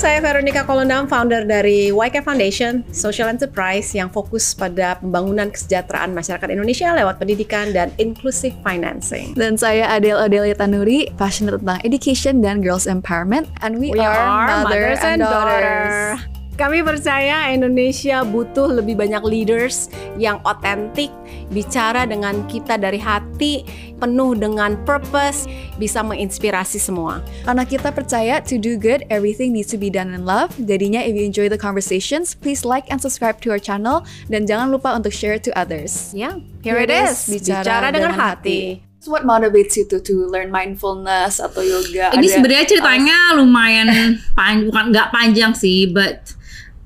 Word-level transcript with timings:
saya 0.00 0.16
Veronica 0.24 0.64
Kolondam, 0.64 1.04
founder 1.04 1.44
dari 1.44 1.92
YK 1.92 2.24
Foundation, 2.24 2.80
social 2.88 3.28
enterprise 3.28 3.92
yang 3.92 4.08
fokus 4.08 4.56
pada 4.56 4.96
pembangunan 4.96 5.52
kesejahteraan 5.52 6.16
masyarakat 6.16 6.48
Indonesia 6.48 6.96
lewat 6.96 7.20
pendidikan 7.20 7.68
dan 7.76 7.92
inclusive 8.00 8.56
financing. 8.64 9.36
Dan 9.36 9.60
saya 9.60 9.92
Adele 9.92 10.24
Adelia 10.24 10.56
Tanuri, 10.56 11.12
passionate 11.20 11.60
tentang 11.60 11.84
education 11.84 12.40
dan 12.40 12.64
girls 12.64 12.88
empowerment. 12.88 13.52
And 13.60 13.76
we, 13.76 13.92
We 13.92 14.00
are, 14.00 14.08
are 14.08 14.64
mother 14.64 14.96
mothers 14.96 15.04
and 15.04 15.20
and 15.20 15.28
daughters. 15.28 16.29
Kami 16.60 16.84
percaya 16.84 17.48
Indonesia 17.56 18.20
butuh 18.20 18.68
lebih 18.68 18.92
banyak 19.00 19.24
leaders 19.24 19.88
yang 20.20 20.44
otentik, 20.44 21.08
bicara 21.48 22.04
dengan 22.04 22.44
kita 22.52 22.76
dari 22.76 23.00
hati, 23.00 23.64
penuh 23.96 24.36
dengan 24.36 24.76
purpose, 24.84 25.48
bisa 25.80 26.04
menginspirasi 26.04 26.76
semua. 26.76 27.24
Karena 27.48 27.64
kita 27.64 27.88
percaya 27.96 28.44
to 28.44 28.60
do 28.60 28.76
good, 28.76 29.08
everything 29.08 29.56
needs 29.56 29.72
to 29.72 29.80
be 29.80 29.88
done 29.88 30.12
in 30.12 30.28
love. 30.28 30.52
Jadinya 30.60 31.00
if 31.00 31.16
you 31.16 31.24
enjoy 31.24 31.48
the 31.48 31.56
conversations, 31.56 32.36
please 32.36 32.68
like 32.68 32.84
and 32.92 33.00
subscribe 33.00 33.40
to 33.40 33.48
our 33.48 33.62
channel. 33.62 34.04
Dan 34.28 34.44
jangan 34.44 34.68
lupa 34.68 34.92
untuk 34.92 35.16
share 35.16 35.40
to 35.40 35.48
others. 35.56 36.12
Ya, 36.12 36.36
here 36.60 36.76
it 36.76 36.92
is, 36.92 37.24
bicara, 37.24 37.88
dengan, 37.88 38.12
hati. 38.12 38.84
So 39.00 39.08
what 39.08 39.24
motivates 39.24 39.80
you 39.80 39.88
to 39.88 39.96
to 39.96 40.28
learn 40.28 40.52
mindfulness 40.52 41.40
atau 41.40 41.64
yoga? 41.64 42.12
Ini 42.12 42.26
sebenarnya 42.28 42.68
ceritanya 42.68 43.32
lumayan 43.32 44.20
pan, 44.36 44.68
bukan 44.68 44.92
nggak 44.92 45.08
panjang 45.08 45.56
sih, 45.56 45.88
but 45.88 46.36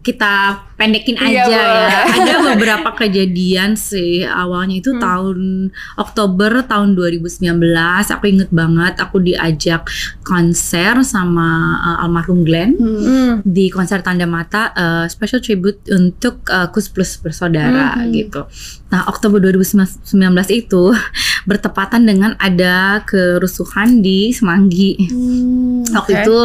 kita 0.04 0.34
pendekin 0.76 1.16
Iya, 1.16 1.24
aja 1.24 1.32
ya. 1.48 1.64
boleh. 1.64 2.02
Ada 2.20 2.34
beberapa 2.44 2.88
kejadian 2.94 3.72
sih 3.72 4.20
awalnya 4.22 4.76
Hmm. 4.76 4.82
itu 4.84 4.90
tahun 5.00 5.38
Oktober 5.96 6.60
tahun 6.62 6.92
2019. 6.92 7.56
Aku 8.10 8.24
inget 8.26 8.50
banget 8.50 9.00
aku 9.00 9.16
diajak 9.18 9.88
konser 10.20 11.00
sama 11.00 11.48
uh, 11.80 12.02
almarhum 12.04 12.44
Glenn 12.44 12.76
Hmm. 12.76 13.32
di 13.42 13.68
konser 13.68 14.00
Tanda 14.00 14.26
Mata 14.26 14.70
uh, 14.72 15.04
special 15.06 15.40
tribute 15.40 15.80
untuk 15.88 16.44
uh, 16.48 16.68
Kus 16.68 16.86
Plus 16.86 17.16
bersaudara 17.16 17.96
Hmm. 17.96 18.12
gitu. 18.12 18.44
Nah, 18.90 19.08
Oktober 19.08 19.40
2019 19.40 20.04
itu 20.50 20.92
bertepatan 21.48 22.04
dengan 22.04 22.36
ada 22.36 23.00
kerusuhan 23.04 24.00
di 24.00 24.30
Semanggi. 24.30 25.00
Hmm, 25.08 25.86
Waktu 25.86 26.12
Oke. 26.12 26.20
itu 26.20 26.36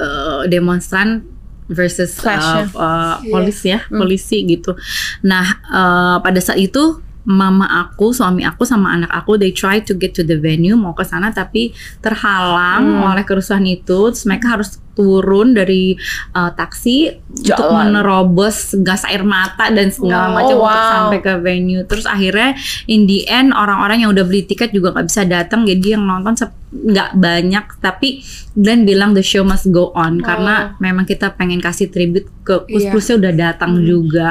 uh, 0.00 0.42
demonstran 0.46 1.24
versus 1.66 2.14
Clash, 2.14 2.42
uh, 2.44 2.66
uh, 2.72 3.14
Iya. 3.20 3.30
polisi 3.30 3.66
ya, 3.74 3.80
Hmm. 3.86 3.98
polisi 3.98 4.38
gitu. 4.46 4.78
Nah, 5.22 5.46
uh, 5.66 6.16
pada 6.22 6.38
saat 6.38 6.58
itu 6.58 7.02
mama 7.26 7.66
aku, 7.66 8.14
suami 8.14 8.46
aku 8.46 8.62
sama 8.62 8.94
anak 8.94 9.10
aku 9.10 9.34
they 9.34 9.50
try 9.50 9.82
to 9.82 9.98
get 9.98 10.14
to 10.14 10.22
the 10.22 10.38
venue 10.38 10.78
mau 10.78 10.94
ke 10.94 11.02
sana 11.02 11.34
tapi 11.34 11.74
terhalang 11.98 13.02
Hmm. 13.02 13.10
oleh 13.10 13.26
kerusuhan 13.26 13.66
itu. 13.66 14.14
Terus 14.14 14.22
mereka 14.24 14.54
harus 14.54 14.78
turun 14.96 15.52
dari 15.52 15.92
uh, 16.32 16.50
taksi 16.50 17.12
untuk 17.28 17.52
Jalan. 17.54 17.92
menerobos 17.92 18.56
gas 18.80 19.04
air 19.04 19.22
mata 19.22 19.68
dan 19.68 19.88
segala 19.88 20.04
Wow. 20.26 20.34
macam 20.34 20.44
Oh, 20.48 20.58
untuk 20.58 20.72
wow. 20.72 20.90
sampai 20.90 21.18
ke 21.20 21.32
venue. 21.38 21.82
Terus 21.84 22.04
akhirnya 22.04 22.56
in 22.86 23.04
the 23.04 23.26
end 23.26 23.52
orang-orang 23.52 24.00
yang 24.00 24.10
udah 24.10 24.24
beli 24.24 24.42
tiket 24.42 24.70
juga 24.70 24.90
nggak 24.90 25.06
bisa 25.06 25.22
datang 25.22 25.62
jadi 25.62 25.94
yang 25.94 26.02
nonton 26.02 26.32
nggak 26.66 27.14
banyak 27.14 27.78
tapi 27.78 28.20
Glenn 28.52 28.82
bilang 28.82 29.12
the 29.12 29.22
show 29.22 29.40
must 29.40 29.70
go 29.70 29.92
on 29.92 30.18
karena 30.18 30.74
memang 30.76 31.04
kita 31.04 31.30
pengen 31.30 31.58
kasih 31.58 31.86
tribute 31.86 32.26
ke 32.42 32.62
Kus 32.64 32.78
Iya. 32.80 32.90
Plusnya 32.90 33.16
udah 33.18 33.32
datang 33.34 33.72
juga. 33.80 34.30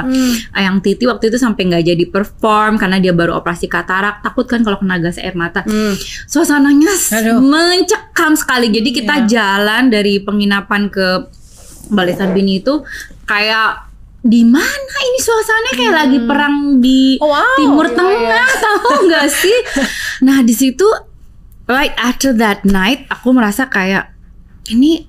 Ah, 0.50 0.62
Yang 0.62 0.76
Titi 0.82 1.04
waktu 1.04 1.28
itu 1.28 1.36
sampai 1.36 1.62
nggak 1.64 1.84
jadi 1.86 2.04
perform 2.06 2.74
karena 2.74 2.96
dia 2.96 3.12
baru 3.12 3.36
operasi 3.36 3.66
katarak 3.66 4.20
takut 4.20 4.44
kan 4.44 4.60
kalau 4.60 4.76
kena 4.76 4.96
gas 4.96 5.16
air 5.16 5.32
mata. 5.32 5.60
Hmm. 5.62 5.92
Suasananya 6.24 6.88
Aduh. 7.12 7.38
mencekam 7.40 8.32
sekali. 8.34 8.68
Jadi 8.70 8.88
kita 8.94 9.14
jalan 9.26 9.88
dari 9.88 10.18
penginapan 10.18 10.55
ke 10.88 11.28
Balai 11.92 12.16
Sarbini 12.16 12.64
itu 12.64 12.82
kayak 13.28 13.86
di 14.26 14.42
mana 14.42 14.96
ini 15.06 15.18
suasananya 15.22 15.72
kayak 15.78 15.94
lagi 15.94 16.18
perang 16.26 16.82
di 16.82 17.14
Oh, 17.22 17.30
wow. 17.30 17.54
Timur 17.54 17.86
iya, 17.86 17.94
Tengah 17.94 18.48
tahu 18.66 18.90
nggak 19.06 19.28
sih? 19.30 19.58
Nah 20.26 20.42
di 20.42 20.54
situ 20.56 20.86
right 21.70 21.94
after 21.94 22.34
that 22.34 22.66
night 22.66 23.06
aku 23.06 23.30
merasa 23.30 23.70
kayak 23.70 24.10
ini 24.74 25.06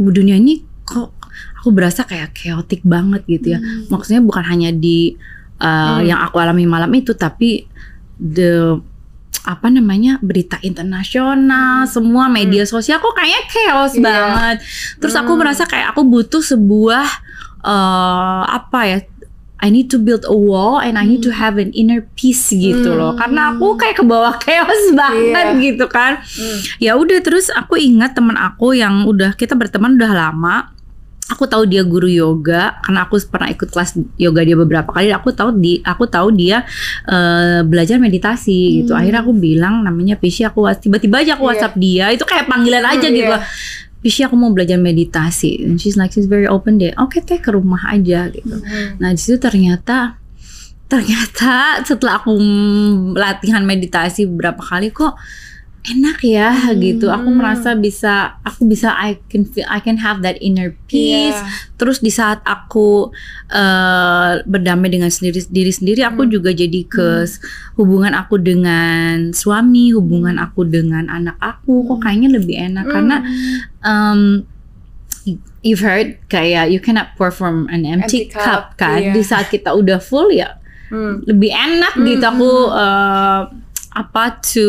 dunia 0.00 0.40
ini 0.40 0.64
kok 0.88 1.12
aku 1.60 1.68
berasa 1.76 2.08
kayak 2.08 2.32
chaotic 2.32 2.80
banget 2.84 3.24
gitu 3.28 3.56
ya. 3.56 3.60
Maksudnya 3.92 4.24
bukan 4.24 4.44
hanya 4.48 4.72
di 4.72 5.12
uh, 5.60 6.00
yang 6.00 6.24
aku 6.24 6.40
alami 6.40 6.64
malam 6.64 6.88
itu 6.96 7.12
tapi 7.12 7.68
the 8.16 8.80
apa 9.44 9.68
namanya 9.68 10.16
berita 10.18 10.56
internasional 10.60 11.84
semua 11.84 12.26
media 12.26 12.64
sosial 12.64 12.96
kok 12.96 13.12
kayaknya 13.12 13.42
chaos 13.46 13.92
Iya. 13.92 14.02
banget. 14.02 14.56
Terus 14.98 15.14
aku 15.14 15.32
merasa 15.34 15.64
kayak 15.64 15.92
aku 15.92 16.02
butuh 16.02 16.40
sebuah 16.40 17.04
eh 17.62 18.42
apa 18.46 18.80
ya 18.84 18.98
I 19.64 19.72
need 19.72 19.88
to 19.88 19.96
build 19.96 20.28
a 20.28 20.36
wall 20.36 20.76
and 20.76 20.96
I 20.96 21.08
need 21.08 21.24
to 21.24 21.32
have 21.32 21.56
an 21.56 21.72
inner 21.72 22.04
peace 22.12 22.52
gitu 22.52 22.92
loh. 22.92 23.16
Karena 23.16 23.56
aku 23.56 23.76
kayak 23.76 23.96
ke 23.96 24.04
bawah 24.04 24.36
chaos 24.36 24.92
banget 24.98 25.46
Iya. 25.56 25.62
gitu 25.62 25.88
kan. 25.88 26.20
Ya 26.76 26.96
udah 26.96 27.24
terus 27.24 27.48
aku 27.48 27.76
ingat 27.76 28.12
teman 28.12 28.36
aku 28.36 28.76
yang 28.76 29.08
udah 29.08 29.32
kita 29.32 29.56
berteman 29.56 29.96
udah 29.96 30.12
lama 30.12 30.68
aku 31.24 31.48
tahu 31.48 31.64
dia 31.64 31.80
guru 31.80 32.04
yoga 32.04 32.76
karena 32.84 33.08
aku 33.08 33.16
pernah 33.32 33.48
ikut 33.48 33.72
kelas 33.72 33.96
yoga 34.20 34.44
dia 34.44 34.56
beberapa 34.60 34.92
kali 34.92 35.08
aku 35.08 35.32
tahu 35.32 35.56
di 35.56 35.80
aku 35.80 36.04
tahu 36.04 36.28
dia 36.36 36.68
eh, 37.08 37.64
belajar 37.64 37.96
meditasi 37.96 38.84
gitu. 38.84 38.92
Akhirnya 38.92 39.24
aku 39.24 39.32
bilang 39.32 39.80
namanya 39.80 40.20
Pishi 40.20 40.44
aku 40.44 40.68
tiba-tiba 40.76 41.24
aja 41.24 41.32
aku 41.40 41.48
Iya. 41.48 41.50
WhatsApp 41.56 41.74
dia. 41.80 42.06
Itu 42.12 42.28
kayak 42.28 42.44
panggilan 42.44 42.84
aja 42.84 43.08
Hmm, 43.08 43.16
gitu 43.16 43.32
iya. 43.32 43.40
Pishi 44.04 44.20
aku 44.20 44.36
mau 44.36 44.52
belajar 44.52 44.76
meditasi. 44.76 45.64
And 45.64 45.80
she's 45.80 45.96
like 45.96 46.12
she's 46.12 46.28
very 46.28 46.44
open 46.44 46.76
deh. 46.76 46.92
Oke 47.00 47.24
teh 47.24 47.40
ke 47.40 47.48
rumah 47.48 47.88
aja 47.88 48.28
gitu. 48.28 48.60
Nah 49.00 49.08
di 49.08 49.20
situ 49.20 49.40
ternyata 49.40 50.20
ternyata 50.84 51.80
setelah 51.82 52.20
aku 52.20 52.36
latihan 53.16 53.64
meditasi 53.64 54.28
beberapa 54.28 54.60
kali 54.60 54.92
kok 54.92 55.16
enak 55.84 56.18
ya 56.20 56.48
gitu. 56.74 57.08
Aku 57.08 57.28
merasa 57.28 57.76
bisa 57.76 58.40
aku 58.40 58.64
bisa 58.64 58.88
I 58.90 59.20
can 59.28 59.44
feel 59.44 59.68
I 59.68 59.78
can 59.78 60.00
have 60.00 60.20
that 60.20 60.40
inner 60.40 60.72
peace. 60.86 61.36
Iya. 61.36 61.72
terus 61.74 62.00
di 62.00 62.08
saat 62.08 62.40
aku 62.42 63.12
eh, 63.50 64.32
berdamai 64.42 64.88
dengan 64.88 65.08
sendiri 65.08 65.44
diri 65.46 65.68
sendiri 65.68 66.00
aku 66.00 66.24
juga 66.24 66.50
jadi 66.50 66.80
ke 66.84 67.28
s- 67.28 67.36
hubungan 67.74 68.12
aku 68.12 68.36
dengan 68.36 69.30
suami 69.30 69.92
hubungan 69.92 70.36
aku 70.36 70.64
dengan 70.64 71.04
anak 71.06 71.36
aku. 71.36 71.84
Kok 71.84 72.00
kayaknya 72.00 72.32
lebih 72.32 72.56
enak? 72.56 72.84
Karena 72.86 73.16
um, 73.80 74.48
you've 75.60 75.80
heard 75.80 76.16
kayak 76.26 76.68
you 76.68 76.78
cannot 76.78 77.12
pour 77.14 77.28
from 77.28 77.68
an 77.68 77.84
empty, 77.84 78.24
Empty 78.24 78.32
cup, 78.32 78.44
cup, 78.44 78.64
kan? 78.76 79.00
iya. 79.00 79.12
di 79.12 79.20
saat 79.20 79.48
kita 79.48 79.72
udah 79.72 80.00
full 80.00 80.28
ya 80.28 80.56
Hmm. 80.84 81.24
lebih 81.24 81.48
enak 81.50 81.96
gitu. 81.98 82.22
Aku 82.22 82.50
eh, 82.70 83.42
apa 83.90 84.24
to 84.38 84.68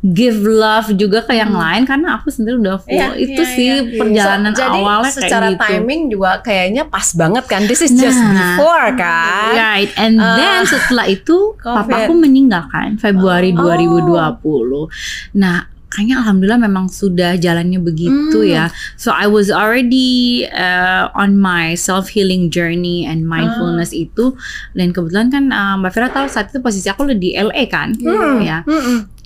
give 0.00 0.40
love 0.40 0.88
juga 0.96 1.20
ke 1.20 1.36
yang 1.36 1.52
lain 1.52 1.84
karena 1.84 2.16
aku 2.16 2.32
sendiri 2.32 2.56
udah 2.56 2.80
full 2.80 2.88
Iya, 2.88 3.12
itu 3.14 3.36
iya, 3.36 3.52
sih 3.52 3.68
iya. 3.84 3.98
perjalanan 4.00 4.50
So, 4.50 4.58
jadi 4.58 4.78
awalnya 4.78 5.12
secara 5.12 5.46
kayak 5.46 5.52
gitu 5.52 5.64
timing 5.68 6.00
juga 6.08 6.30
kayaknya 6.40 6.82
pas 6.84 7.08
banget 7.12 7.44
kan. 7.44 7.60
This 7.64 7.80
is 7.80 7.92
just 7.92 8.16
Nah. 8.16 8.56
before 8.56 8.96
kan. 8.96 9.52
Right, 9.52 9.92
and 9.94 10.16
Ah. 10.16 10.36
then 10.36 10.64
setelah 10.64 11.04
itu 11.04 11.52
Covid. 11.54 11.76
papaku 11.84 12.12
meninggal 12.14 12.64
kan 12.66 12.96
Februari 12.96 13.52
Oh. 13.52 13.60
2020. 13.60 14.88
Nah, 15.34 15.68
kayaknya 15.90 16.22
alhamdulillah 16.22 16.62
memang 16.62 16.86
sudah 16.86 17.34
jalannya 17.34 17.76
begitu 17.78 18.40
Hmm. 18.40 18.48
ya. 18.48 18.64
So 18.94 19.10
I 19.10 19.26
was 19.26 19.52
already 19.52 20.46
uh, 20.46 21.12
on 21.12 21.36
my 21.36 21.76
self 21.76 22.08
healing 22.08 22.48
journey 22.48 23.04
and 23.04 23.26
mindfulness 23.26 23.90
Ah. 23.90 24.00
itu 24.00 24.32
dan 24.72 24.96
kebetulan 24.96 25.28
kan 25.28 25.44
uh, 25.50 25.76
Mbak 25.76 25.92
Vera 25.92 26.08
tahu 26.08 26.24
saat 26.24 26.48
itu 26.48 26.62
posisi 26.62 26.86
aku 26.86 27.04
di 27.12 27.34
LA 27.34 27.66
kan, 27.66 27.92
Hmm. 27.92 28.40
ya. 28.40 28.64
Mm-mm. 28.64 29.19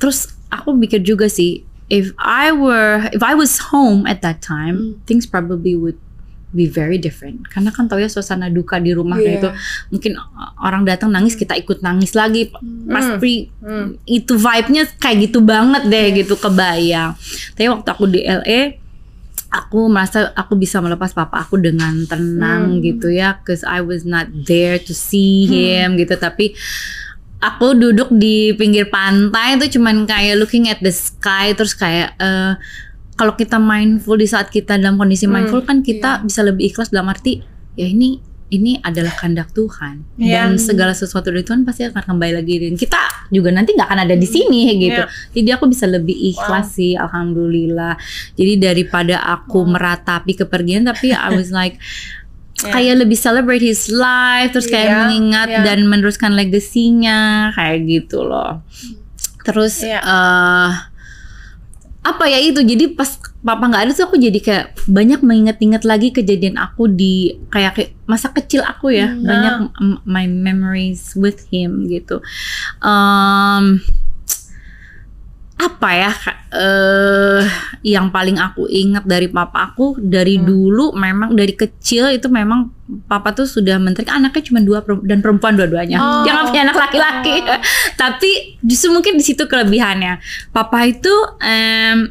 Terus 0.00 0.32
aku 0.48 0.72
mikir 0.72 1.04
juga 1.04 1.28
sih, 1.28 1.62
if 1.86 2.10
I 2.18 2.50
were 2.50 3.06
if 3.12 3.20
I 3.20 3.36
was 3.36 3.70
home 3.70 4.08
at 4.08 4.24
that 4.24 4.40
time, 4.40 4.98
things 5.04 5.28
probably 5.28 5.76
would 5.76 6.00
be 6.50 6.66
very 6.66 6.98
different. 6.98 7.46
Karena 7.46 7.70
kan 7.70 7.86
tau 7.86 8.02
ya 8.02 8.10
suasana 8.10 8.50
duka 8.50 8.82
di 8.82 8.90
rumah 8.90 9.22
Iya. 9.22 9.38
itu 9.38 9.48
mungkin 9.94 10.18
orang 10.58 10.82
datang 10.82 11.14
nangis 11.14 11.38
kita 11.38 11.54
ikut 11.54 11.78
nangis 11.78 12.16
lagi. 12.18 12.50
Pasti 12.90 13.46
Hmm. 13.62 13.94
itu 14.02 14.34
vibe-nya 14.34 14.90
kayak 14.98 15.30
gitu 15.30 15.44
banget 15.46 15.86
deh 15.86 16.06
gitu 16.18 16.34
kebayang. 16.34 17.14
Tapi 17.54 17.70
waktu 17.70 17.88
aku 17.94 18.04
di 18.10 18.26
LA 18.26 18.80
aku 19.50 19.90
merasa 19.90 20.30
aku 20.34 20.54
bisa 20.54 20.78
melepas 20.78 21.10
papa 21.10 21.42
aku 21.42 21.58
dengan 21.58 22.06
tenang 22.06 22.78
gitu 22.82 23.10
ya 23.10 23.42
cause 23.42 23.66
I 23.66 23.82
was 23.82 24.06
not 24.06 24.30
there 24.46 24.78
to 24.78 24.94
see 24.94 25.42
him 25.42 25.98
gitu 25.98 26.14
tapi 26.14 26.54
aku 27.40 27.72
duduk 27.72 28.12
di 28.12 28.52
pinggir 28.54 28.92
pantai 28.92 29.56
itu 29.56 29.80
cuman 29.80 30.04
kayak 30.04 30.36
looking 30.36 30.68
at 30.68 30.78
the 30.84 30.92
sky 30.92 31.56
terus 31.56 31.72
kayak 31.72 32.12
eh, 32.20 32.54
kalau 33.16 33.36
kita 33.36 33.60
mindful 33.60 34.16
di 34.16 34.28
saat 34.28 34.48
kita 34.48 34.80
dalam 34.80 34.96
kondisi 34.96 35.28
mindful 35.28 35.64
kan 35.64 35.80
kita 35.84 36.24
bisa 36.24 36.40
lebih 36.44 36.72
ikhlas 36.72 36.92
dalam 36.92 37.08
arti 37.12 37.40
ya 37.76 37.88
ini 37.88 38.30
ini 38.50 38.82
adalah 38.82 39.14
kehendak 39.14 39.54
Tuhan. 39.54 40.02
Iya. 40.18 40.50
dan 40.50 40.58
segala 40.58 40.92
sesuatu 40.92 41.30
dari 41.30 41.46
Tuhan 41.46 41.62
pasti 41.62 41.86
akan 41.86 42.02
kembali 42.02 42.42
lagi. 42.42 42.54
Dan 42.66 42.74
kita 42.74 43.30
juga 43.30 43.54
nanti 43.54 43.78
nggak 43.78 43.88
akan 43.88 44.00
ada 44.04 44.16
di 44.18 44.26
sini 44.26 44.74
gitu. 44.76 45.02
Jadi 45.38 45.48
aku 45.54 45.70
bisa 45.70 45.86
lebih 45.86 46.14
ikhlas 46.34 46.74
sih, 46.74 46.98
alhamdulillah. 46.98 47.94
Jadi 48.34 48.52
daripada 48.58 49.22
aku 49.22 49.64
meratapi 49.64 50.34
kepergian, 50.34 50.82
tapi 50.82 51.14
I 51.14 51.30
was 51.30 51.54
like 51.54 51.78
Yeah. 52.60 52.72
kayak 52.72 52.94
lebih 53.00 53.16
celebrate 53.16 53.62
his 53.62 53.88
life, 53.88 54.52
terus 54.52 54.66
kayak 54.66 54.88
Iya, 54.88 54.96
mengingat 55.00 55.48
iya. 55.48 55.60
dan 55.64 55.84
meneruskan 55.84 56.32
legasinya 56.32 57.50
kayak 57.52 57.78
gitu 57.84 58.20
loh. 58.22 58.60
Terus 59.42 59.80
Iya. 59.80 60.00
eh 60.00 60.70
apa 62.00 62.24
ya 62.24 62.40
itu 62.40 62.64
jadi 62.64 62.96
pas 62.96 63.12
papa 63.44 63.68
nggak 63.68 63.82
ada 63.84 63.92
tuh 63.92 64.08
aku 64.08 64.16
jadi 64.16 64.40
kayak 64.40 64.66
banyak 64.88 65.20
mengingat-ingat 65.20 65.84
lagi 65.84 66.08
kejadian 66.10 66.56
aku 66.56 66.88
di 66.88 67.36
kayak, 67.48 67.76
kayak 67.76 67.90
masa 68.04 68.32
kecil 68.32 68.64
aku 68.64 68.88
ya 68.88 69.12
Hmm. 69.12 69.20
banyak 69.20 69.54
my 70.08 70.24
memories 70.24 71.12
with 71.12 71.44
him 71.48 71.84
gitu 71.86 72.24
Em, 72.80 73.84
apa 75.60 75.88
ya 75.92 76.12
eh 76.50 77.44
yang 77.84 78.08
paling 78.08 78.40
aku 78.40 78.64
ingat 78.66 79.04
dari 79.04 79.28
papa 79.28 79.70
aku 79.70 80.00
dari 80.00 80.40
Hmm. 80.40 80.48
dulu 80.48 80.86
memang 80.96 81.36
dari 81.36 81.52
kecil 81.52 82.08
itu 82.10 82.32
memang 82.32 82.72
papa 83.06 83.30
tuh 83.36 83.46
sudah 83.46 83.78
menteri. 83.78 84.08
Anaknya 84.08 84.42
cuma 84.50 84.60
dua 84.64 84.82
dan 85.04 85.20
perempuan 85.22 85.54
dua-duanya. 85.54 85.98
Oh. 86.00 86.20
dia 86.24 86.32
nggak 86.34 86.46
punya 86.50 86.62
anak 86.66 86.76
laki-laki. 86.80 87.36
Tapi 88.00 88.30
justru 88.64 88.90
mungkin 88.90 89.14
di 89.20 89.24
situ 89.24 89.46
kelebihannya. 89.46 90.18
Papa 90.50 90.88
itu 90.88 91.12
em, 91.38 92.10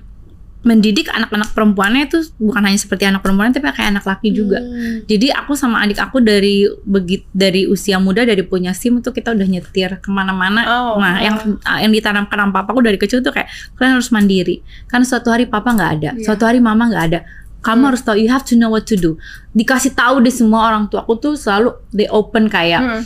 mendidik 0.59 1.07
anak-anak 1.07 1.55
perempuannya 1.55 2.11
itu 2.11 2.19
bukan 2.35 2.67
hanya 2.67 2.75
seperti 2.75 3.07
anak 3.07 3.23
perempuan 3.23 3.55
tapi 3.55 3.71
kayak 3.71 3.95
anak 3.95 4.03
laki 4.03 4.35
juga 4.35 4.59
Hmm. 4.59 5.07
jadi 5.07 5.31
aku 5.39 5.55
sama 5.55 5.79
adik 5.87 5.95
aku 6.03 6.19
dari 6.19 6.67
begit 6.83 7.23
dari 7.31 7.63
usia 7.63 7.95
muda 7.95 8.27
dari 8.27 8.43
punya 8.43 8.75
SIM 8.75 8.99
tuh 8.99 9.15
kita 9.15 9.31
udah 9.31 9.47
nyetir 9.47 10.03
ke 10.03 10.09
mana-mana. 10.11 10.67
Oh, 10.67 10.99
nah, 10.99 11.15
oh. 11.15 11.23
yang 11.23 11.35
yang 11.79 11.91
ditanamkan 11.95 12.35
sama 12.35 12.51
papaku 12.51 12.83
dari 12.83 12.99
kecil 12.99 13.23
tuh 13.23 13.31
kayak 13.31 13.47
kalian 13.79 13.95
harus 13.95 14.11
mandiri. 14.11 14.59
Kan 14.91 15.07
suatu 15.07 15.31
hari 15.31 15.47
papa 15.47 15.71
nggak 15.71 15.91
ada, 16.01 16.11
Iya. 16.19 16.27
suatu 16.27 16.43
hari 16.43 16.59
mama 16.59 16.91
nggak 16.91 17.05
ada. 17.07 17.19
Kamu 17.59 17.91
harus 17.91 17.99
tahu, 17.99 18.15
you 18.15 18.31
have 18.31 18.43
to 18.47 18.55
know 18.55 18.71
what 18.71 18.87
to 18.87 18.95
do. 18.95 19.19
Dikasih 19.51 19.91
tahu 19.91 20.23
deh 20.23 20.31
semua 20.31 20.71
orang 20.71 20.87
tua 20.87 21.03
aku 21.03 21.15
tuh 21.15 21.33
selalu 21.35 21.75
they 21.91 22.07
open 22.07 22.47
kayak 22.47 22.79
Hmm. 22.79 23.03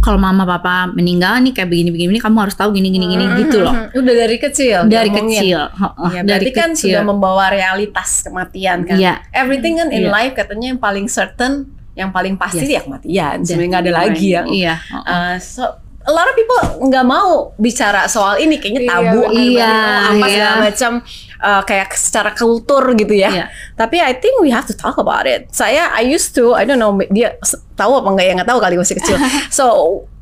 Kalau 0.00 0.16
mama 0.16 0.42
papa 0.42 0.88
meninggal 0.88 1.38
nih 1.38 1.52
kayak 1.52 1.68
begini 1.68 1.90
begini 1.90 2.16
kamu 2.16 2.36
harus 2.40 2.52
tahu 2.52 2.72
gini 2.72 2.88
gini 2.88 3.06
gini 3.06 3.24
gitu 3.38 3.60
loh. 3.60 3.74
Udah 4.00 4.14
dari 4.16 4.36
kecil. 4.36 4.84
Dari 4.84 5.08
diomongin. 5.08 5.36
kecil, 5.36 5.60
Heeh, 5.70 6.10
Ya, 6.10 6.20
dari 6.20 6.26
berarti 6.26 6.50
kan 6.52 6.68
kecil. 6.70 6.84
sudah 6.90 7.02
membawa 7.02 7.44
realitas 7.48 8.10
kematian 8.22 8.78
kan. 8.82 8.96
Iya. 8.96 9.20
Everything 9.30 9.76
kan 9.76 9.88
in 9.88 10.04
Iya. 10.04 10.10
life 10.10 10.32
katanya 10.34 10.66
yang 10.68 10.80
paling 10.80 11.06
certain, 11.06 11.52
yang 11.92 12.10
paling 12.10 12.34
pasti 12.34 12.64
Yes. 12.64 12.72
ya 12.72 12.80
kematian. 12.82 13.36
Sebenarnya 13.42 13.68
nggak 13.70 13.84
ada 13.84 13.94
lagi 13.94 14.26
yang. 14.30 14.46
Iya. 14.46 14.74
heeh. 14.80 15.04
Uh, 15.04 15.36
so 15.36 15.62
a 16.00 16.10
lot 16.10 16.24
of 16.24 16.32
people 16.32 16.56
nggak 16.82 17.04
mau 17.04 17.52
bicara 17.56 18.04
soal 18.06 18.36
ini 18.36 18.56
kayaknya 18.56 18.82
Iya, 18.82 18.90
tabu 18.90 19.20
Iya, 19.28 19.72
apa 20.08 20.16
iya. 20.16 20.24
segala 20.26 20.54
macam 20.58 20.92
uh, 21.40 21.62
kayak 21.64 21.96
secara 21.96 22.30
kultur 22.36 22.84
gitu 22.94 23.16
ya. 23.16 23.30
Iya. 23.32 23.44
Tapi 23.74 23.96
I 23.98 24.12
think 24.16 24.38
we 24.44 24.52
have 24.52 24.68
to 24.68 24.76
talk 24.76 25.00
about 25.00 25.24
it. 25.24 25.48
Saya 25.50 25.90
I 25.90 26.04
used 26.04 26.36
to 26.36 26.54
I 26.54 26.68
don't 26.68 26.78
know 26.78 26.94
dia 27.10 27.36
tahu 27.74 27.98
apa 27.98 28.08
enggak 28.12 28.26
ya 28.28 28.32
nggak 28.38 28.48
tahu 28.48 28.60
kali 28.60 28.76
masih 28.76 28.96
kecil. 29.00 29.16
so 29.52 29.64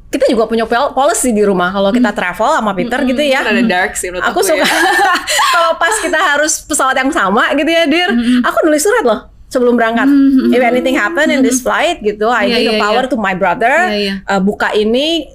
kita 0.09 0.25
juga 0.33 0.49
punya 0.49 0.65
pol- 0.65 0.97
policy 0.97 1.37
di 1.37 1.45
rumah 1.45 1.69
kalau 1.69 1.93
kita 1.93 2.17
travel 2.17 2.49
sama 2.57 2.73
Peter 2.73 2.97
gitu 3.05 3.21
ya. 3.21 3.45
Ada 3.45 3.61
dark 3.61 3.93
sih 3.93 4.09
menurut 4.09 4.25
Aku 4.33 4.41
aku, 4.41 4.49
suka 4.57 4.65
ya. 4.65 4.69
kalau 5.55 5.77
pas 5.77 5.95
kita 6.01 6.17
harus 6.17 6.65
pesawat 6.65 6.97
yang 6.97 7.13
sama 7.13 7.53
gitu 7.53 7.69
ya, 7.69 7.85
Dir. 7.85 8.09
Aku 8.41 8.57
nulis 8.65 8.81
surat 8.81 9.05
loh 9.05 9.29
sebelum 9.53 9.77
berangkat. 9.77 10.09
If 10.49 10.61
anything 10.65 10.97
happen 10.97 11.29
in 11.29 11.45
this 11.45 11.61
flight 11.61 12.01
gitu, 12.01 12.25
I 12.25 12.49
Iya, 12.49 12.57
give 12.57 12.65
the 12.65 12.77
iya, 12.77 12.85
power 12.85 13.03
iya. 13.05 13.13
to 13.13 13.17
my 13.21 13.35
brother. 13.37 13.75
Iya, 13.93 13.97
iya. 14.01 14.15
Uh, 14.25 14.41
buka 14.41 14.73
ini 14.73 15.29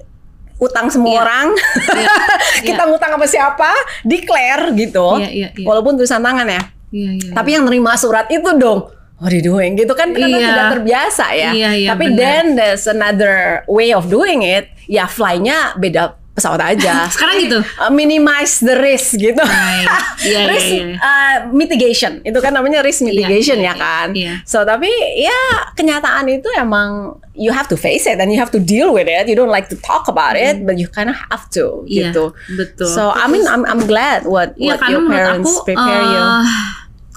utang 0.56 0.86
semua 0.86 1.10
Iya. 1.10 1.20
orang. 1.20 1.46
Iya. 1.90 2.08
kita 2.68 2.82
ngutang 2.84 3.10
sama 3.12 3.26
siapa? 3.26 3.70
Declare 4.02 4.70
gitu. 4.72 5.18
Iya, 5.18 5.28
iya, 5.28 5.48
iya. 5.50 5.64
Walaupun 5.64 5.94
tulisan 5.94 6.20
tangan 6.20 6.46
ya. 6.46 6.62
Iya, 6.88 7.10
iya, 7.12 7.30
Tapi 7.32 7.50
yang 7.52 7.64
nerima 7.64 7.94
surat 7.94 8.26
itu 8.28 8.46
dong. 8.54 8.86
What 9.16 9.30
are 9.30 9.36
you 9.36 9.44
doing? 9.44 9.74
Gitu 9.74 9.90
kan 9.92 10.10
karena 10.10 10.26
Iya. 10.28 10.48
tidak 10.48 10.66
terbiasa 10.74 11.26
ya. 11.32 11.50
Iya, 11.50 11.70
iya, 11.76 11.88
Tapi 11.90 12.04
benar. 12.08 12.18
then 12.18 12.44
there's 12.54 12.84
another 12.84 13.36
way 13.66 13.90
of 13.90 14.06
doing 14.06 14.42
it. 14.42 14.70
Ya 14.84 15.06
fly-nya 15.06 15.74
beda 15.74 16.18
pesawat 16.34 16.60
aja. 16.60 17.06
Sekarang 17.14 17.36
gitu. 17.38 17.58
Uh, 17.78 17.90
minimize 17.94 18.58
the 18.58 18.74
risk 18.74 19.14
gitu. 19.16 19.40
Right. 19.40 19.86
Iya, 20.24 20.40
iya, 20.40 20.48
risk 20.48 20.70
iya. 20.72 20.96
uh, 20.96 21.36
mitigation 21.52 22.24
itu 22.24 22.38
kan 22.40 22.56
namanya 22.56 22.80
risk 22.80 23.04
mitigation 23.04 23.60
iya, 23.60 23.70
ya 23.70 23.74
kan. 23.76 24.08
iya. 24.16 24.32
So 24.48 24.64
tapi 24.64 24.88
ya 25.20 25.36
kenyataan 25.76 26.32
itu 26.32 26.48
emang 26.56 27.20
you 27.36 27.52
have 27.52 27.68
to 27.68 27.76
face 27.76 28.08
it 28.08 28.16
and 28.16 28.32
you 28.32 28.40
have 28.40 28.48
to 28.48 28.56
deal 28.56 28.90
with 28.96 29.04
it. 29.04 29.28
You 29.28 29.36
don't 29.36 29.52
like 29.52 29.68
to 29.68 29.76
talk 29.84 30.08
about 30.08 30.32
it, 30.34 30.64
but 30.64 30.80
you 30.80 30.88
kind 30.88 31.12
of 31.12 31.16
have 31.28 31.46
to 31.60 31.84
Iya, 31.84 32.10
gitu. 32.10 32.32
betul. 32.56 32.88
So 32.88 33.12
I 33.12 33.28
mean 33.28 33.44
I'm 33.44 33.68
I'm 33.68 33.84
glad 33.84 34.24
what 34.24 34.56
Iya 34.56 34.80
what 34.80 34.88
your 34.88 35.04
parents 35.04 35.44
aku 35.44 35.68
prepare 35.68 36.02
you. 36.08 36.22
eh, 36.24 36.44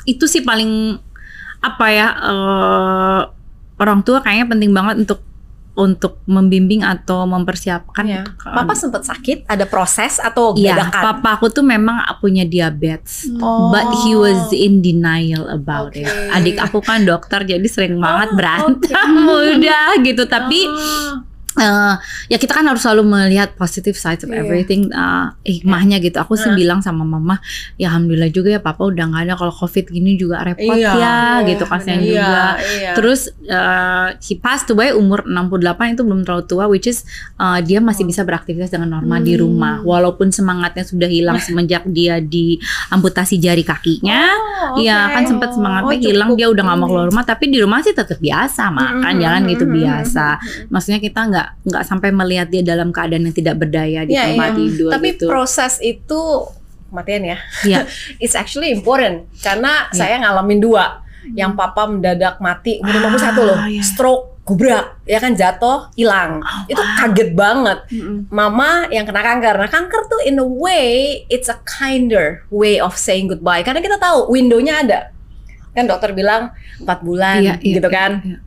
itu 0.05 0.25
sih 0.27 0.43
paling 0.43 0.99
apa 1.63 1.85
ya 1.89 2.07
eh, 2.11 3.19
orang 3.79 4.03
tua 4.03 4.19
kayaknya 4.19 4.51
penting 4.51 4.71
banget 4.75 4.95
untuk 5.07 5.19
untuk 5.77 6.25
membimbing 6.25 6.81
atau 6.81 7.29
mempersiapkan. 7.29 8.01
Ya. 8.09 8.25
Papa 8.41 8.73
sempat 8.73 9.05
sakit, 9.05 9.45
ada 9.45 9.69
proses 9.69 10.17
atau 10.17 10.57
Iya, 10.57 10.89
papa 10.89 11.37
aku 11.37 11.53
tuh 11.53 11.61
memang 11.61 12.01
punya 12.17 12.49
diabetes. 12.49 13.29
Oh. 13.37 13.69
But 13.69 13.85
he 14.01 14.17
was 14.17 14.49
in 14.49 14.81
denial 14.81 15.45
about 15.45 15.93
it. 15.93 16.09
Oke. 16.09 16.33
Adik 16.33 16.57
aku 16.57 16.81
kan 16.81 17.05
dokter 17.05 17.45
jadi 17.45 17.63
sering 17.69 18.01
banget 18.01 18.33
Oh, 18.33 18.35
berantem 18.35 19.13
udah 19.53 20.01
gitu. 20.01 20.25
Tapi 20.25 20.65
Ah. 20.65 21.21
Eh, 21.57 21.95
ya 22.27 22.37
kita 22.37 22.53
kan 22.53 22.65
harus 22.65 22.79
selalu 22.79 23.03
melihat 23.03 23.53
positive 23.53 23.93
sides 23.93 24.21
of 24.21 24.29
Iya. 24.29 24.41
everything 24.41 24.87
eh, 24.87 25.25
hikmahnya 25.43 25.97
gitu 25.99 26.17
aku 26.17 26.33
sih 26.33 26.47
Nah. 26.47 26.55
bilang 26.55 26.79
sama 26.79 27.01
mama 27.01 27.41
ya 27.75 27.89
alhamdulillah 27.89 28.29
juga 28.29 28.49
ya 28.49 28.59
papa 28.59 28.83
udah 28.83 29.05
nggak 29.05 29.23
ada 29.23 29.33
kalau 29.35 29.51
covid 29.51 29.85
gini 29.87 30.15
juga 30.15 30.41
repot 30.41 30.73
Iya. 30.73 30.91
ya 30.91 30.95
Iya, 30.95 31.15
gitu 31.47 31.63
kasihan 31.65 31.97
benar. 31.97 32.07
juga 32.07 32.41
iya. 32.71 32.91
terus 32.93 33.21
eh, 33.43 34.07
he 34.19 34.35
passed 34.35 34.69
away 34.69 34.91
umur 34.91 35.23
68 35.23 35.57
itu 35.91 36.01
belum 36.01 36.21
terlalu 36.21 36.43
tua 36.45 36.65
which 36.65 36.85
is 36.85 37.03
eh, 37.35 37.59
dia 37.61 37.79
masih 37.79 38.03
bisa 38.03 38.21
beraktivitas 38.21 38.69
dengan 38.69 38.93
normal 38.93 39.19
di 39.19 39.33
Hmm. 39.33 39.41
rumah 39.43 39.75
walaupun 39.81 40.29
semangatnya 40.29 40.81
sudah 40.81 41.05
hilang 41.05 41.37
semenjak 41.43 41.83
dia 41.87 42.19
diamputasi 42.19 43.37
jari 43.37 43.63
kakinya 43.63 44.29
Oh, 44.57 44.75
Iya 44.75 44.97
oke. 45.03 45.13
kan 45.13 45.23
sempat 45.27 45.49
semangatnya 45.51 45.85
Oh, 45.89 46.01
hilang 46.03 46.29
dia 46.33 46.47
udah 46.47 46.63
nggak 46.63 46.77
mau 46.77 46.87
keluar 46.87 47.07
rumah 47.07 47.23
tapi 47.23 47.47
di 47.47 47.57
rumah 47.57 47.79
sih 47.79 47.93
tetap 47.93 48.17
biasa 48.17 48.69
makan 48.69 49.13
Mhm, 49.13 49.21
jalan 49.21 49.41
gitu 49.47 49.65
mhm, 49.65 49.73
biasa 49.75 50.25
maksudnya 50.67 50.99
kita 50.99 51.19
nggak 51.23 51.46
nggak 51.63 51.83
sampai 51.83 52.09
melihat 52.09 52.47
dia 52.47 52.61
dalam 52.61 52.89
keadaan 52.89 53.23
yang 53.23 53.35
tidak 53.35 53.55
berdaya 53.57 54.03
di 54.03 54.11
Iya, 54.11 54.33
tempat 54.33 54.49
iya. 54.49 54.57
tidur 54.57 54.91
Tapi 54.91 55.07
gitu 55.11 55.25
proses 55.27 55.73
itu 55.79 56.19
kematian 56.87 57.23
ya. 57.25 57.37
Iya. 57.63 57.79
It's 58.23 58.33
actually 58.33 58.69
important 58.69 59.27
karena 59.37 59.87
Iya. 59.87 59.95
saya 59.95 60.15
ngalamin 60.19 60.59
dua. 60.59 61.03
Yang 61.27 61.51
papa 61.55 61.83
mendadak 61.85 62.39
mati 62.39 62.79
umur 62.79 63.03
Ah, 63.03 63.11
51 63.11 63.43
loh. 63.43 63.57
iya. 63.67 63.83
Stroke, 63.83 64.39
gubrak, 64.47 65.03
ya 65.03 65.19
kan 65.19 65.35
jatuh, 65.35 65.91
hilang. 65.91 66.39
Oh, 66.39 66.63
itu 66.65 66.79
kaget 66.79 67.35
banget. 67.35 67.83
Mama 68.25 68.87
yang 68.87 69.03
kena 69.03 69.19
kanker. 69.19 69.59
Nah, 69.59 69.67
kanker 69.67 70.07
tuh 70.07 70.23
in 70.23 70.39
a 70.39 70.47
way 70.47 71.19
it's 71.27 71.47
a 71.47 71.59
kinder 71.61 72.47
way 72.47 72.79
of 72.79 72.95
saying 72.95 73.27
goodbye 73.27 73.59
karena 73.59 73.83
kita 73.83 73.99
tahu 73.99 74.31
window-nya 74.31 74.73
ada. 74.81 74.99
Kan 75.75 75.85
dokter 75.85 76.15
bilang 76.15 76.55
4 76.79 76.87
bulan 77.01 77.37
Iya, 77.37 77.53
iya, 77.59 77.75
gitu 77.75 77.83
iya, 77.83 77.91
kan. 77.91 78.11
iya. 78.23 78.37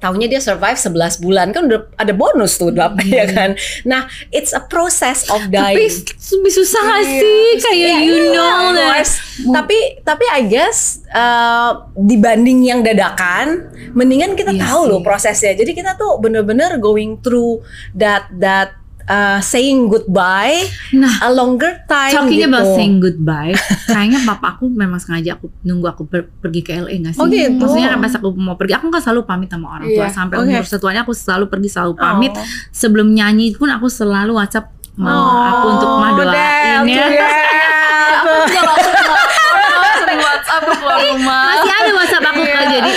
Tahunya 0.00 0.26
dia 0.26 0.40
survive 0.40 0.74
11 0.74 0.96
bulan 1.20 1.52
kan 1.52 1.68
udah 1.68 1.92
ada 1.94 2.10
bonus 2.10 2.56
tuh 2.56 2.72
delapan 2.72 3.04
Iya. 3.04 3.16
ya 3.20 3.24
kan. 3.28 3.50
Nah, 3.84 4.02
it's 4.30 4.50
a 4.50 4.62
process 4.62 5.28
of 5.28 5.44
tapi 5.46 5.76
dying. 5.76 5.92
lebih 6.32 6.52
susah 6.52 6.82
Iya. 6.98 7.20
sih 7.20 7.42
kayak 7.60 7.76
Iya, 7.76 7.96
you 8.00 8.16
iya, 8.16 8.32
know 8.32 8.60
that 8.72 8.88
course. 8.96 9.14
Tapi 9.42 9.78
tapi 10.00 10.24
I 10.26 10.42
guess 10.42 10.78
uh, 11.06 11.84
dibanding 11.94 12.64
yang 12.64 12.80
dadakan, 12.80 13.68
mendingan 13.92 14.32
kita 14.34 14.50
Iya 14.50 14.64
tahu 14.64 14.82
sih. 14.82 14.90
loh 14.90 15.00
prosesnya. 15.00 15.52
Jadi 15.52 15.72
kita 15.72 15.94
tuh 15.94 16.16
bener-bener 16.16 16.76
going 16.76 17.20
through 17.20 17.60
that 17.92 18.24
that 18.34 18.79
uh, 19.10 19.38
saying 19.40 19.84
goodbye 19.84 20.64
nah 20.92 21.10
a 21.20 21.28
longer 21.28 21.82
time 21.84 22.12
talking 22.14 22.38
gitu. 22.38 22.46
about 22.46 22.64
saying 22.72 22.96
goodbye 23.02 23.52
kayaknya 23.84 24.16
papa 24.22 24.54
aku 24.54 24.64
memang 24.66 24.96
sengaja 24.96 25.34
aku 25.34 25.48
nunggu 25.60 25.86
aku 25.88 26.02
per- 26.04 26.28
pergi 26.36 26.60
ke 26.60 26.70
LA 26.72 26.94
gak 27.02 27.12
sih 27.12 27.18
Oh, 27.18 27.26
gitu. 27.26 27.58
maksudnya 27.58 27.96
pas 27.96 28.12
aku 28.12 28.28
mau 28.32 28.54
pergi 28.54 28.72
aku 28.72 28.88
kan 28.88 29.00
selalu 29.00 29.20
pamit 29.24 29.48
sama 29.48 29.66
orang 29.74 29.86
tua 29.88 30.00
Iya, 30.00 30.08
sampai 30.08 30.34
oke. 30.36 30.44
umur 30.46 30.62
setuanya 30.64 31.00
aku 31.02 31.12
selalu 31.12 31.44
pergi 31.46 31.68
selalu 31.68 31.92
pamit 31.94 32.30
Oh. 32.30 32.42
sebelum 32.70 33.10
nyanyi 33.10 33.52
pun 33.52 33.68
aku 33.68 33.86
selalu 33.86 34.32
WhatsApp 34.32 34.70
mama 34.92 35.12
Oh, 35.12 35.44
aku 35.44 35.64
untuk 35.70 35.90
mah 35.92 36.10
doain 36.12 36.80
ya 36.86 36.92
Del. 37.02 37.10
sering 39.96 40.20
WhatsApp 40.20 40.62
ke 40.62 40.72
keluar 40.74 40.98
rumah. 40.98 41.44
masih 41.52 41.72
ada 41.72 41.90
WhatsApp 41.92 42.24
aku. 42.26 42.40
Kak, 42.42 42.64
jadi 42.66 42.90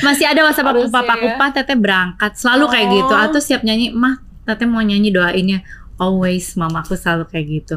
masih 0.00 0.24
ada 0.26 0.40
WhatsApp 0.42 0.68
aku 0.70 0.80
papa 0.88 1.12
aku 1.14 1.26
ya. 1.26 1.36
pak 1.36 1.48
teteh 1.52 1.76
berangkat 1.76 2.30
selalu 2.34 2.64
kayak 2.68 2.86
gitu 2.90 3.12
Oh. 3.12 3.20
atau 3.20 3.38
siap 3.38 3.60
nyanyi 3.62 3.92
mah 3.92 4.16
teteh 4.44 4.66
mau 4.66 4.80
nyanyi 4.80 5.10
doainnya 5.10 5.60
always 5.96 6.56
mamaku 6.56 6.96
selalu 6.96 7.28
kayak 7.28 7.46
gitu. 7.60 7.74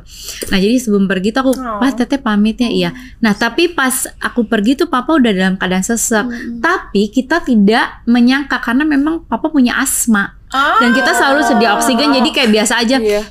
Nah 0.48 0.56
jadi 0.56 0.80
sebelum 0.80 1.12
pergi 1.12 1.36
tuh 1.36 1.44
aku 1.44 1.52
Oh. 1.60 1.84
pas 1.84 1.92
teteh 1.92 2.16
pamitnya 2.18 2.72
iya. 2.72 2.90
Nah 3.20 3.36
tapi 3.36 3.68
pas 3.68 4.08
aku 4.18 4.48
pergi 4.48 4.80
tuh 4.80 4.88
papa 4.88 5.20
udah 5.20 5.32
dalam 5.36 5.56
keadaan 5.60 5.84
sesek. 5.84 6.24
Tapi 6.64 7.12
kita 7.12 7.44
tidak 7.44 8.00
menyangka 8.08 8.64
karena 8.64 8.88
memang 8.88 9.28
papa 9.28 9.52
punya 9.52 9.76
asma 9.76 10.40
dan 10.80 10.94
kita 10.94 11.12
selalu 11.12 11.42
sedia 11.44 11.76
oksigen 11.76 12.16
jadi 12.16 12.30
kayak 12.32 12.52
biasa 12.56 12.74
aja. 12.80 12.98
Iya. 13.04 13.22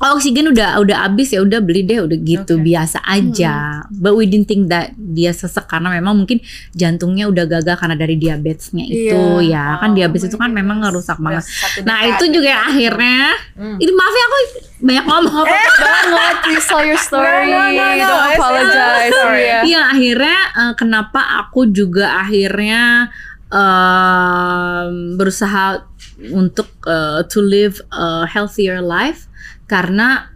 Oh, 0.00 0.16
oksigen 0.16 0.48
udah 0.48 0.80
udah 0.80 1.04
habis 1.04 1.28
ya 1.28 1.44
udah 1.44 1.60
beli 1.60 1.84
deh 1.84 2.00
udah 2.00 2.16
gitu 2.16 2.56
Oke. 2.56 2.64
biasa 2.64 3.04
aja. 3.04 3.84
But 3.92 4.16
we 4.16 4.24
didn't 4.24 4.48
think 4.48 4.72
that 4.72 4.96
dia 4.96 5.28
sesek 5.30 5.68
karena 5.68 5.92
memang 5.92 6.16
mungkin 6.16 6.40
jantungnya 6.72 7.28
udah 7.28 7.44
gagal 7.44 7.76
karena 7.76 7.94
dari 7.94 8.16
diabetesnya 8.16 8.80
itu 8.82 9.20
ya 9.44 9.76
kan 9.76 9.92
Oh 9.92 9.94
diabetes 9.94 10.26
itu 10.26 10.40
kan 10.40 10.50
memang 10.50 10.80
ngerusak 10.80 11.20
banget. 11.20 11.44
Nah 11.84 12.00
itu 12.06 12.32
juga 12.32 12.48
yang 12.48 12.64
akhirnya 12.66 13.18
Hmm. 13.54 13.76
ini 13.76 13.92
maaf 13.92 14.08
ya 14.10 14.24
aku 14.24 14.36
banyak 14.80 15.04
ngomong. 15.04 15.44
banget 15.84 16.36
please 16.40 16.64
tell 16.64 16.80
your 16.80 16.96
story 16.96 17.52
No, 17.52 17.60
no, 17.60 17.68
no, 17.68 17.84
no. 17.84 18.00
don't 18.00 18.24
It's- 18.24 18.38
apologize. 18.40 19.12
Iya. 19.36 19.58
Iya 19.68 19.80
akhirnya 19.92 20.36
eh, 20.56 20.72
kenapa 20.74 21.20
aku 21.44 21.68
juga 21.68 22.24
akhirnya 22.24 23.12
em, 23.50 24.92
berusaha 25.16 25.84
untuk 26.32 26.68
eh, 26.84 27.20
to 27.26 27.40
live 27.40 27.80
a 27.90 28.24
healthier 28.26 28.80
life 28.80 29.28
karena 29.70 30.26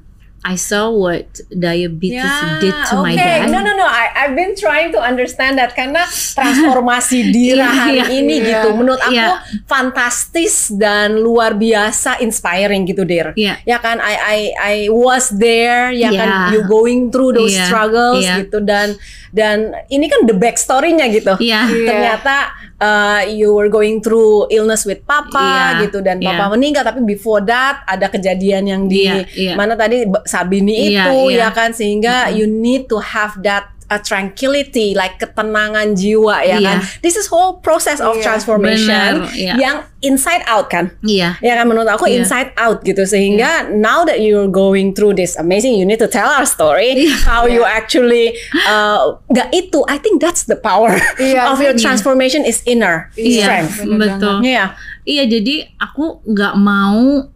I 0.45 0.61
saw 0.61 0.93
what 0.93 1.41
diabetes 1.49 2.21
Ya, 2.21 2.61
did 2.61 2.77
to 2.93 3.01
my 3.01 3.17
okay. 3.17 3.49
dad. 3.49 3.49
No, 3.49 3.65
no, 3.65 3.73
no. 3.73 3.89
I, 3.89 4.13
I've 4.13 4.37
been 4.37 4.53
trying 4.53 4.93
to 4.93 5.01
understand 5.01 5.57
that 5.57 5.73
karena 5.73 6.05
transformasi 6.05 7.25
Dira 7.35 7.65
hari 7.65 8.05
Iya, 8.05 8.13
ini 8.13 8.45
iya, 8.45 8.61
gitu, 8.61 8.77
menurut 8.77 9.01
aku 9.01 9.17
iya. 9.17 9.41
fantastis 9.65 10.69
dan 10.69 11.17
luar 11.17 11.57
biasa 11.57 12.21
inspiring 12.21 12.85
gitu, 12.85 13.09
Dir. 13.09 13.33
Iya. 13.33 13.57
Ya 13.65 13.81
kan, 13.81 14.05
I 14.05 14.15
I 14.21 14.39
I 14.53 14.75
was 14.93 15.33
there, 15.33 15.89
ya 15.97 16.13
kan, 16.13 16.29
Iya. 16.29 16.53
you 16.53 16.61
going 16.69 17.09
through 17.09 17.33
those 17.33 17.57
Iya, 17.57 17.65
struggles 17.65 18.21
iya. 18.21 18.45
gitu 18.45 18.61
dan 18.61 19.01
dan 19.33 19.73
ini 19.89 20.13
kan 20.13 20.29
the 20.29 20.37
backstory-nya 20.37 21.09
gitu. 21.09 21.41
Iya. 21.41 21.73
Iya. 21.73 21.89
Ternyata 21.89 22.37
uh, 22.85 23.21
you 23.25 23.57
were 23.57 23.73
going 23.73 24.05
through 24.05 24.47
illness 24.53 24.85
with 24.85 25.01
papa 25.09 25.81
Iya, 25.81 25.89
gitu 25.89 25.99
dan 26.05 26.21
iya. 26.21 26.37
papa 26.37 26.53
meninggal 26.53 26.85
tapi 26.85 27.01
before 27.03 27.41
that 27.41 27.81
ada 27.89 28.13
kejadian 28.13 28.69
yang 28.69 28.83
di 28.85 29.09
Iya, 29.09 29.25
iya. 29.33 29.53
mana 29.57 29.73
tadi 29.75 30.05
Sabini 30.29 30.93
Iya, 30.93 31.09
itu 31.09 31.19
iya. 31.33 31.49
ya 31.49 31.57
kan 31.57 31.73
sehingga 31.73 32.29
you 32.31 32.45
need 32.45 32.87
to 32.87 33.01
have 33.01 33.41
that 33.41 33.74
uh, 33.95 34.03
tranquility 34.03 34.91
like 34.93 35.23
ketenangan 35.23 35.95
jiwa 35.95 36.43
ya 36.43 36.59
Iya. 36.59 36.67
kan. 36.67 36.79
This 37.01 37.15
is 37.15 37.31
whole 37.31 37.63
process 37.63 38.03
of 38.03 38.19
Iya, 38.19 38.23
transformation 38.27 39.31
iya. 39.33 39.55
yang 39.55 39.77
inside 40.03 40.43
out 40.51 40.67
kan. 40.67 40.91
Iya. 41.01 41.39
Ya 41.39 41.53
kan 41.55 41.71
menurut 41.71 41.87
aku 41.87 42.11
Iya. 42.11 42.27
inside 42.27 42.51
out 42.59 42.83
gitu 42.83 43.07
sehingga 43.07 43.71
now 43.71 44.03
that 44.03 44.19
you're 44.19 44.51
going 44.51 44.93
through 44.93 45.15
this 45.15 45.39
amazing 45.39 45.79
you 45.79 45.87
need 45.87 46.03
to 46.03 46.11
tell 46.11 46.27
our 46.27 46.45
story 46.45 47.07
Iya. 47.07 47.15
how 47.23 47.47
you 47.47 47.63
actually 47.63 48.35
uh, 48.67 49.15
nggak 49.31 49.55
itu 49.55 49.81
I 49.87 49.97
think 49.97 50.19
that's 50.19 50.45
the 50.45 50.59
power 50.59 50.99
Iya, 51.17 51.47
of 51.55 51.63
your 51.63 51.73
iya. 51.73 51.81
transformation 51.81 52.43
is 52.43 52.61
inner 52.67 53.15
Iya. 53.15 53.45
strength. 53.47 53.75
Betul. 53.87 54.43
Iya. 54.43 54.75
Iya, 55.05 55.29
jadi 55.29 55.69
aku 55.77 56.25
nggak 56.25 56.57
mau 56.57 57.29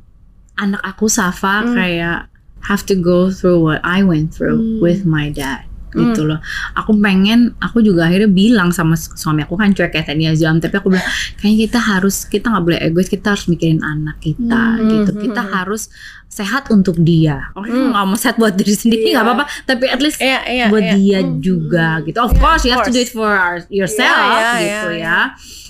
anak 0.57 0.83
aku 0.83 1.07
Safa 1.07 1.63
Hmm. 1.63 1.77
kayak 1.77 2.19
have 2.67 2.83
to 2.83 2.97
go 2.99 3.31
through 3.31 3.63
what 3.63 3.79
I 3.87 4.03
went 4.03 4.35
through 4.35 4.57
Hmm. 4.59 4.83
with 4.83 5.07
my 5.07 5.31
dad 5.31 5.68
gitu 5.91 6.25
loh. 6.25 6.39
Aku 6.75 6.93
pengen, 6.97 7.57
aku 7.59 7.81
juga 7.81 8.07
akhirnya 8.07 8.27
bilang 8.27 8.69
sama 8.71 8.95
su- 8.95 9.13
suami 9.13 9.43
aku 9.43 9.55
kan 9.55 9.71
cuek 9.71 9.91
kayak 9.91 10.07
tadi 10.07 10.25
Azam, 10.25 10.59
tapi 10.59 10.75
aku 10.75 10.91
bilang 10.91 11.07
kayaknya 11.37 11.59
kita 11.65 11.81
harus 11.81 12.17
kita 12.25 12.47
nggak 12.49 12.65
boleh 12.65 12.79
egois, 12.81 13.07
kita 13.07 13.33
harus 13.33 13.47
mikirin 13.47 13.81
anak 13.81 14.17
kita 14.19 14.63
Hmm. 14.77 14.85
gitu. 14.87 15.11
Hmm. 15.13 15.23
Kita 15.23 15.43
harus 15.45 15.89
sehat 16.27 16.69
untuk 16.69 16.97
dia. 16.99 17.49
Oke, 17.53 17.69
Hmm. 17.69 17.91
nggak 17.91 18.05
mau 18.05 18.15
sehat 18.15 18.37
buat 18.37 18.53
diri 18.53 18.73
sendiri 18.73 19.03
Iya. 19.09 19.15
nggak 19.15 19.27
apa-apa, 19.27 19.45
tapi 19.65 19.85
at 19.87 20.01
least 20.01 20.21
Iya, 20.21 20.41
iya, 20.45 20.67
buat 20.69 20.85
iya. 20.85 20.95
dia 20.95 21.19
juga 21.39 21.89
gitu. 22.03 22.19
Of 22.19 22.37
course, 22.37 22.63
you 22.63 22.73
have 22.73 22.85
to 22.85 22.93
do 22.93 23.01
it 23.01 23.09
for 23.09 23.27
our- 23.27 23.65
yourself 23.69 24.13
Iya, 24.13 24.29
iya, 24.31 24.53
gitu 24.61 24.89
iya, 24.93 25.03
ya. 25.03 25.19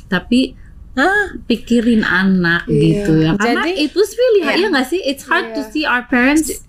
Tapi 0.07 0.41
Hah? 0.93 1.39
pikirin 1.47 2.03
anak 2.03 2.67
Iya. 2.67 2.75
gitu 2.75 3.13
ya 3.23 3.39
karena 3.39 3.63
Jadi- 3.63 3.87
it 3.87 3.93
was 3.95 4.11
really 4.13 4.43
hard 4.43 4.59
Iya. 4.59 4.65
ya 4.67 4.69
nggak 4.69 4.89
sih 4.91 5.01
it's 5.01 5.25
hard 5.25 5.55
to 5.55 5.63
Iya. 5.63 5.71
see 5.71 5.85
our 5.87 6.03
parents 6.03 6.67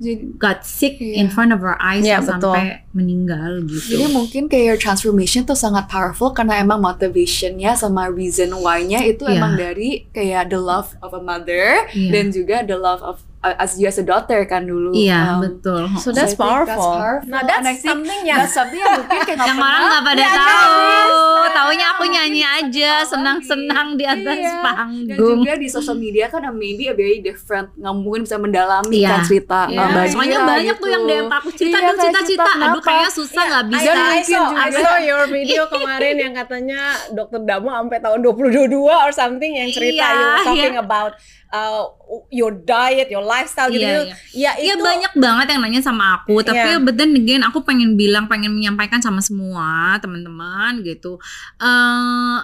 Jadi, 0.00 0.32
got 0.40 0.64
sick 0.64 0.96
Iya. 0.96 1.20
in 1.20 1.28
front 1.28 1.52
of 1.52 1.60
our 1.60 1.76
eyes 1.76 2.02
Iya, 2.02 2.24
sampai 2.24 2.88
meninggal 2.90 3.60
gitu 3.68 4.00
jadi 4.00 4.06
mungkin 4.08 4.48
kayak 4.48 4.64
your 4.66 4.80
transformation 4.80 5.44
tuh 5.44 5.52
sangat 5.52 5.86
powerful 5.86 6.32
karena 6.32 6.56
emang 6.56 6.80
motivationnya 6.80 7.76
sama 7.76 8.08
reason 8.08 8.48
why-nya 8.56 9.04
itu 9.04 9.28
Iya. 9.28 9.36
emang 9.36 9.52
dari 9.54 10.08
kayak 10.10 10.48
the 10.48 10.56
love 10.56 10.96
of 10.98 11.12
a 11.12 11.20
mother 11.20 11.84
Iya. 11.92 12.10
dan 12.16 12.24
juga 12.32 12.64
the 12.64 12.74
love 12.74 13.04
of 13.04 13.20
as 13.42 13.72
you 13.74 13.84
as 13.84 13.96
a 13.96 14.04
daughter 14.04 14.44
kan 14.44 14.62
dulu. 14.62 14.92
iya 14.92 15.32
Um, 15.32 15.40
betul 15.42 15.88
So 15.96 16.10
So 16.10 16.12
that's 16.12 16.32
I 16.32 16.36
think 16.36 16.36
that's 16.36 16.36
powerful. 16.36 16.92
powerful. 16.92 17.24
Nah, 17.26 17.40
that's 17.42 17.64
think 17.64 17.80
something 17.80 18.20
yang 18.22 18.38
That's 18.38 18.52
something 18.52 18.76
yang 18.76 18.94
mungkin 18.98 19.18
kayak 19.22 19.40
yang 19.48 19.56
orang 19.58 19.82
nggak 19.86 20.02
pada 20.04 20.20
Iya, 20.20 20.30
tahu 20.30 20.76
guys. 20.76 21.50
taunya 21.50 21.86
aku 21.88 22.04
nyanyi 22.06 22.42
aja 22.42 22.90
senang-senang 23.02 23.88
di 23.94 24.04
atas 24.04 24.36
Iya. 24.36 24.52
Dan 24.52 24.60
panggung 24.60 25.40
juga 25.40 25.52
di 25.54 25.68
social 25.68 25.96
media 25.96 26.26
kan 26.26 26.42
uh, 26.42 26.52
maybe 26.52 26.84
a 26.84 26.94
very 26.94 27.18
different 27.18 27.72
nggak 27.74 27.94
mungkin 27.96 28.20
bisa 28.22 28.36
mendalami 28.36 28.92
Iya. 28.98 29.08
kan 29.10 29.20
cerita 29.24 29.60
Iya. 29.66 29.78
uh, 29.78 29.86
Mbak 29.90 30.04
soalnya 30.10 30.28
Dira 30.36 30.50
banyak 30.50 30.74
tuh 30.74 30.80
gitu. 30.82 30.92
yang 30.92 31.02
DM 31.06 31.28
aku 31.30 31.48
cerita 31.50 31.64
Iya, 31.70 31.80
dong 31.80 31.88
kayak 31.90 32.04
cita-cita 32.04 32.28
cerita 32.44 32.66
aduh 32.66 32.82
kayaknya 32.82 33.10
susah 33.10 33.42
nggak 33.46 33.62
I- 33.62 33.70
bisa 33.70 33.80
I, 33.80 33.88
I, 33.88 33.96
mungkin 33.96 34.24
saw, 34.26 34.44
I 34.44 34.68
juga. 34.68 34.80
saw 34.82 34.96
your 35.00 35.22
video 35.38 35.62
kemarin 35.66 36.14
yang 36.18 36.34
katanya 36.34 36.80
dokter 37.10 37.40
Damo 37.40 37.68
sampai 37.70 37.98
tahun 37.98 38.18
2022 38.20 38.68
or 38.76 39.10
something 39.10 39.52
yang 39.54 39.68
cerita 39.70 39.96
Iya, 40.02 40.12
you 40.12 40.26
were 40.26 40.44
talking 40.44 40.74
iya. 40.74 40.82
about 40.82 41.12
uh, 41.50 41.82
your 42.28 42.52
diet, 42.52 43.08
your 43.08 43.22
lifestyle 43.30 43.70
gitu. 43.70 43.80
Iya, 43.80 43.94
gitu. 44.02 44.14
Ya 44.34 44.50
Iya 44.58 44.74
itu 44.74 44.82
banyak 44.82 45.12
banget 45.14 45.46
yang 45.54 45.60
nanya 45.62 45.80
sama 45.80 46.18
aku, 46.18 46.42
tapi 46.42 46.58
Iya. 46.66 46.82
but 46.82 46.94
then 46.94 47.14
again 47.14 47.40
aku 47.40 47.62
pengen 47.62 47.94
bilang, 47.94 48.26
pengen 48.26 48.50
menyampaikan 48.50 48.98
sama 48.98 49.22
semua 49.22 49.94
teman-teman 49.98 50.82
gitu. 50.82 51.16
eh 51.58 52.38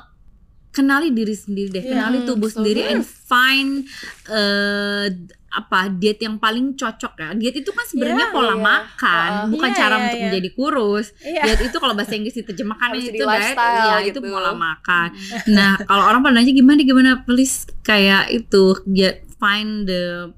kenali 0.70 1.08
diri 1.08 1.32
sendiri 1.32 1.72
deh, 1.72 1.82
Iya, 1.82 1.90
kenali 1.90 2.18
tubuh 2.22 2.52
so 2.52 2.60
sendiri 2.60 2.84
good. 2.84 2.92
and 2.92 3.02
find 3.02 3.88
eh 4.28 5.08
apa 5.48 5.88
diet 5.88 6.20
yang 6.20 6.36
paling 6.36 6.76
cocok 6.76 7.12
ya. 7.16 7.28
Diet 7.32 7.56
itu 7.56 7.72
kan 7.72 7.88
sebenarnya 7.88 8.28
Iya, 8.28 8.34
pola 8.36 8.52
iya. 8.52 8.60
makan, 8.60 9.30
Uh-uh. 9.32 9.50
bukan 9.56 9.70
Iya, 9.72 9.78
cara 9.80 9.94
iya, 9.96 10.02
untuk 10.04 10.18
iya. 10.20 10.24
menjadi 10.28 10.48
kurus. 10.52 11.06
Iya. 11.24 11.42
Diet 11.48 11.60
itu 11.64 11.76
kalau 11.80 11.94
bahasa 11.96 12.12
Inggris 12.12 12.36
diterjemahkan 12.36 12.88
Harus 12.92 13.08
itu 13.08 13.24
diet, 13.24 13.56
ya 13.56 13.96
itu 14.04 14.08
gitu. 14.12 14.20
pola 14.20 14.52
makan. 14.52 15.08
Nah, 15.56 15.80
kalau 15.88 16.04
orang 16.04 16.20
pada 16.20 16.36
nanya 16.36 16.52
gimana 16.52 16.84
gimana, 16.84 17.10
please 17.24 17.64
kayak 17.80 18.28
itu 18.28 18.76
ya, 18.92 19.16
find 19.40 19.88
the 19.88 20.28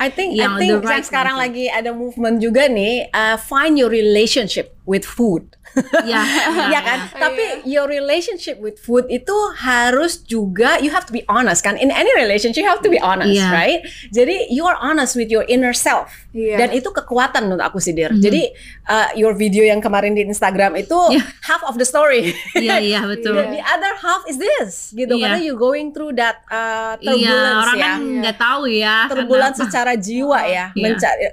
I 0.00 0.08
think 0.08 0.34
Yang 0.34 0.52
I 0.52 0.58
think 0.58 0.72
right 0.82 1.04
sekarang 1.04 1.36
lagi 1.36 1.68
ada 1.68 1.92
movement 1.92 2.40
juga 2.40 2.66
nih 2.66 3.12
uh, 3.12 3.36
find 3.36 3.76
your 3.76 3.92
relationship 3.92 4.72
with 4.88 5.04
food. 5.04 5.54
ya, 6.04 6.20
ya 6.68 6.80
kan? 6.80 6.98
Tapi 7.10 7.64
your 7.64 7.86
relationship 7.86 8.58
with 8.58 8.76
food 8.76 9.08
itu 9.08 9.32
harus 9.56 10.20
juga 10.20 10.76
you 10.78 10.90
have 10.90 11.04
to 11.04 11.12
be 11.12 11.24
honest 11.26 11.60
kan. 11.60 11.76
In 11.76 11.88
any 11.88 12.12
relationship 12.12 12.60
you 12.60 12.68
have 12.68 12.80
to 12.80 12.90
be 12.90 13.00
honest, 13.00 13.32
Iya. 13.32 13.48
right? 13.48 13.80
Jadi 14.10 14.48
you 14.48 14.64
are 14.64 14.76
honest 14.76 15.14
with 15.14 15.28
your 15.28 15.44
inner 15.46 15.72
self. 15.72 16.12
Iya. 16.32 16.56
Dan 16.58 16.68
itu 16.72 16.88
kekuatan 16.88 17.48
menurut 17.48 17.60
aku 17.62 17.76
sih, 17.76 17.92
Dir. 17.92 18.08
Mhm. 18.08 18.20
Jadi 18.20 18.42
uh, 18.86 19.08
your 19.14 19.32
video 19.32 19.62
yang 19.62 19.80
kemarin 19.80 20.12
di 20.12 20.22
Instagram 20.22 20.76
itu 20.76 20.96
Iya. 21.12 21.24
half 21.44 21.62
of 21.64 21.76
the 21.76 21.84
story. 21.84 22.32
Iya 22.52 22.76
iya 22.78 23.00
betul. 23.04 23.36
The, 23.36 23.44
the 23.56 23.62
other 23.64 23.92
half 23.96 24.24
is 24.24 24.36
this 24.36 24.92
gitu 24.92 25.16
Iya. 25.16 25.22
karena 25.24 25.38
you 25.40 25.54
going 25.56 25.92
through 25.92 26.16
that 26.16 26.40
uh, 26.48 26.96
Iya 26.98 27.12
turbulence 27.12 27.60
orang 27.62 27.76
ya. 27.76 27.84
kan 27.84 27.98
nggak 28.20 28.36
tahu 28.36 28.62
ya. 28.68 28.96
Turbulence 29.12 29.56
secara 29.60 29.92
jiwa 29.96 30.40
ya, 30.44 30.66
Iya. 30.72 30.84
mencari 30.96 31.24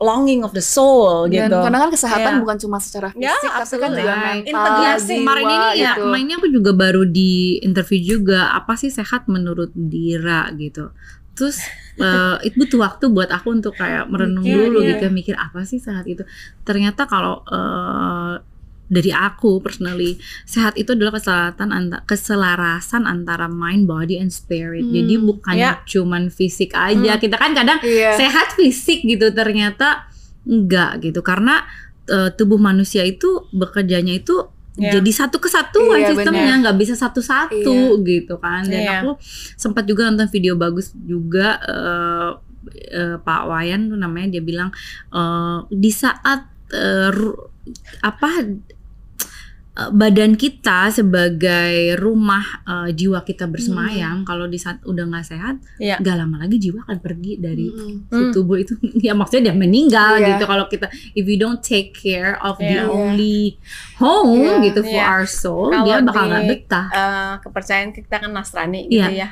longing 0.00 0.42
of 0.42 0.50
the 0.50 0.62
soul 0.62 1.26
Dan 1.26 1.50
gitu. 1.50 1.58
karena 1.62 1.78
kan 1.78 1.90
kesehatan 1.90 2.32
Iya. 2.34 2.40
bukan 2.42 2.56
cuma 2.58 2.76
secara 2.78 3.08
fisik, 3.10 3.26
Ya, 3.26 3.34
tapi 3.34 3.83
kan 3.84 3.92
juga 3.92 4.14
mental, 4.16 4.48
Integrasi. 4.48 5.06
jiwa, 5.06 5.18
Kemarin 5.20 5.44
ini 5.46 5.68
ya, 5.76 5.92
gitu. 5.94 6.02
mainnya 6.08 6.36
aku 6.38 6.48
juga 6.48 6.70
baru 6.72 7.02
di 7.04 7.32
interview 7.60 8.00
juga 8.16 8.52
apa 8.52 8.72
sih 8.74 8.88
sehat 8.88 9.28
menurut 9.28 9.70
Dira 9.72 10.48
gitu. 10.56 10.90
Terus 11.34 11.58
eh, 11.98 12.36
itu 12.46 12.54
butuh 12.56 12.78
waktu 12.80 13.04
buat 13.10 13.28
aku 13.28 13.50
untuk 13.52 13.74
kayak 13.74 14.06
merenung 14.06 14.46
Mikir, 14.46 14.70
dulu 14.70 14.78
iya. 14.80 14.90
gitu, 14.96 15.10
mikir 15.10 15.34
apa 15.34 15.66
sih 15.66 15.78
sehat 15.78 16.06
itu. 16.06 16.22
Ternyata 16.62 17.04
kalau 17.04 17.42
eh, 17.44 18.34
dari 18.84 19.10
aku 19.10 19.58
personally 19.58 20.20
sehat 20.44 20.76
itu 20.76 20.92
adalah 20.92 21.16
keselatan 21.16 21.72
anta- 21.72 22.04
keselarasan 22.04 23.08
antara 23.08 23.48
mind, 23.48 23.88
body, 23.88 24.20
and 24.20 24.30
spirit. 24.30 24.84
Hmm, 24.84 24.92
Jadi 24.92 25.14
bukan 25.18 25.54
ya. 25.56 25.80
cuman 25.82 26.28
fisik 26.28 26.76
aja. 26.76 27.16
Hmm. 27.16 27.18
Kita 27.18 27.34
kan 27.40 27.56
kadang 27.56 27.80
Iya. 27.82 28.14
sehat 28.14 28.54
fisik 28.54 29.02
gitu 29.02 29.32
ternyata 29.32 30.06
enggak 30.44 31.00
gitu 31.00 31.24
karena 31.24 31.64
eh, 32.06 32.30
tubuh 32.32 32.56
manusia 32.56 33.02
itu 33.02 33.48
bekerjanya 33.50 34.14
itu 34.14 34.50
Iya. 34.74 34.98
jadi 34.98 35.10
satu 35.14 35.38
kesatuan 35.38 36.02
Iya, 36.02 36.10
sistemnya 36.10 36.58
nggak 36.58 36.74
bisa 36.76 36.98
satu-satu 36.98 37.94
gitu 38.02 38.34
kan 38.36 38.66
dan 38.66 38.82
Iya. 38.82 38.92
aku 39.00 39.14
sempat 39.54 39.86
juga 39.86 40.10
nonton 40.10 40.26
video 40.26 40.58
bagus 40.58 40.90
juga 40.98 41.62
eh, 41.62 42.30
eh, 42.90 43.16
Pak 43.16 43.42
Wayan 43.46 43.86
tuh 43.86 43.94
namanya 43.94 44.34
dia 44.34 44.42
bilang 44.42 44.74
eh, 45.10 45.58
di 45.70 45.94
saat 45.94 46.50
ru- 47.14 47.38
apa 48.02 48.50
badan 49.74 50.34
kita 50.34 50.86
sebagai 50.88 51.98
rumah 51.98 52.46
eh, 52.62 52.90
jiwa 52.90 53.20
kita 53.20 53.44
bersemayam 53.44 54.22
kalau 54.22 54.46
di 54.46 54.54
saat 54.54 54.78
udah 54.82 55.02
nggak 55.04 55.26
sehat 55.26 55.58
Iya. 55.76 55.98
nggak 55.98 56.14
lama 56.14 56.36
lagi 56.38 56.62
jiwa 56.62 56.86
akan 56.86 56.98
pergi 56.98 57.32
dari 57.36 57.66
Mm-mm. 57.66 58.06
si 58.06 58.22
tubuh 58.30 58.54
itu 58.54 58.78
ya 59.06 59.12
maksudnya 59.12 59.50
dia 59.50 59.56
meninggal 59.56 60.16
Iya. 60.16 60.26
gitu 60.30 60.44
kalau 60.44 60.66
kita 60.66 60.86
if 61.12 61.24
you 61.24 61.34
don't 61.34 61.58
take 61.58 61.90
care 61.90 62.38
of 62.38 62.54
the 62.56 62.70
Iya. 62.78 62.86
only 62.86 63.58
home 63.96 64.38
Iya. 64.38 64.62
gitu 64.64 64.80
for 64.80 64.94
Iya. 64.94 65.10
our 65.10 65.26
soul 65.26 65.68
Kalau 65.68 65.84
dia 65.84 65.96
bakal 66.00 66.24
nggak 66.24 66.44
betah 66.46 66.86
Eh, 66.86 67.34
kepercayaan 67.42 67.90
kita 67.90 68.14
kan 68.16 68.30
Nasrani 68.30 68.86
gitu 68.86 69.02
Iya. 69.02 69.26
ya. 69.26 69.28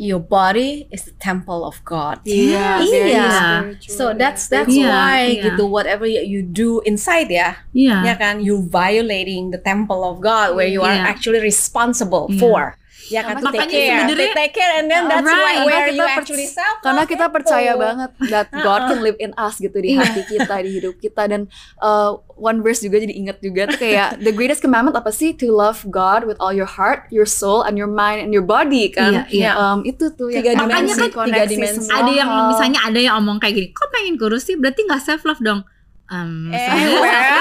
Your 0.00 0.18
body 0.18 0.88
is 0.90 1.04
the 1.04 1.14
temple 1.20 1.62
of 1.62 1.78
God. 1.84 2.18
Iya, 2.24 2.80
very 2.82 3.12
Iya. 3.12 3.76
So 3.86 4.16
that's 4.16 4.48
that's 4.48 4.72
Iya, 4.72 4.88
why 4.88 5.18
iya. 5.38 5.42
gitu 5.52 5.68
whatever 5.68 6.08
you 6.08 6.42
do 6.42 6.80
inside 6.82 7.28
ya, 7.30 7.60
Iya. 7.76 8.02
ya 8.10 8.14
kan 8.18 8.40
you 8.42 8.64
violating 8.66 9.52
the 9.52 9.60
temple 9.60 10.02
of 10.02 10.18
God 10.18 10.56
where 10.56 10.66
you 10.66 10.82
are 10.82 10.90
Iya. 10.96 11.06
actually 11.06 11.38
responsible 11.38 12.26
Iya. 12.32 12.40
for. 12.40 12.60
Ya 13.04 13.20
kan 13.20 13.34
Makanya 13.36 13.50
take 13.58 13.68
care, 13.68 13.98
sebenarnya- 13.98 14.34
take 14.36 14.54
care 14.54 14.72
and 14.74 14.86
then 14.86 15.02
that's 15.04 15.24
Right. 15.24 15.34
why 15.34 15.54
where 15.62 15.74
Karena 15.82 15.90
you 15.90 15.98
kita 15.98 16.12
actually 16.14 16.46
self 16.46 16.76
karena 16.80 17.02
kita 17.04 17.26
percaya 17.28 17.72
banget 17.74 18.10
that 18.28 18.46
God 18.62 18.80
can 18.86 19.00
live 19.00 19.18
in 19.18 19.34
us 19.36 19.56
gitu 19.56 19.74
di 19.74 19.92
Iya. 19.92 20.02
hati 20.02 20.22
kita 20.24 20.54
di 20.60 20.70
hidup 20.72 20.94
kita 20.96 21.22
dan 21.26 21.50
uh, 21.78 22.14
one 22.32 22.60
verse 22.60 22.78
juga 22.80 22.98
jadi 22.98 23.10
inget 23.10 23.38
juga 23.38 23.66
tuh 23.66 23.78
kayak 23.78 24.18
the 24.18 24.30
greatest 24.30 24.60
commandment 24.60 24.94
apa 24.94 25.10
sih 25.10 25.32
to 25.32 25.48
love 25.48 25.82
God 25.84 26.22
with 26.22 26.38
all 26.38 26.50
your 26.50 26.68
heart, 26.68 27.08
your 27.08 27.24
soul, 27.24 27.60
and 27.60 27.74
your 27.74 27.86
mind 27.86 28.20
and 28.20 28.30
your 28.30 28.42
body 28.42 28.88
kan? 28.88 29.26
Iya, 29.26 29.50
iya. 29.50 29.50
Um, 29.52 29.82
itu 29.82 30.10
tuh 30.10 30.28
Tiga 30.28 30.52
yang 30.52 30.64
dimensi, 30.64 31.08
koneksi, 31.08 31.26
tiga 31.28 31.42
dimensi. 31.44 31.78
semua 31.82 31.96
ada 31.98 32.10
yang 32.12 32.28
misalnya 32.48 32.80
ada 32.82 32.98
yang 32.98 33.14
omong 33.16 33.38
kayak 33.38 33.54
gini 33.56 33.68
kok 33.70 33.88
pengen 33.90 34.14
kurus 34.14 34.44
sih 34.44 34.54
berarti 34.54 34.82
nggak 34.82 35.00
self 35.00 35.22
love 35.22 35.38
dong 35.38 35.60
um, 36.08 36.50
Eh, 36.50 36.68
well, 36.98 37.31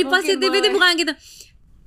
body 0.00 0.14
positivity 0.14 0.68
bukan 0.70 0.90
gitu. 0.96 1.12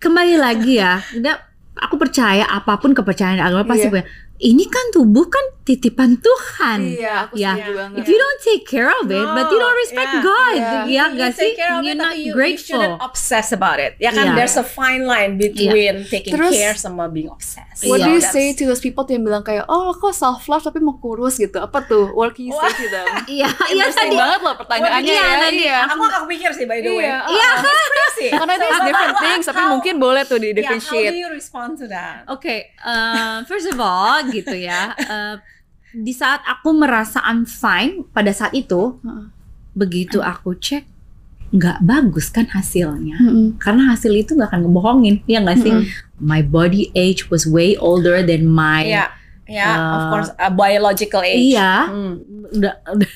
Kembali 0.01 0.35
lagi 0.35 0.81
ya 0.81 0.97
udah 1.13 1.35
aku 1.77 1.95
percaya 1.95 2.43
apa 2.43 2.75
pun 2.77 2.91
kepercayaan 2.91 3.39
agama 3.39 3.63
pasti 3.65 3.87
Iya. 3.87 3.93
punya 3.93 4.05
ini 4.41 4.65
kan 4.65 4.85
tubuh 4.89 5.25
kan 5.25 5.41
titipan 5.61 6.17
Tuhan 6.17 6.79
iya 6.81 7.13
aku 7.23 7.37
Ya. 7.37 7.53
setuju 7.53 7.71
banget 7.77 7.97
If 8.01 8.07
you 8.07 8.17
don't 8.17 8.41
take 8.41 8.63
care 8.65 8.89
of 8.91 9.05
it, 9.05 9.27
but 9.29 9.45
you 9.47 9.57
don't 9.57 9.77
respect 9.77 10.09
Yeah. 10.11 10.25
God, 10.25 10.55
Yeah. 10.55 10.65
ya 10.83 11.03
You 11.03 11.13
nggak 11.13 11.31
sih? 11.31 11.41
take 11.43 11.55
care 11.55 11.71
of 11.71 11.81
You're 11.81 11.93
it, 11.93 12.01
not 12.01 12.11
tapi 12.11 12.19
you, 12.19 12.25
you 12.25 12.33
grateful. 12.33 12.65
shouldn't 12.73 12.97
obsess 12.99 13.47
about 13.51 13.77
it. 13.77 13.93
Ya 13.97 14.09
kan, 14.09 14.25
Iya. 14.27 14.35
there's 14.35 14.57
a 14.57 14.65
fine 14.65 15.05
line 15.05 15.37
between 15.37 15.69
taking 16.07 16.33
Terus- 16.33 16.51
care 16.51 16.73
sama 16.73 17.05
being 17.07 17.29
obsessed. 17.29 17.85
What 17.85 18.01
Iya. 18.01 18.05
do 18.05 18.11
you 18.11 18.23
say 18.23 18.51
to 18.51 18.65
those 18.65 18.77
people 18.79 19.05
tuh 19.05 19.13
yang 19.13 19.21
bilang 19.21 19.41
kayak 19.41 19.65
oh 19.67 19.93
kok 19.93 20.11
self 20.11 20.41
love 20.47 20.61
tapi 20.61 20.77
mau 20.79 20.97
kurus 20.97 21.37
gitu 21.37 21.57
apa 21.57 21.77
tuh 21.83 22.09
what 22.11 22.33
can 22.33 22.49
you 22.49 22.53
say 22.55 22.73
to 22.75 22.87
them 22.89 23.05
Iya, 23.31 23.49
iya 23.69 23.85
tadi. 23.87 24.17
banget 24.17 24.41
loh 24.41 24.57
pertanyaannya 24.57 25.05
Iya, 25.07 25.23
ya 25.23 25.49
iya 25.51 25.77
Aku 25.87 26.01
gak 26.03 26.25
pikir 26.25 26.49
sih 26.51 26.65
by 26.65 26.81
the 26.81 26.89
way. 26.91 27.05
Iya, 27.05 27.49
kan? 27.55 27.77
Karena 28.41 28.53
itu 28.53 28.67
different 28.83 29.17
things 29.19 29.45
tapi 29.45 29.61
mungkin 29.67 29.93
boleh 29.97 30.21
tuh 30.23 30.37
di 30.37 30.49
Yeah, 30.51 30.61
how 30.61 30.73
do 30.73 30.77
differentiate 30.77 31.13
you 31.15 31.29
respond 31.29 31.77
to 31.77 31.85
that? 31.87 32.25
Oke, 32.27 32.69
eh, 32.73 33.37
first 33.45 33.65
of 33.65 33.77
all 33.77 34.21
gitu 34.31 34.55
ya. 34.55 34.95
eh, 34.97 35.35
di 35.91 36.15
saat 36.15 36.39
aku 36.47 36.71
merasa 36.71 37.19
I'm 37.27 37.43
fine 37.43 38.07
pada 38.15 38.31
saat 38.31 38.55
itu, 38.55 38.95
Heeh. 39.03 39.27
begitu 39.75 40.23
aku 40.23 40.55
cek 40.55 40.87
nggak 41.51 41.83
bagus 41.83 42.31
kan 42.31 42.47
hasilnya. 42.47 43.19
Mm-mm. 43.19 43.59
Karena 43.59 43.91
hasil 43.91 44.15
itu 44.15 44.39
nggak 44.39 44.55
akan 44.55 44.61
ngebohongin, 44.63 45.19
ya 45.27 45.43
nggak 45.43 45.59
sih? 45.59 45.73
Mm-mm. 45.75 45.87
My 46.23 46.39
body 46.39 46.95
age 46.95 47.27
was 47.27 47.43
way 47.43 47.75
older 47.75 48.23
than 48.23 48.47
my 48.47 48.87
Ya, 48.87 49.11
ya, 49.53 49.71
of 49.89 50.01
Uh, 50.01 50.09
course, 50.09 50.29
a 50.33 50.47
biological 50.49 51.19
age. 51.21 51.51
Iya, 51.51 51.71
Hmm. 51.85 52.13
udah, 52.49 52.73
udah 52.89 53.09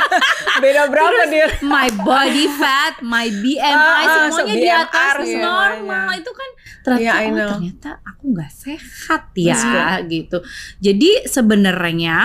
Beda 0.62 0.86
berapa 0.86 1.22
dia? 1.26 1.48
my 1.60 1.88
body 1.98 2.46
fat, 2.52 3.00
my 3.00 3.26
BMI 3.26 3.62
Ah, 3.64 3.96
ah, 3.98 4.06
semuanya 4.28 4.32
so 4.32 4.42
di 4.44 4.56
BMR 4.58 4.82
atas 4.82 5.12
semuanya. 5.18 5.42
normal 5.42 6.08
itu 6.14 6.30
kan 6.30 6.50
ternyata 6.82 7.18
Yeah, 7.18 7.32
oh, 7.34 7.50
ternyata 7.50 7.90
aku 8.02 8.22
nggak 8.30 8.50
sehat 8.50 9.22
That's 9.30 9.64
ya 9.64 10.00
gitu. 10.04 10.38
Jadi 10.78 11.10
sebenarnya 11.24 12.18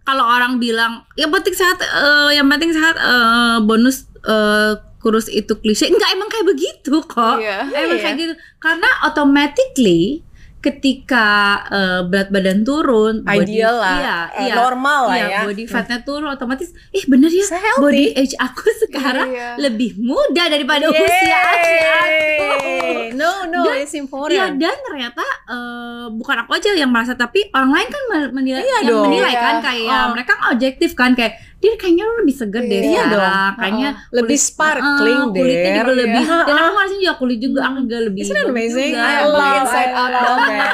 kalau 0.00 0.24
orang 0.26 0.58
bilang 0.58 1.08
yang 1.14 1.28
penting 1.30 1.52
sehat, 1.52 1.80
eh, 1.80 2.30
yang 2.34 2.46
penting 2.46 2.70
sehat 2.70 2.96
eh, 2.96 3.56
bonus 3.60 4.04
eh, 4.20 4.72
kurus 4.98 5.28
itu 5.28 5.52
klise, 5.54 5.84
enggak 5.86 6.08
emang 6.10 6.28
kayak 6.28 6.46
begitu 6.46 7.04
kok. 7.04 7.36
Iya. 7.36 7.68
Emang 7.68 7.94
Iya. 7.94 8.02
kayak 8.02 8.16
gitu 8.18 8.34
karena 8.58 8.88
automatically 9.02 10.24
ketika 10.64 11.26
eh, 11.68 12.00
berat 12.02 12.28
badan 12.28 12.60
turun, 12.62 13.20
body- 13.20 13.44
Ideal 13.54 13.76
lah, 13.76 13.94
iya, 13.94 14.16
eh, 14.32 14.42
iya, 14.42 14.54
normal 14.56 15.00
lah 15.06 15.16
iya, 15.16 15.26
ya. 15.28 15.40
body 15.44 15.64
fatnya 15.66 16.00
turun 16.00 16.26
otomatis, 16.26 16.72
ih 16.90 17.04
bener 17.04 17.28
ya, 17.28 17.44
So 17.44 17.54
healthy. 17.54 17.82
body 17.82 18.04
age 18.16 18.34
aku 18.38 18.64
sekarang 18.82 19.28
Iya. 19.30 19.48
lebih 19.60 19.94
muda 19.98 20.44
daripada 20.46 20.88
usia 20.88 21.38
asli 21.52 21.78
aku. 21.78 22.72
No, 23.14 23.46
no, 23.46 23.62
Dan- 23.64 23.80
it's 23.80 23.94
important. 23.94 24.32
Iya 24.32 24.46
dan 24.58 24.76
ternyata 24.82 25.22
eh, 25.46 26.06
bukan 26.10 26.36
aku 26.40 26.50
aja 26.52 26.72
yang 26.72 26.88
merasa 26.88 27.14
tapi 27.14 27.46
orang 27.50 27.70
lain 27.70 27.88
kan 27.88 28.02
men- 28.08 28.32
menilai, 28.32 28.62
Iya 28.62 28.78
yang 28.80 28.88
dong. 28.88 29.04
menilai 29.06 29.34
kan 29.34 29.54
Iya. 29.54 29.62
kayak 29.62 30.00
Oh. 30.00 30.08
mereka 30.10 30.32
kan 30.32 30.46
objektif 30.50 30.90
kan 30.92 31.12
kayak 31.12 31.34
dia 31.64 31.74
kayaknya 31.74 32.04
lu 32.04 32.14
lebih 32.20 32.34
seger 32.34 32.62
deh 32.62 32.76
Iya 32.76 32.84
sekarang 32.84 33.10
dong. 33.10 33.52
kayaknya 33.56 33.88
Lebih 34.10 34.20
kulit- 34.30 34.44
sparkling 34.44 35.16
eh, 35.16 35.32
kulitnya 35.32 35.64
deh. 35.64 35.76
juga 35.80 35.92
lebih 35.96 36.22
Iya. 36.22 36.38
dan 36.42 36.54
aku 36.54 36.70
ngerasain 36.70 36.98
juga 37.00 37.14
kulit 37.16 37.38
juga 37.40 37.60
aku 37.64 37.76
juga 37.82 37.98
lebih 38.02 38.20
Isn't 38.20 38.36
bagus 38.36 38.52
amazing? 38.52 38.92
juga. 38.92 39.00
I 39.00 39.14
Lebih 39.16 39.32
love, 39.34 39.56
inside 39.58 39.92
out. 39.92 40.12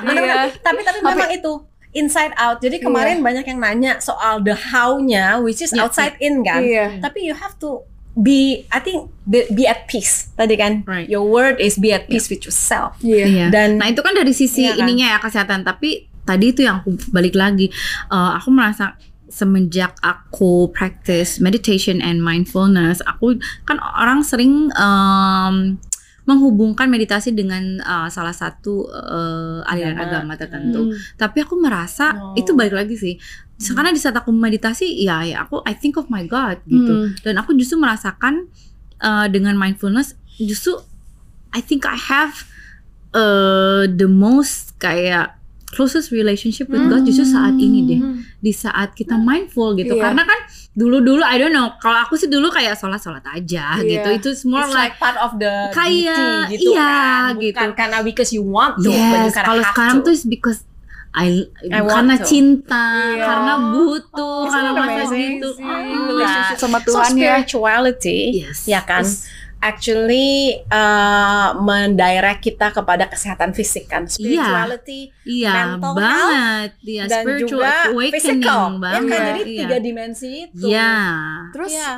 Bener-bener. 0.02 0.24
Iya. 0.26 0.58
Tapi 0.58 0.80
tapi 0.82 0.98
memang 1.00 1.30
itu 1.30 1.52
inside 1.92 2.34
out. 2.36 2.56
Jadi 2.58 2.76
kemarin 2.78 3.16
banyak 3.18 3.44
yang 3.44 3.58
nanya 3.58 3.92
soal 3.98 4.38
the 4.38 4.54
how-nya, 4.54 5.38
which 5.38 5.58
is 5.58 5.70
Iya, 5.70 5.80
outside 5.80 6.14
in 6.18 6.40
kan. 6.40 6.60
Iya. 6.60 6.98
Tapi 6.98 7.22
you 7.22 7.34
have 7.34 7.54
to 7.56 7.82
be, 8.12 8.62
I 8.68 8.78
think 8.78 9.06
be, 9.24 9.46
be 9.48 9.64
at 9.64 9.86
peace. 9.86 10.30
Tadi 10.32 10.54
kan, 10.54 10.82
Right. 10.84 11.06
your 11.06 11.22
word 11.22 11.58
is 11.58 11.74
be 11.74 11.90
at 11.90 12.04
peace 12.04 12.26
with 12.26 12.42
yourself. 12.42 12.94
Iya. 13.00 13.24
Iya. 13.24 13.46
Dan 13.48 13.68
Nah 13.76 13.86
itu 13.86 14.00
kan 14.00 14.12
dari 14.12 14.30
sisi 14.30 14.64
Iya 14.64 14.74
kan? 14.76 14.82
ininya 14.84 15.06
ya 15.08 15.18
kesehatan. 15.18 15.62
Tapi 15.62 15.90
tadi 16.20 16.46
itu 16.48 16.62
yang 16.62 16.78
aku 16.80 16.94
balik 17.08 17.34
lagi, 17.34 17.66
eh, 18.06 18.30
aku 18.32 18.48
merasa 18.48 18.94
semenjak 19.30 19.94
aku 20.02 20.68
practice 20.74 21.38
meditation 21.38 22.02
and 22.02 22.18
mindfulness, 22.18 22.98
aku 23.06 23.38
kan 23.62 23.78
orang 23.78 24.26
sering 24.26 24.74
em, 24.74 25.78
menghubungkan 26.28 26.86
meditasi 26.86 27.32
dengan 27.32 27.78
eh, 27.78 28.08
salah 28.10 28.34
satu 28.34 28.90
eh, 28.90 29.70
aliran 29.70 29.96
Agama. 29.96 30.06
agama 30.28 30.32
tertentu. 30.34 30.80
Hmm. 30.90 30.94
Tapi 31.16 31.38
aku 31.42 31.54
merasa 31.56 32.12
Oh. 32.14 32.34
itu 32.34 32.52
balik 32.52 32.74
lagi 32.74 32.98
sih. 32.98 33.14
Karena 33.60 33.92
di 33.92 34.00
saat 34.00 34.16
aku 34.16 34.32
meditasi, 34.32 35.04
ya 35.04 35.20
ya 35.20 35.44
aku 35.44 35.60
I 35.62 35.76
think 35.76 35.94
of 35.94 36.08
my 36.08 36.24
God 36.24 36.58
gitu. 36.66 36.92
Hmm. 36.92 37.12
Dan 37.20 37.36
aku 37.36 37.52
justru 37.54 37.76
merasakan 37.76 38.48
uh, 38.98 39.28
dengan 39.28 39.52
mindfulness, 39.54 40.16
justru 40.40 40.80
I 41.52 41.60
think 41.60 41.84
I 41.84 41.98
have 41.98 42.46
uh, 43.12 43.84
the 43.84 44.08
most 44.08 44.78
kayak 44.78 45.39
closest 45.70 46.10
relationship 46.10 46.66
with 46.66 46.82
God 46.86 47.02
justru 47.02 47.24
saat 47.24 47.54
ini 47.54 47.80
deh. 47.86 48.00
Di 48.38 48.50
saat 48.50 48.92
kita 48.92 49.14
mindful 49.14 49.74
gitu. 49.74 49.94
Iya. 49.94 50.02
Karena 50.10 50.22
kan 50.26 50.40
dulu-dulu 50.72 51.22
I 51.22 51.36
don't 51.36 51.50
know. 51.50 51.70
Kalau 51.78 52.02
aku 52.02 52.14
sih 52.14 52.26
dulu 52.26 52.50
kayak 52.50 52.74
sholat-sholat 52.74 53.22
aja 53.24 53.78
Iya. 53.78 53.86
gitu. 54.02 54.08
Itu 54.10 54.28
more 54.46 54.66
it's 54.66 54.74
like 54.74 54.94
like 54.94 54.94
part 54.98 55.14
of 55.16 55.38
the 55.38 55.70
Kayak, 55.70 56.50
gitu 56.50 56.74
iya, 56.74 56.82
kan. 56.82 57.38
Bukan 57.38 57.42
gitu. 57.70 57.78
karena 57.78 57.96
because 58.02 58.30
you 58.30 58.42
want 58.42 58.78
to, 58.82 58.90
Yes, 58.90 59.30
kalau 59.32 59.62
sekarang 59.62 59.96
to. 60.02 60.10
tuh 60.10 60.14
is 60.14 60.26
because 60.26 60.66
I, 61.10 61.42
I 61.66 61.82
karena 61.82 62.14
to. 62.18 62.26
cinta, 62.26 62.86
Iya. 63.10 63.26
karena 63.26 63.54
butuh, 63.74 64.42
Oh, 64.42 64.50
karena 64.50 64.70
amazing? 64.74 65.42
gitu. 65.42 65.48
Oh, 65.58 66.06
relationship 66.06 66.56
sama 66.58 66.78
so 66.82 66.86
Tuhan 66.94 67.10
ya. 67.10 67.42
spirituality 67.42 68.20
Yes. 68.46 68.58
ya 68.64 68.80
kan 68.82 69.02
actually 69.60 70.56
uh, 70.66 71.52
mendirect 71.54 72.40
kita 72.42 72.72
kepada 72.72 73.04
kesehatan 73.06 73.52
fisik 73.52 73.86
kan 73.86 74.08
spirituality 74.08 75.12
Iya, 75.22 75.76
mental 75.76 75.92
banget. 75.94 76.70
Iya, 76.80 77.02
dan 77.06 77.22
spiritual 77.22 77.60
juga 77.60 77.72
physical 78.10 78.60
banget. 78.76 78.96
ya 78.96 79.00
kan 79.06 79.20
jadi 79.28 79.42
Iya. 79.42 79.60
tiga 79.60 79.76
dimensi 79.78 80.28
itu 80.48 80.64
Iya. 80.66 80.92
Terus 81.52 81.70
Iya. 81.70 81.92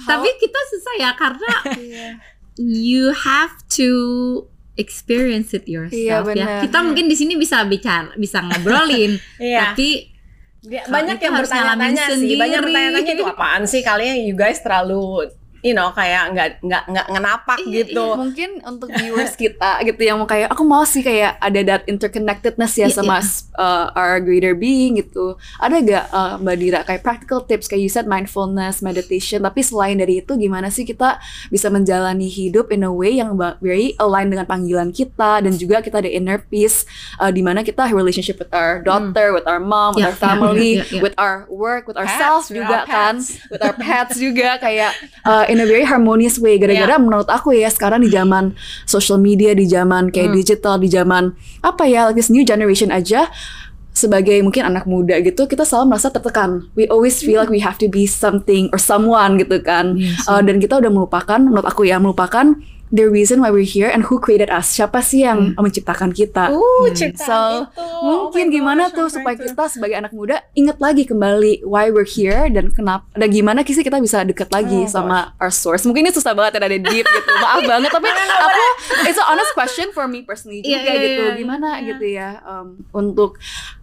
Tapi 0.00 0.28
kita 0.38 0.60
susah 0.64 0.94
ya 0.96 1.10
karena 1.12 1.54
Iya. 1.78 2.08
you 2.56 3.10
have 3.12 3.54
to 3.68 3.90
experience 4.74 5.50
it 5.50 5.66
Iya, 5.66 5.90
yourself 5.90 6.26
ya. 6.32 6.62
Kita 6.62 6.78
mungkin 6.80 7.06
di 7.06 7.14
sini 7.14 7.34
bisa 7.34 7.62
bicara, 7.64 8.14
bisa 8.14 8.38
ngobrolin, 8.40 9.18
Iya. 9.42 9.74
tapi 9.74 10.14
banyak 10.68 11.18
yang 11.18 11.34
harus 11.34 11.50
ngalamin 11.50 11.94
bertanya-tanya 11.94 12.18
sih 12.18 12.34
banyak 12.34 12.60
sendiri. 12.60 12.66
bertanya-tanya 12.66 13.12
itu 13.14 13.24
apaan 13.24 13.62
sih 13.64 13.80
kalian 13.80 14.16
you 14.20 14.34
guys 14.34 14.58
terlalu 14.58 15.30
you 15.60 15.72
know 15.72 15.90
kayak 15.90 16.30
nggak 16.32 16.48
nggak 16.62 16.82
nggak 16.86 17.06
ngenapak 17.10 17.58
Iya, 17.60 17.74
gitu. 17.84 18.04
iya. 18.04 18.16
Mungkin 18.16 18.50
untuk 18.62 18.88
viewers 19.00 19.34
kita 19.34 19.82
gitu 19.82 20.00
yang 20.00 20.16
mau 20.16 20.28
kayak 20.28 20.48
aku 20.48 20.62
mau 20.62 20.84
sih 20.84 21.02
kayak 21.02 21.36
ada 21.38 21.60
that 21.64 21.82
interconnectedness 21.84 22.72
ya 22.76 22.86
Iya, 22.86 22.94
sama 22.94 23.18
uh, 23.58 23.90
our 23.92 24.22
greater 24.22 24.54
being 24.54 24.96
gitu. 24.96 25.34
Ada 25.58 25.76
gak 25.82 26.04
uh, 26.10 26.34
Mbak 26.38 26.56
Dira 26.56 26.80
kayak 26.84 27.02
practical 27.02 27.42
tips 27.42 27.66
kayak 27.66 27.82
you 27.82 27.90
said 27.90 28.06
mindfulness, 28.06 28.80
meditation, 28.80 29.42
tapi 29.42 29.60
selain 29.60 29.98
dari 29.98 30.20
itu 30.20 30.34
gimana 30.34 30.70
sih 30.70 30.86
kita 30.86 31.18
bisa 31.48 31.68
menjalani 31.68 32.28
hidup 32.28 32.70
in 32.70 32.86
a 32.86 32.92
way 32.92 33.18
yang 33.18 33.34
very 33.58 33.98
align 33.98 34.30
dengan 34.30 34.46
panggilan 34.46 34.90
kita 34.90 35.42
dan 35.42 35.52
juga 35.54 35.82
kita 35.82 35.98
ada 35.98 36.10
inner 36.10 36.38
peace 36.38 36.86
uh, 37.18 37.28
di 37.28 37.42
mana 37.42 37.64
kita 37.64 37.90
relationship 37.90 38.38
with 38.38 38.50
our 38.54 38.78
daughter, 38.80 39.34
with 39.34 39.46
our 39.46 39.58
mom, 39.58 39.94
with 39.94 40.04
Iya, 40.04 40.14
our 40.14 40.18
family, 40.18 40.78
iya, 40.78 40.84
iya, 40.84 40.94
iya. 40.94 41.02
with 41.02 41.16
our 41.18 41.44
work, 41.50 41.90
with 41.90 41.98
ourselves 41.98 42.46
with 42.48 42.62
juga 42.62 42.84
our 42.84 42.86
kan, 42.86 43.14
with 43.50 43.62
our 43.62 43.74
pets 43.74 44.14
juga 44.20 44.60
kayak 44.62 44.92
uh, 45.24 45.44
in 45.48 45.58
a 45.58 45.66
very 45.66 45.82
harmonious 45.82 46.36
way 46.36 46.56
gara-gara 46.56 46.94
menurut 46.96 47.26
aku 47.26 47.52
ya 47.52 47.68
sekarang 47.68 48.00
di 48.00 48.08
zaman 48.08 48.52
social 48.84 49.16
media 49.16 49.52
di 49.52 49.64
zaman 49.64 50.08
kayak 50.08 50.28
Hmm. 50.28 50.36
digital 50.36 50.74
di 50.76 50.86
zaman 50.86 51.32
apa 51.60 51.84
ya 51.84 52.06
like 52.06 52.16
this 52.16 52.28
new 52.28 52.42
generation 52.42 52.88
aja 52.88 53.26
sebagai 53.90 54.38
mungkin 54.40 54.62
anak 54.62 54.86
muda 54.86 55.18
gitu 55.18 55.44
kita 55.44 55.66
selalu 55.66 55.90
merasa 55.90 56.06
tertekan 56.08 56.70
we 56.72 56.86
always 56.86 57.18
feel 57.18 57.34
like 57.36 57.50
we 57.50 57.58
have 57.58 57.74
to 57.74 57.86
be 57.86 58.06
something 58.06 58.70
or 58.70 58.78
someone 58.78 59.34
gitu 59.36 59.58
kan 59.58 59.98
Iya 59.98 60.14
sih. 60.14 60.30
Uh, 60.30 60.40
dan 60.40 60.62
kita 60.62 60.78
udah 60.78 60.86
melupakan 60.86 61.38
menurut 61.38 61.66
aku 61.66 61.82
ya 61.82 61.98
melupakan 61.98 62.54
the 62.88 63.04
reason 63.04 63.38
why 63.38 63.48
we're 63.48 63.62
here 63.62 63.86
and 63.86 64.06
who 64.06 64.16
created 64.16 64.48
us. 64.48 64.70
Siapa 64.70 65.00
sih 65.00 65.22
yang 65.22 65.52
menciptakan 65.54 66.10
kita? 66.10 66.50
Uh, 66.50 66.60
Hmm. 66.78 66.94
ciptaan 66.94 67.20
So, 67.20 67.38
itu. 67.68 67.86
mungkin 68.00 68.44
Oh 68.48 68.52
gimana 68.52 68.82
gosh, 68.88 68.96
tuh 68.96 69.08
supaya 69.10 69.34
kita 69.34 69.64
sebagai 69.66 69.96
anak 69.96 70.10
muda 70.10 70.40
ingat 70.52 70.78
lagi 70.78 71.04
kembali 71.04 71.62
why 71.62 71.88
we're 71.88 72.06
here 72.06 72.48
dan 72.48 72.70
kenapa 72.70 73.04
dan 73.12 73.28
gimana 73.28 73.60
sih 73.62 73.80
kita 73.80 73.98
bisa 73.98 74.22
deket 74.22 74.48
lagi 74.48 74.84
Oh, 74.84 74.88
sama 74.88 75.34
our 75.36 75.50
source. 75.50 75.82
Mungkin 75.82 76.04
ini 76.04 76.12
susah 76.12 76.32
banget 76.32 76.56
ya 76.56 76.64
ada 76.64 76.78
deep 76.78 77.04
gitu. 77.04 77.30
Maaf 77.36 77.60
banget 77.70 77.90
tapi 77.90 78.08
aku 78.08 78.64
it's 79.04 79.16
an 79.16 79.26
honest 79.26 79.52
question 79.52 79.90
for 79.90 80.06
me 80.06 80.22
personally 80.22 80.60
juga 80.60 80.80
iya, 80.80 80.92
gitu. 80.96 81.22
iya, 81.24 81.34
gimana 81.34 81.68
gitu 81.80 82.04
ya 82.06 82.28
um, 82.42 82.80
untuk 82.90 83.36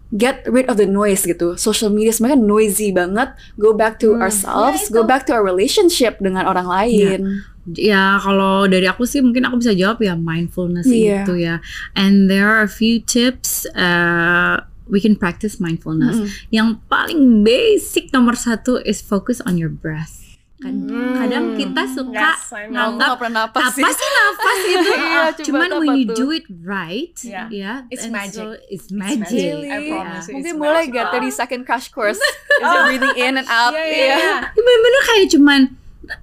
get 0.09 0.45
rid 0.47 0.65
of 0.65 0.77
the 0.77 0.87
noise 0.87 1.21
gitu. 1.21 1.53
Social 1.55 1.89
media 1.89 2.09
sebenarnya 2.09 2.39
noisy 2.39 2.89
banget. 2.89 3.33
Go 3.55 3.73
back 3.73 3.99
to 3.99 4.15
Hmm. 4.15 4.23
ourselves 4.23 4.87
Ya, 4.87 4.93
go 4.93 5.01
back 5.03 5.27
to 5.27 5.33
our 5.33 5.43
relationship 5.43 6.17
dengan 6.17 6.45
orang 6.45 6.65
lain 6.65 7.19
Ya 7.67 8.21
kalau 8.21 8.65
dari 8.65 8.85
aku 8.85 9.03
sih 9.03 9.19
mungkin 9.19 9.41
aku 9.43 9.57
bisa 9.57 9.73
jawab 9.73 9.97
ya 9.97 10.13
mindfulness 10.13 10.85
Iya. 10.85 11.25
itu 11.25 11.33
ya. 11.35 11.55
And 11.93 12.29
there 12.29 12.45
are 12.45 12.61
a 12.61 12.69
few 12.69 12.99
tips 12.99 13.65
uh, 13.73 14.61
we 14.85 15.01
can 15.01 15.17
practice 15.17 15.57
mindfulness. 15.57 16.13
Mm-mm. 16.15 16.29
Yang 16.49 16.67
paling 16.85 17.41
basic 17.41 18.13
nomor 18.13 18.33
satu 18.33 18.77
is 18.79 19.01
focus 19.01 19.41
on 19.41 19.57
your 19.57 19.73
breath. 19.73 20.21
Kan 20.55 20.87
Hmm. 20.87 21.19
kadang 21.19 21.45
kita 21.53 21.83
suka 21.89 22.31
Yes, 22.31 22.47
nganggap 22.71 23.19
apa 23.19 23.59
sih 23.73 23.83
nafas 23.83 24.59
itu? 24.71 24.87
Iya, 24.87 25.23
coba 25.33 25.43
Cuman 25.43 25.69
when 25.75 25.89
you 25.99 26.05
tuh? 26.07 26.15
do 26.15 26.25
it 26.31 26.45
right, 26.63 27.11
Yeah. 27.19 27.51
ya, 27.51 27.73
It's 27.89 28.05
and 28.05 28.15
magic. 28.15 28.39
so 28.39 28.55
it's 28.69 28.87
magic. 28.87 29.25
magic. 29.25 29.41
Really? 29.51 29.67
I 29.67 29.79
promise 29.91 30.25
mungkin 30.31 30.47
It's 30.47 30.55
boleh 30.55 30.83
magic. 30.87 30.95
gak 30.95 31.05
30 31.11 31.33
second 31.35 31.61
crash 31.65 31.87
course 31.89 32.21
is 32.61 32.63
it 32.63 32.81
breathing 32.87 33.17
in 33.19 33.33
and 33.35 33.49
out 33.51 33.75
Iya, 33.75 33.83
iya, 33.83 33.99
Iya. 33.99 34.15
Ya, 34.15 34.35
bener-bener 34.55 35.01
kayak 35.03 35.27
cuman 35.33 35.61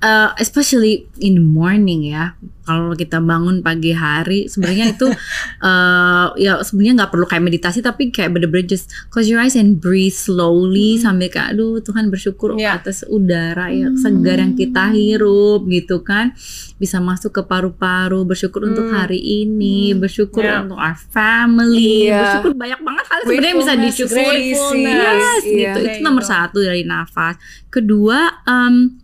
uh, 0.00 0.30
especially 0.36 1.06
in 1.18 1.34
the 1.34 1.44
morning 1.44 2.02
ya 2.04 2.34
kalau 2.62 2.94
kita 2.94 3.18
bangun 3.18 3.58
pagi 3.58 3.90
hari 3.90 4.46
sebenarnya 4.46 4.94
itu 4.94 5.10
uh, 5.58 6.30
ya 6.40 6.62
sebenarnya 6.62 7.02
nggak 7.02 7.10
perlu 7.10 7.26
kayak 7.26 7.42
meditasi 7.42 7.82
tapi 7.82 8.08
kayak 8.08 8.30
bener-bener 8.30 8.62
just 8.64 8.86
close 9.10 9.26
your 9.26 9.42
eyes 9.42 9.58
and 9.58 9.82
breathe 9.82 10.14
slowly 10.14 10.94
sambil 10.94 11.26
kayak 11.26 11.52
aduh 11.52 11.78
Tuhan 11.78 12.06
bersyukur 12.08 12.54
Iya. 12.54 12.78
atas 12.78 13.02
udara 13.04 13.66
ya 13.68 13.90
segar 13.98 14.38
yang 14.38 14.54
kita 14.54 14.94
hirup 14.94 15.66
gitu 15.66 16.06
kan 16.06 16.38
bisa 16.76 16.98
masuk 16.98 17.34
ke 17.34 17.42
paru-paru 17.42 18.22
bersyukur 18.22 18.62
untuk 18.64 18.86
Hmm. 18.86 18.94
hari 18.94 19.18
ini 19.18 19.92
bersyukur 19.92 20.42
Iya. 20.42 20.62
untuk 20.62 20.78
our 20.78 20.94
family 20.94 22.06
Iya. 22.06 22.18
bersyukur 22.20 22.52
banyak 22.54 22.78
banget 22.78 23.04
hal 23.10 23.18
sebenarnya 23.24 23.56
bisa 23.58 23.72
disyukuri 23.74 24.54
Yes, 24.54 24.62
iya. 24.70 25.10
gitu. 25.42 25.78
Itu 25.78 25.80
There 25.82 25.98
you 25.98 26.04
nomor 26.04 26.22
satu 26.22 26.62
dari 26.62 26.82
nafas. 26.82 27.36
Kedua, 27.68 28.44
em, 28.44 29.01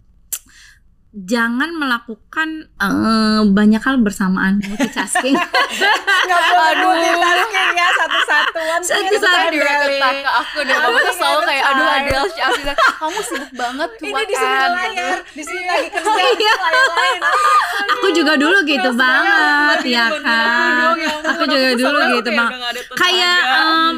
jangan 1.19 1.71
melakukan 1.73 2.49
eh, 2.77 3.41
banyak 3.45 3.81
hal 3.81 3.99
bersamaan 3.99 4.61
multitasking. 4.61 5.35
Nggak 6.29 6.43
boleh 6.47 6.71
Aduh. 6.71 6.93
multitasking 6.93 7.75
ya 7.75 7.89
satu-satuan. 7.97 8.81
Really? 8.85 9.17
direct 9.49 9.83
attack 9.89 10.17
ke 10.21 10.31
aku 10.31 10.59
deh 10.61 10.77
Mama 10.77 10.99
tuh 11.01 11.15
selalu 11.15 11.41
kayak 11.43 11.65
Aduh 11.65 11.87
bilang, 12.05 12.29
Kamu 12.99 13.21
sibuk 13.23 13.53
banget 13.53 13.91
tuh 13.97 14.05
Ini 14.05 14.23
di 14.23 14.35
sini 14.35 14.55
makan 14.55 14.71
layar, 14.75 15.19
di 15.27 15.43
sini 15.43 15.63
lagi 15.65 15.89
kerja, 15.95 16.13
Iya. 16.13 16.31
di 16.35 16.47
lain-lain. 16.49 17.21
aku 17.89 18.07
juga 18.13 18.33
dulu 18.35 18.59
gitu 18.63 18.91
banget 18.93 19.81
ya 19.87 20.05
Bener-bener 20.09 20.23
kan. 20.23 20.97
ya. 20.99 21.11
Aku 21.29 21.45
juga 21.47 21.69
dulu 21.75 21.99
gitu 22.13 22.29
kayak 22.29 22.39
bang. 22.39 22.49
udah 22.49 22.59
nggak 22.59 22.73
ada 22.73 22.83
tenaga. 22.83 22.99
Kayak 22.99 23.39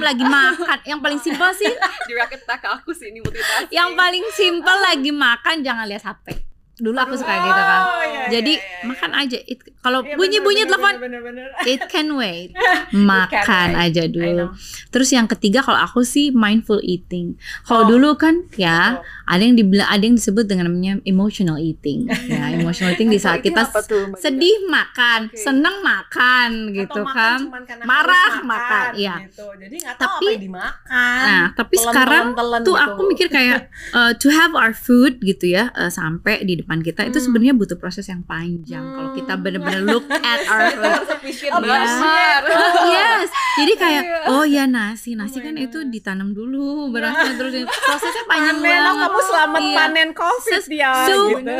lagi 0.01 0.25
makan. 0.25 0.79
Yang 0.83 1.01
paling 1.01 1.21
simpel 1.21 1.51
sih, 1.53 1.71
direct 2.07 2.33
attack 2.35 2.61
ke 2.61 2.69
aku 2.71 2.91
sih 2.91 3.09
ini 3.09 3.21
multitasking 3.21 3.69
yang 3.71 3.91
paling 3.93 4.25
simpel 4.33 4.77
lagi 4.79 5.11
makan 5.11 5.57
jangan 5.61 5.85
lihat 5.85 6.05
HP. 6.05 6.50
Dulu 6.81 6.97
aku 6.97 7.15
suka 7.15 7.35
gitu 7.37 7.63
kan. 7.63 7.81
Oh, 7.83 8.03
iya, 8.03 8.23
Jadi 8.31 8.53
iya, 8.57 8.65
iya, 8.65 8.85
makan 8.85 9.11
aja. 9.15 9.37
Kalau 9.79 10.01
Iya, 10.01 10.13
bunyi-bunyi 10.15 10.63
telepon, 10.65 10.95
bener, 10.97 11.21
bener, 11.21 11.49
bener. 11.53 11.67
it 11.67 11.81
can 11.87 12.09
wait. 12.13 12.53
Makan 12.93 13.69
wait. 13.71 13.85
aja 13.87 14.03
dulu. 14.07 14.53
Terus 14.89 15.09
yang 15.11 15.25
ketiga 15.27 15.61
kalau 15.61 15.79
aku 15.79 16.01
sih 16.03 16.29
mindful 16.31 16.81
eating. 16.83 17.37
Kalau 17.63 17.81
Oh. 17.81 17.89
dulu 17.89 18.13
kan 18.15 18.45
ya 18.55 18.97
Betul. 18.97 19.27
ada 19.27 19.43
yang 19.43 19.57
dibilang 19.57 19.89
ada 19.89 20.03
yang 20.03 20.15
disebut 20.15 20.45
dengan 20.45 20.65
namanya 20.67 21.01
emotional 21.03 21.57
eating. 21.57 22.09
Ya, 22.27 22.51
emotional 22.57 22.93
eating 22.93 23.09
di 23.09 23.17
saat 23.17 23.41
kita 23.41 23.65
tuh, 23.83 24.13
sedih 24.15 24.67
makan, 24.67 25.29
Oke. 25.29 25.37
seneng 25.37 25.77
makan 25.81 26.49
gitu 26.71 26.93
Atau 26.93 27.05
makan 27.05 27.39
kan. 27.65 27.79
Marah 27.83 28.29
harus 28.31 28.45
makan, 28.45 28.87
iya. 28.95 29.15
gitu. 29.25 29.47
Jadi 29.55 29.75
nggak 29.79 29.97
tahu 29.97 30.09
Tapi- 30.11 30.21
apa 30.21 30.31
yang 30.31 30.43
dimakan. 30.43 31.23
Nah, 31.23 31.45
tapi 31.55 31.75
Telan, 31.75 31.87
sekarang 31.87 32.25
telan, 32.29 32.39
telan 32.39 32.61
tuh 32.63 32.77
gitu. 32.77 32.85
aku 32.87 33.01
mikir 33.09 33.27
kayak 33.29 33.59
uh, 33.91 34.13
to 34.21 34.29
have 34.29 34.53
our 34.53 34.71
food 34.71 35.19
gitu 35.21 35.49
ya 35.49 35.73
uh, 35.73 35.89
sampai 35.89 36.43
di 36.43 36.55
depan 36.55 36.70
kita 36.79 37.03
itu 37.03 37.19
Hmm. 37.19 37.27
sebenarnya 37.27 37.55
butuh 37.57 37.75
proses 37.75 38.07
yang 38.07 38.23
panjang. 38.23 38.79
Kalau 38.87 39.11
kita 39.13 39.35
Hmm. 39.35 39.43
bener-bener 39.43 39.83
look 39.85 40.07
at 40.07 40.41
our. 40.47 40.71
Efisien 41.21 41.51
Oh, 41.61 41.61
yes, 42.87 43.29
jadi 43.57 43.73
kayak 43.75 44.03
Iya. 44.03 44.19
oh 44.31 44.45
ya 44.45 44.65
nasi, 44.65 45.13
nasi 45.13 45.37
Oh 45.37 45.43
kan 45.43 45.55
itu 45.55 45.79
gosh. 45.79 45.91
ditanam 45.91 46.31
dulu 46.31 46.89
berasnya 46.89 47.37
terus 47.37 47.53
prosesnya 47.67 48.25
panjang 48.25 48.57
panen, 48.57 48.71
oh, 48.81 48.85
banget. 48.87 49.03
kamu 49.05 49.21
selamat 49.23 49.61
Iya. 49.61 49.77
panen 49.77 50.09
covid 50.13 50.53
Ses- 50.57 50.71
ya 50.71 50.93
so- 51.05 51.29
gitu. 51.31 51.55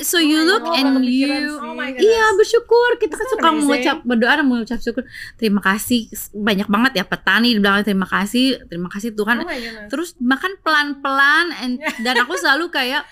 So 0.00 0.16
you 0.18 0.40
Oh, 0.40 0.48
look 0.48 0.64
nggak 0.64 0.80
and 0.80 1.04
you. 1.04 1.46
Oh 1.54 1.76
Iya 1.76 2.24
bersyukur 2.34 2.88
kita 2.96 3.14
kan 3.14 3.26
suka 3.28 3.48
mengucap 3.52 3.96
berdoa 4.02 4.32
dan 4.34 4.46
mengucap 4.46 4.78
syukur 4.78 5.04
terima 5.34 5.60
kasih 5.60 6.08
banyak 6.32 6.66
banget 6.66 6.92
ya 6.96 7.04
petani 7.04 7.52
di 7.52 7.60
belakang 7.60 7.84
terima 7.84 8.08
kasih 8.08 8.64
terima 8.66 8.88
kasih 8.88 9.12
Tuhan 9.12 9.36
Oh 9.40 9.50
terus 9.86 10.16
makan 10.18 10.58
pelan-pelan 10.58 11.46
and- 11.54 11.78
dan 12.04 12.14
aku 12.18 12.34
selalu 12.34 12.68
kayak 12.68 13.04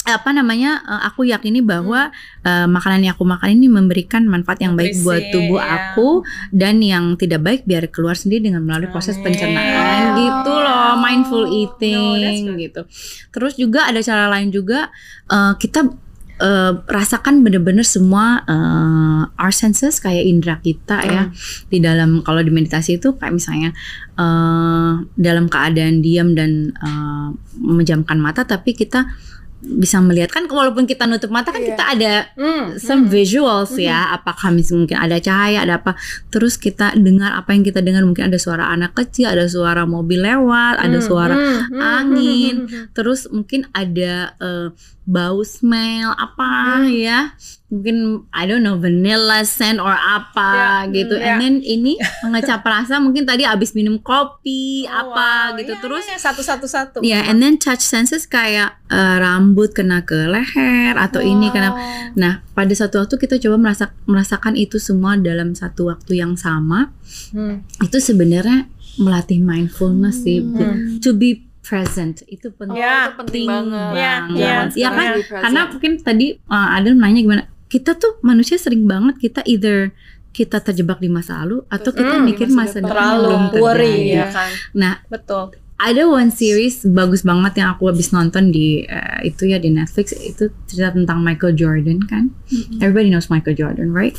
apa 0.00 0.32
namanya 0.32 0.80
eh, 0.80 1.02
aku 1.04 1.24
yakini 1.24 1.60
bahwa 1.60 2.08
eh, 2.40 2.66
makanan 2.66 3.04
yang 3.04 3.12
aku 3.12 3.22
makan 3.22 3.52
ini 3.52 3.68
memberikan 3.68 4.24
manfaat 4.24 4.58
yang 4.58 4.72
baik 4.72 4.96
Nutrisi, 4.96 5.04
buat 5.04 5.22
tubuh 5.28 5.60
ya. 5.60 5.68
aku 5.92 6.08
dan 6.50 6.80
yang 6.80 7.14
tidak 7.14 7.40
baik 7.40 7.60
biar 7.64 7.84
keluar 7.86 8.16
sendiri 8.16 8.48
dengan 8.48 8.64
melalui 8.64 8.88
proses 8.88 9.14
pencernaan 9.16 10.16
gitu 10.16 10.52
loh 10.52 10.96
mindful 10.96 11.44
No, 11.44 11.52
eating 11.52 12.42
good. 12.48 12.58
gitu 12.58 12.80
terus 13.28 13.54
juga 13.54 13.86
ada 13.86 14.00
cara 14.00 14.26
lain 14.28 14.48
juga 14.48 14.88
eh, 15.28 15.52
kita 15.54 15.92
eh, 16.40 16.72
rasakan 16.80 17.44
bener-bener 17.44 17.84
semua 17.84 18.40
eh, 18.48 19.22
our 19.36 19.52
senses 19.52 20.00
kayak 20.00 20.24
indera 20.24 20.56
kita 20.58 20.96
ya 21.04 21.22
Hmm. 21.28 21.36
di 21.68 21.78
dalam 21.78 22.10
kalau 22.24 22.40
di 22.40 22.48
meditasi 22.48 22.96
itu 22.96 23.12
kayak 23.14 23.36
misalnya 23.36 23.70
eh, 24.16 24.92
dalam 25.14 25.46
keadaan 25.46 26.00
diam 26.00 26.32
dan 26.32 26.72
eh, 26.72 27.28
memejamkan 27.60 28.16
mata 28.16 28.48
tapi 28.48 28.72
kita 28.72 29.12
bisa 29.60 30.00
melihat 30.00 30.28
kan 30.28 30.44
walaupun 30.44 30.84
kita 30.84 31.04
nutup 31.04 31.28
mata 31.28 31.48
kan 31.48 31.58
Iya. 31.58 31.68
kita 31.70 31.84
ada 31.86 32.12
Hmm, 32.32 32.64
some 32.76 33.04
hmm. 33.04 33.10
visuals 33.10 33.76
ya 33.76 34.08
apakah 34.10 34.48
mis- 34.48 34.68
mungkin 34.70 34.96
ada 34.96 35.16
cahaya 35.16 35.60
ada 35.60 35.76
apa 35.76 36.00
terus 36.26 36.56
kita 36.56 36.92
dengar 36.94 37.32
apa 37.34 37.50
yang 37.50 37.60
kita 37.60 37.78
dengar 37.78 38.00
mungkin 38.02 38.24
ada 38.24 38.36
suara 38.36 38.66
anak 38.66 38.92
kecil 38.94 39.28
ada 39.28 39.44
suara 39.46 39.84
mobil 39.84 40.18
lewat 40.18 40.78
ada 40.78 40.96
Hmm, 40.96 41.04
suara 41.04 41.34
hmm, 41.34 41.60
hmm, 41.68 41.80
angin. 41.82 42.54
hmm, 42.56 42.64
hmm, 42.64 42.74
hmm. 42.74 42.86
terus 42.92 43.20
mungkin 43.28 43.68
ada 43.70 44.14
eh, 44.34 44.68
bau 45.02 45.40
smell 45.42 46.08
apa 46.10 46.48
ya 46.86 47.36
mungkin 47.70 47.96
I 48.28 48.44
don't 48.44 48.60
know 48.60 48.74
vanilla 48.74 49.40
scent 49.42 49.78
or 49.78 49.90
apa 49.90 50.50
Ya, 50.82 50.90
gitu 50.92 51.14
hmm, 51.14 51.22
and 51.22 51.30
ya. 51.30 51.38
then 51.38 51.54
ini 51.60 51.94
mengecap 52.20 52.60
rasa 52.60 52.98
mungkin 52.98 53.22
tadi 53.22 53.42
abis 53.42 53.72
minum 53.72 53.96
kopi 53.96 54.84
Oh, 54.84 54.90
apa 55.06 55.54
wow. 55.54 55.56
gitu 55.56 55.70
Iya, 55.70 55.78
terus 55.78 56.04
iya, 56.04 56.18
satu-satu-satu. 56.18 56.98
ya 57.00 57.22
and 57.24 57.38
then 57.38 57.56
touch 57.56 57.80
senses 57.80 58.26
kayak 58.26 58.74
eh, 58.86 59.16
rambut 59.16 59.70
kena 59.70 60.02
ke 60.02 60.18
leher 60.26 60.94
atau 60.94 61.18
ini 61.20 61.46
kena 61.48 61.70
nah 62.12 62.42
pada 62.50 62.72
satu 62.72 62.98
waktu 62.98 63.14
kita 63.16 63.38
coba 63.38 63.56
merasa 63.60 63.84
merasakan 64.04 64.54
itu 64.54 64.76
semua 64.76 65.14
dalam 65.14 65.54
satu 65.54 65.88
waktu 65.88 66.18
yang 66.18 66.34
sama 66.34 66.90
Hmm. 67.30 67.62
itu 67.78 67.98
sebenarnya 67.98 68.66
melatih 68.96 69.38
mindfulness 69.38 70.20
sih 70.20 70.42
Hmm. 70.42 70.98
to 70.98 71.10
be 71.12 71.42
present 71.60 72.26
itu 72.26 72.50
penting 72.50 72.76
Ya, 72.76 73.06
itu 73.06 73.14
penting 73.16 73.46
banget. 73.46 73.92
Iya, 73.92 74.12
banget. 74.26 74.34
iya, 74.34 74.50
Ya 74.76 74.88
kan? 74.88 75.06
Be 75.08 75.20
present. 75.20 75.42
Karena 75.44 75.60
mungkin 75.68 75.92
tadi 76.00 76.26
uh, 76.44 76.68
Adam 76.72 76.94
nanya 76.96 77.20
gimana? 77.20 77.42
Kita 77.70 77.94
tuh 77.94 78.18
manusia 78.20 78.58
sering 78.58 78.84
banget 78.84 79.16
kita 79.16 79.40
either 79.46 79.94
kita 80.30 80.58
terjebak 80.58 80.98
di 80.98 81.06
masa 81.06 81.42
lalu 81.42 81.62
atau 81.66 81.90
kita 81.90 82.18
Hmm, 82.18 82.22
mikir 82.24 82.46
masa 82.50 82.78
depan. 82.78 82.86
terlalu 82.88 83.22
belum 83.24 83.44
worry 83.56 83.96
ya 84.10 84.26
kan. 84.28 84.50
Nah, 84.72 84.94
Betul. 85.06 85.54
ada 85.76 86.02
one 86.04 86.30
series 86.30 86.82
bagus 86.84 87.22
banget 87.22 87.58
yang 87.58 87.72
aku 87.72 87.86
habis 87.86 88.10
nonton 88.10 88.50
di 88.50 88.82
eh, 88.82 89.18
itu 89.24 89.46
ya 89.46 89.56
di 89.56 89.70
Netflix 89.70 90.10
itu 90.12 90.50
cerita 90.66 90.92
tentang 90.92 91.18
Michael 91.20 91.54
Jordan 91.54 91.98
kan. 92.04 92.30
Everybody 92.78 93.08
knows 93.08 93.26
Michael 93.26 93.54
Jordan, 93.54 93.90
right? 93.90 94.14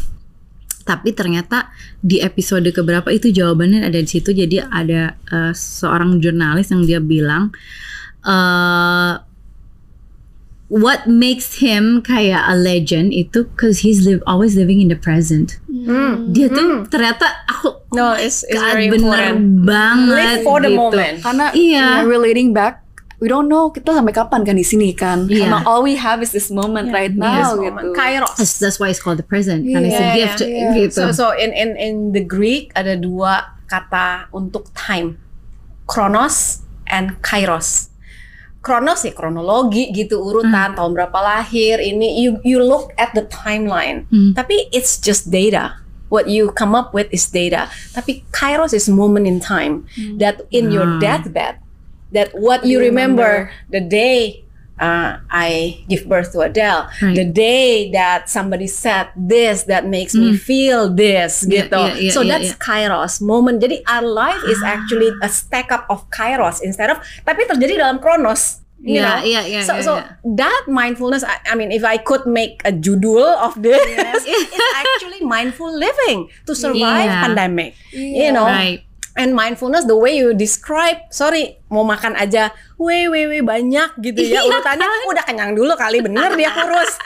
Tapi 0.82 1.12
ternyata 1.12 1.70
di 1.98 2.20
episode 2.20 2.66
keberapa 2.68 3.08
itu 3.08 3.30
jawabannya 3.30 3.86
ada 3.86 3.96
di 3.96 4.10
situ. 4.10 4.32
Jadi 4.32 4.60
ada 4.60 5.16
eh, 5.16 5.54
seorang 5.54 6.20
jurnalis 6.20 6.72
yang 6.72 6.84
dia 6.84 7.00
bilang 7.00 7.52
eh 8.22 9.14
what 10.72 11.04
makes 11.04 11.60
him 11.60 12.00
kayak 12.00 12.48
a 12.48 12.56
legend 12.56 13.12
itu 13.12 13.44
cause 13.60 13.84
he's 13.84 14.08
live 14.08 14.24
always 14.24 14.56
living 14.56 14.80
in 14.80 14.88
the 14.88 14.96
present. 14.96 15.60
Hmm. 15.68 16.32
Dia 16.32 16.48
tuh 16.48 16.88
ternyata 16.88 17.28
aku 17.44 17.84
No, 17.92 18.16
it's, 18.16 18.48
it's 18.48 18.56
God, 18.56 18.72
very 18.72 18.88
bener 18.88 19.36
important. 19.36 19.68
banget 19.68 20.16
Live 20.16 20.42
for 20.48 20.64
the 20.64 20.72
gitu. 20.72 20.80
moment. 20.80 21.16
Karena 21.20 21.46
Iya. 21.52 21.76
yeah, 21.76 22.08
relating 22.08 22.56
back, 22.56 22.88
we 23.20 23.28
don't 23.28 23.52
know 23.52 23.68
kita 23.68 23.92
sampai 23.92 24.16
kapan 24.16 24.48
kan 24.48 24.56
di 24.56 24.64
sini 24.64 24.96
kan. 24.96 25.28
Iya. 25.28 25.52
Emang 25.52 25.68
all 25.68 25.84
we 25.84 26.00
have 26.00 26.24
is 26.24 26.32
this 26.32 26.48
moment 26.48 26.96
right 26.96 27.12
now 27.12 27.52
This 27.60 27.68
gitu. 27.68 27.92
Kairos. 27.92 28.40
That's, 28.40 28.56
that's 28.64 28.80
why 28.80 28.88
it's 28.88 29.04
called 29.04 29.20
the 29.20 29.28
present 29.28 29.68
karena 29.68 29.92
it's 29.92 30.00
a 30.00 30.08
Iya, 30.08 30.16
gift 30.16 30.40
iya. 30.48 30.70
gitu. 30.88 31.12
So, 31.12 31.12
so 31.12 31.26
in 31.36 31.52
in 31.52 31.76
in 31.76 32.16
the 32.16 32.24
Greek 32.24 32.72
ada 32.80 32.96
dua 32.96 33.60
kata 33.68 34.32
untuk 34.32 34.72
time, 34.72 35.20
Kronos 35.84 36.64
and 36.88 37.20
Kairos. 37.20 37.91
Kronos 38.62 39.02
ya 39.02 39.10
kronologi 39.12 39.90
gitu 39.90 40.22
urutan 40.22 40.78
tahun 40.78 40.94
berapa 40.94 41.18
lahir 41.18 41.82
ini 41.82 42.22
you 42.22 42.38
you 42.46 42.62
look 42.62 42.94
at 42.96 43.10
the 43.18 43.26
timeline. 43.26 44.06
Hmm. 44.14 44.38
Tapi 44.38 44.70
it's 44.70 45.02
just 45.02 45.34
data. 45.34 45.82
What 46.14 46.30
you 46.30 46.54
come 46.54 46.78
up 46.78 46.94
with 46.94 47.10
is 47.10 47.26
data. 47.26 47.72
Tapi 47.96 48.22
Kairos 48.30 48.70
is 48.72 48.86
moment 48.86 49.26
in 49.26 49.42
time 49.42 49.88
that 50.22 50.46
in 50.54 50.70
your 50.70 50.86
Ah. 50.86 51.00
deathbed 51.02 51.58
that 52.12 52.36
what 52.38 52.62
you 52.62 52.78
You 52.78 52.92
remember, 52.92 53.50
remember. 53.50 53.72
the 53.72 53.82
day 53.82 54.46
uh, 54.82 55.22
I 55.30 55.86
give 55.86 56.10
birth 56.10 56.34
to 56.34 56.42
Adele, 56.42 56.90
Right. 57.00 57.14
the 57.16 57.24
day 57.24 57.94
that 57.94 58.26
somebody 58.28 58.66
said 58.66 59.14
this 59.14 59.70
that 59.70 59.86
makes 59.86 60.18
me 60.18 60.34
feel 60.34 60.90
this 60.90 61.46
Yeah, 61.46 61.70
gitu. 61.70 61.78
yeah, 61.78 61.96
yeah, 61.96 62.12
so 62.12 62.20
yeah, 62.26 62.30
that's 62.36 62.52
yeah. 62.52 62.60
kairos 62.60 63.22
moment. 63.22 63.62
Jadi 63.62 63.86
our 63.86 64.02
life 64.04 64.42
is 64.44 64.60
actually 64.66 65.14
a 65.22 65.30
stack 65.30 65.70
up 65.70 65.86
of 65.88 66.10
kairos 66.10 66.60
instead 66.60 66.90
of 66.90 66.98
tapi 67.22 67.46
terjadi 67.46 67.78
dalam 67.80 68.02
kronos. 68.02 68.60
You 68.82 68.98
Iya, 68.98 69.06
know? 69.06 69.18
iya, 69.22 69.42
iya, 69.46 69.62
So, 69.62 69.74
iya, 69.78 69.84
so 69.86 69.92
iya. 70.02 70.18
that 70.42 70.66
mindfulness, 70.66 71.22
I, 71.22 71.38
I 71.46 71.54
mean, 71.54 71.70
if 71.70 71.86
I 71.86 72.02
could 72.02 72.26
make 72.26 72.66
a 72.66 72.74
judul 72.74 73.22
of 73.38 73.54
this, 73.62 73.78
it's 74.26 74.58
actually 74.74 75.22
mindful 75.22 75.70
living 75.70 76.26
to 76.50 76.58
survive 76.58 77.06
Yeah. 77.06 77.22
pandemic. 77.22 77.78
You 77.94 78.26
Iya. 78.26 78.34
know, 78.34 78.50
Right. 78.50 78.82
and 79.14 79.38
mindfulness 79.38 79.86
the 79.86 79.94
way 79.94 80.18
you 80.18 80.34
describe, 80.34 80.98
sorry, 81.14 81.62
mau 81.70 81.86
makan 81.86 82.18
aja, 82.18 82.58
weh 82.82 83.44
banyak 83.44 83.90
gitu 84.02 84.20
ya 84.22 84.42
Iya 84.42 84.50
urutannya, 84.50 84.88
udah 85.08 85.24
kenyang 85.24 85.52
dulu 85.54 85.74
kali 85.76 86.02
bener 86.02 86.34
dia 86.34 86.50
kurus. 86.50 86.98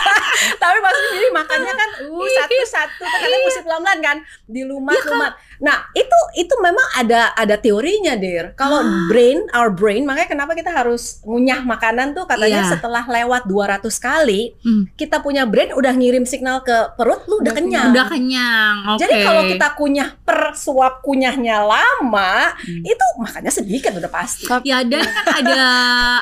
Tapi 0.62 0.78
maksudnya 0.80 1.10
jadi 1.14 1.28
makannya 1.30 1.72
kan, 1.72 1.90
uh 2.08 2.28
satu 2.34 2.54
satu, 2.66 3.02
kadang 3.04 3.40
mesti 3.46 3.60
pelan 3.62 3.80
pelan 3.84 3.98
kan, 4.02 4.16
dilumat 4.44 4.98
lumat. 5.06 5.32
Nah 5.62 5.86
itu 5.94 6.18
itu 6.34 6.54
memang 6.58 6.82
ada 6.98 7.30
ada 7.32 7.54
teorinya 7.54 8.18
dir. 8.18 8.50
Kalau 8.58 8.82
brain, 9.06 9.46
our 9.54 9.70
brain, 9.70 10.02
makanya 10.02 10.28
kenapa 10.28 10.52
kita 10.52 10.74
harus 10.74 11.22
ngunyah 11.22 11.62
makanan 11.62 12.12
tuh 12.12 12.26
katanya 12.26 12.66
Iya. 12.66 12.70
setelah 12.74 13.04
lewat 13.06 13.46
200 13.46 13.86
kali, 13.96 14.58
Hmm. 14.58 14.90
kita 14.98 15.22
punya 15.22 15.46
brain 15.46 15.70
udah 15.70 15.94
ngirim 15.94 16.26
signal 16.26 16.66
ke 16.66 16.74
perut, 16.98 17.22
lu 17.30 17.38
udah 17.38 17.54
kenyang. 17.54 17.94
Udah 17.94 18.06
kenyang. 18.10 18.76
Oke. 18.96 19.06
Jadi 19.06 19.14
kalau 19.22 19.42
kita 19.46 19.66
kunyah 19.78 20.08
per 20.18 20.58
suap 20.58 20.98
kunyahnya 21.06 21.62
lama, 21.62 22.50
Hmm. 22.58 22.82
itu 22.82 23.04
makannya 23.22 23.52
sedikit 23.54 23.94
udah 23.94 24.10
pasti. 24.10 24.44
Ya 24.66 24.82
dan 24.82 25.06
kan 25.22 25.34
ada 25.38 25.60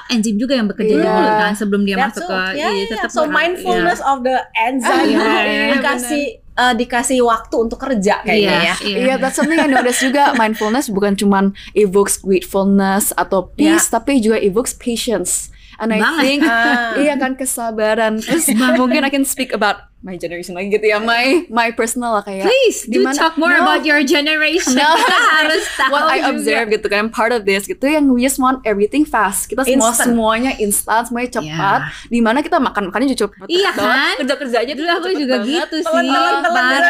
enzim 0.08 0.36
juga 0.36 0.52
yang 0.52 0.66
bekerja 0.66 0.92
di 0.92 1.00
Iya. 1.00 1.10
mulut 1.10 1.34
kan 1.34 1.52
sebelum 1.54 1.82
dia 1.82 1.96
That's 1.96 2.16
masuk 2.16 2.28
all. 2.28 2.40
ke 2.46 2.54
Ya, 2.54 2.68
iya, 2.68 2.82
ya, 2.82 2.86
tetap 2.90 3.10
So 3.10 3.24
mindfulness 3.26 4.00
of 4.00 4.20
the 4.20 4.36
enzyme 4.54 5.06
Iya, 5.06 5.16
itu 5.16 5.50
iya, 5.50 5.66
dikasih 5.74 6.24
eh, 6.54 6.74
dikasih 6.76 7.18
waktu 7.22 7.56
untuk 7.56 7.78
kerja 7.78 8.14
kayaknya 8.20 8.36
Iya, 8.36 8.56
ya. 8.62 8.74
iya. 8.82 8.96
Iya, 9.00 9.14
that's 9.16 9.34
something 9.34 9.56
I 9.56 9.66
notice 9.66 9.98
juga. 9.98 10.32
Mindfulness 10.38 10.86
bukan 10.88 11.14
cuman 11.14 11.44
evokes 11.72 12.16
gratefulness 12.18 13.10
atau 13.14 13.48
peace, 13.50 13.88
tapi 13.88 14.18
juga 14.18 14.36
evokes 14.36 14.72
patience. 14.72 15.48
And 15.76 15.90
I 15.90 15.98
Banget. 15.98 16.20
think 16.20 16.40
Ah. 16.44 16.92
iya 16.94 17.16
kan 17.16 17.34
kesabaran. 17.34 18.20
Terus 18.22 18.52
mungkin 18.76 19.00
I 19.00 19.08
can 19.08 19.24
speak 19.24 19.50
about 19.50 19.89
my 20.00 20.16
generation 20.16 20.52
lagi 20.52 20.72
gitu 20.72 20.86
ya, 20.86 20.96
my 20.96 21.44
my 21.46 21.68
personal 21.70 22.16
lah 22.16 22.24
kayak. 22.24 22.44
Please 22.44 22.88
do 22.88 23.00
dimana- 23.00 23.20
talk 23.20 23.36
more 23.36 23.52
No. 23.52 23.60
about 23.62 23.84
your 23.84 24.00
generation. 24.00 24.72
No. 24.80 24.96
Kita 24.96 25.18
harus 25.36 25.64
tahu 25.76 25.90
What 25.90 26.08
I 26.08 26.18
juga. 26.18 26.28
observe 26.32 26.66
gitu 26.70 26.86
kan, 26.86 27.04
part 27.08 27.30
of 27.30 27.44
this 27.44 27.64
gitu 27.64 27.84
yang 27.84 28.08
we 28.08 28.22
just 28.22 28.36
want 28.36 28.64
everything 28.64 29.04
fast. 29.04 29.44
Kita 29.46 29.60
semua 29.62 29.92
Instant. 29.92 30.08
semuanya 30.08 30.52
instan, 30.56 31.04
semuanya 31.04 31.30
cepat. 31.34 31.80
Di 32.06 32.18
mana 32.18 32.40
kita 32.40 32.56
makan 32.56 32.88
makannya 32.88 33.08
juga 33.08 33.28
cepet 33.28 33.46
Iya 33.46 33.70
banget. 33.70 33.84
kan? 33.84 34.14
Kerja 34.18 34.34
kerja 34.36 34.56
aja 34.58 34.72
Dulu 34.72 34.88
aku 34.90 35.08
juga 35.14 35.36
gitu 35.42 35.76
sih. 35.76 35.84
Parah. 35.84 36.40
telan-telan, 36.40 36.80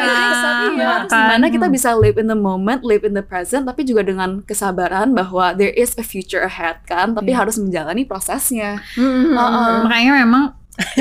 Iya, 0.70 0.94
terus 1.02 1.12
gimana 1.12 1.46
kita 1.48 1.66
bisa 1.66 1.90
live 1.92 2.14
in 2.14 2.26
the 2.26 2.38
moment, 2.38 2.80
live 2.82 3.02
in 3.02 3.12
the 3.12 3.22
present, 3.22 3.66
tapi 3.66 3.82
juga 3.82 4.02
dengan 4.02 4.40
kesabaran 4.40 5.10
bahwa 5.10 5.50
there 5.52 5.72
is 5.72 5.96
a 5.96 6.04
future 6.04 6.40
ahead 6.40 6.78
kan, 6.84 7.12
tapi 7.12 7.32
harus 7.32 7.56
menjalani 7.56 8.04
prosesnya. 8.04 8.78
Hmm, 8.94 9.34
Uh-uh. 9.34 9.82
Makanya 9.82 10.12
memang 10.20 10.44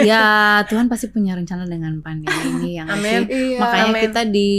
ya 0.10 0.24
Tuhan 0.68 0.88
pasti 0.88 1.12
punya 1.12 1.36
rencana 1.36 1.66
dengan 1.68 2.00
pandemi 2.00 2.40
ini 2.60 2.70
yang 2.80 2.88
Amin. 2.90 3.28
Iya. 3.28 3.60
Makanya 3.60 3.92
Amin. 3.92 4.04
kita 4.10 4.22
di 4.28 4.52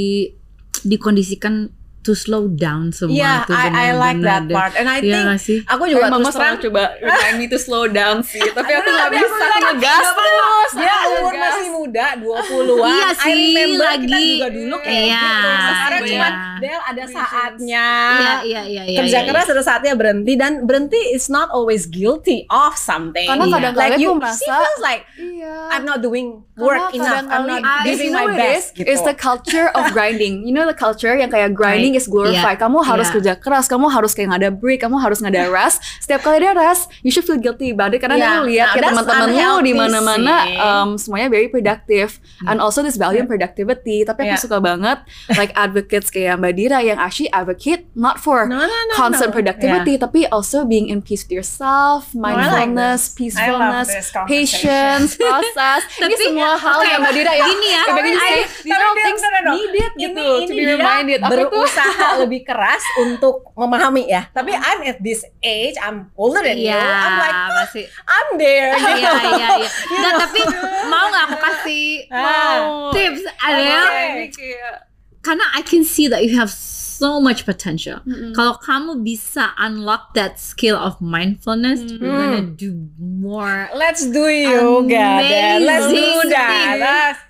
dikondisikan 0.84 1.68
to 2.00 2.12
slow 2.12 2.48
down 2.48 2.88
semua 2.90 3.12
Iya, 3.12 3.32
tuh 3.44 3.52
I, 3.52 3.68
I 3.68 3.88
like 3.92 4.20
that 4.20 4.42
deh. 4.44 4.52
part. 4.52 4.72
And 4.72 4.86
I 4.86 4.98
Iya 4.98 5.20
think 5.28 5.36
sih? 5.38 5.58
aku 5.62 5.84
Juga 5.84 6.08
mama 6.08 6.24
terus 6.24 6.32
terang 6.32 6.56
selalu 6.56 6.64
coba 6.66 6.82
remind 6.98 7.36
me 7.36 7.46
to 7.46 7.58
slow 7.58 7.84
down 7.86 8.16
sih, 8.22 8.40
tapi 8.56 8.70
aku 8.70 8.88
nggak 8.88 9.06
aku 9.06 9.16
bisa 9.16 9.28
bilang, 9.36 9.62
ngegas 9.66 10.00
"Nggak 10.00 10.16
terus. 10.16 10.70
Dia 10.72 10.92
aku 10.94 11.10
umur 11.18 11.34
masih 11.36 11.68
muda, 11.70 12.06
20-an. 12.16 12.88
Iya 12.88 13.08
I 13.10 13.14
sih, 13.14 13.44
kita 13.52 13.84
lagi. 13.84 14.24
juga 14.30 14.48
dulu 14.50 14.76
kayak 14.80 15.02
Iya, 15.02 15.20
gitu. 15.20 15.48
Sekarang 15.50 16.00
iya. 16.00 16.10
cuman 16.10 16.32
Del 16.58 16.80
ada 16.82 17.04
saatnya. 17.06 17.86
Iya 18.10 18.32
iya 18.42 18.62
iya 18.64 18.82
iya. 18.86 18.98
kerja 18.98 19.18
iya, 19.18 19.26
keras 19.26 19.48
ada 19.48 19.62
saatnya 19.62 19.92
berhenti 19.94 20.32
dan 20.34 20.52
berhenti 20.62 21.00
is 21.10 21.26
not 21.26 21.48
always 21.50 21.84
guilty 21.84 22.44
of 22.48 22.72
something. 22.74 23.24
Karena 23.24 23.44
Iya. 23.44 23.54
kadang-kadang 23.54 23.90
like 23.90 23.98
you, 23.98 24.10
aku 24.10 24.16
she 24.16 24.20
merasa 24.22 24.52
feels 24.54 24.80
like 24.80 25.02
Iya. 25.16 25.54
I'm 25.70 25.84
not 25.84 26.00
doing 26.00 26.44
work 26.60 26.92
enough. 26.92 27.24
I'm 27.26 27.44
not 27.44 27.62
giving 27.82 28.12
my 28.12 28.24
what 28.24 28.34
it 28.34 28.38
best. 28.38 28.52
is? 28.52 28.64
Gitu. 28.76 28.86
It's 28.86 29.02
the 29.02 29.16
culture 29.16 29.68
of 29.72 29.90
grinding. 29.90 30.44
You 30.44 30.52
know 30.52 30.64
the 30.64 30.76
culture 30.76 31.12
yang 31.12 31.28
kayak 31.28 31.56
grinding 31.56 31.96
is 31.96 32.04
glorified. 32.04 32.56
Iya. 32.56 32.62
Kamu 32.62 32.84
harus 32.84 33.08
Iya. 33.08 33.14
kerja 33.16 33.32
keras, 33.36 33.66
kamu 33.66 33.88
harus 33.88 34.12
kayak 34.12 34.30
nggak 34.30 34.40
ada 34.42 34.50
break, 34.52 34.80
kamu 34.80 34.96
harus 34.98 35.18
nggak 35.18 35.32
ada 35.32 35.44
rest. 35.48 35.80
Setiap 35.98 36.20
kali 36.20 36.40
ada 36.40 36.52
rest, 36.52 36.92
you 37.00 37.10
should 37.10 37.24
feel 37.24 37.40
guilty 37.40 37.72
about 37.72 37.90
it 37.90 38.00
karena 38.00 38.16
Iya. 38.16 38.30
lu 38.36 38.42
lihat 38.46 38.66
Nah, 38.66 38.72
kayak 38.72 38.82
that's 38.82 38.92
teman-teman 38.94 39.20
lu 39.20 39.32
unhealthy 39.32 39.62
di 39.62 39.72
mana-mana 39.72 40.34
um, 40.58 40.88
semuanya 40.94 41.28
very 41.28 41.48
productive 41.48 42.20
and 42.44 42.60
also 42.60 42.80
this 42.80 42.94
value 42.94 43.18
in 43.18 43.26
productivity. 43.26 44.02
Tapi 44.02 44.26
aku 44.26 44.36
Iya. 44.36 44.42
suka 44.42 44.58
banget 44.58 44.98
like 45.34 45.50
advocates 45.54 46.08
kayak 46.08 46.36
Mbak 46.36 46.52
Dira 46.54 46.78
yang 46.80 46.98
actually 46.98 47.30
advocate 47.30 47.88
not 47.94 48.18
for 48.18 48.44
No, 48.44 48.58
no, 48.58 48.68
no, 48.68 48.92
constant 48.94 49.30
no. 49.30 49.36
productivity 49.36 49.96
tapi 49.96 50.26
also 50.28 50.64
being 50.64 50.86
in 50.86 51.00
peace 51.00 51.22
with 51.22 51.32
yourself, 51.34 52.10
like 52.12 52.36
mindfulness, 52.36 53.12
this. 53.12 53.16
peacefulness, 53.16 53.88
patience, 54.26 55.16
process. 55.20 55.80
Ini 55.98 56.14
semua 56.16 56.49
hal 56.52 56.78
oke, 56.78 56.86
yang 56.86 57.00
Mbak 57.00 57.12
Dira 57.12 57.32
ya. 57.32 57.44
gini 57.46 57.68
ya, 57.68 57.82
Tapi- 57.82 57.92
tapi 57.92 58.08
these 58.10 58.72
are 58.72 58.92
things 58.96 59.22
needed 59.50 59.92
ini, 59.92 60.02
gitu 60.02 60.24
ini 60.24 60.46
to 60.46 60.52
be 60.52 60.62
dia 60.62 60.74
reminded. 60.74 61.18
Berusaha 61.22 62.06
lebih 62.22 62.40
keras 62.42 62.82
untuk 62.98 63.50
memahami 63.52 64.06
ya. 64.06 64.26
Tapi 64.30 64.52
I'm 64.52 64.80
at 64.84 64.98
this 64.98 65.22
age, 65.38 65.76
I'm 65.76 66.10
older 66.14 66.40
than 66.40 66.56
you. 66.56 66.70
Iya, 66.70 66.80
I'm 66.80 67.16
like, 67.18 67.36
"Ah. 67.36 67.66
I'm 68.06 68.28
there. 68.36 68.72
Iya 68.72 68.90
gitu. 68.90 69.28
iya 69.36 69.48
iya. 69.60 69.68
Nggak, 69.70 70.14
tapi 70.18 70.40
mau 70.86 71.06
nggak 71.08 71.24
aku 71.28 71.36
kasih 71.38 71.86
Ah. 72.10 72.90
tips 72.90 73.22
Adele? 73.38 74.26
Oke. 74.26 74.89
Karena 75.20 75.44
I 75.52 75.60
can 75.62 75.84
see 75.84 76.08
that 76.08 76.24
you 76.24 76.36
have 76.40 76.48
so 76.50 77.20
much 77.20 77.44
potential. 77.44 78.00
Mm-mm. 78.04 78.32
Kalau 78.36 78.60
kamu 78.60 79.00
bisa 79.00 79.52
unlock 79.56 80.12
that 80.16 80.36
skill 80.40 80.76
of 80.76 81.00
mindfulness, 81.00 81.80
you're 81.88 82.12
gonna 82.12 82.44
Hmm. 82.44 82.56
do 82.56 82.88
more. 83.00 83.68
Let's 83.72 84.04
do 84.04 84.24
yoga 84.28 85.24
then. 85.24 85.64
Let's 85.64 85.88
do 85.88 86.28
that. 86.28 86.76
Let's- 86.80 87.24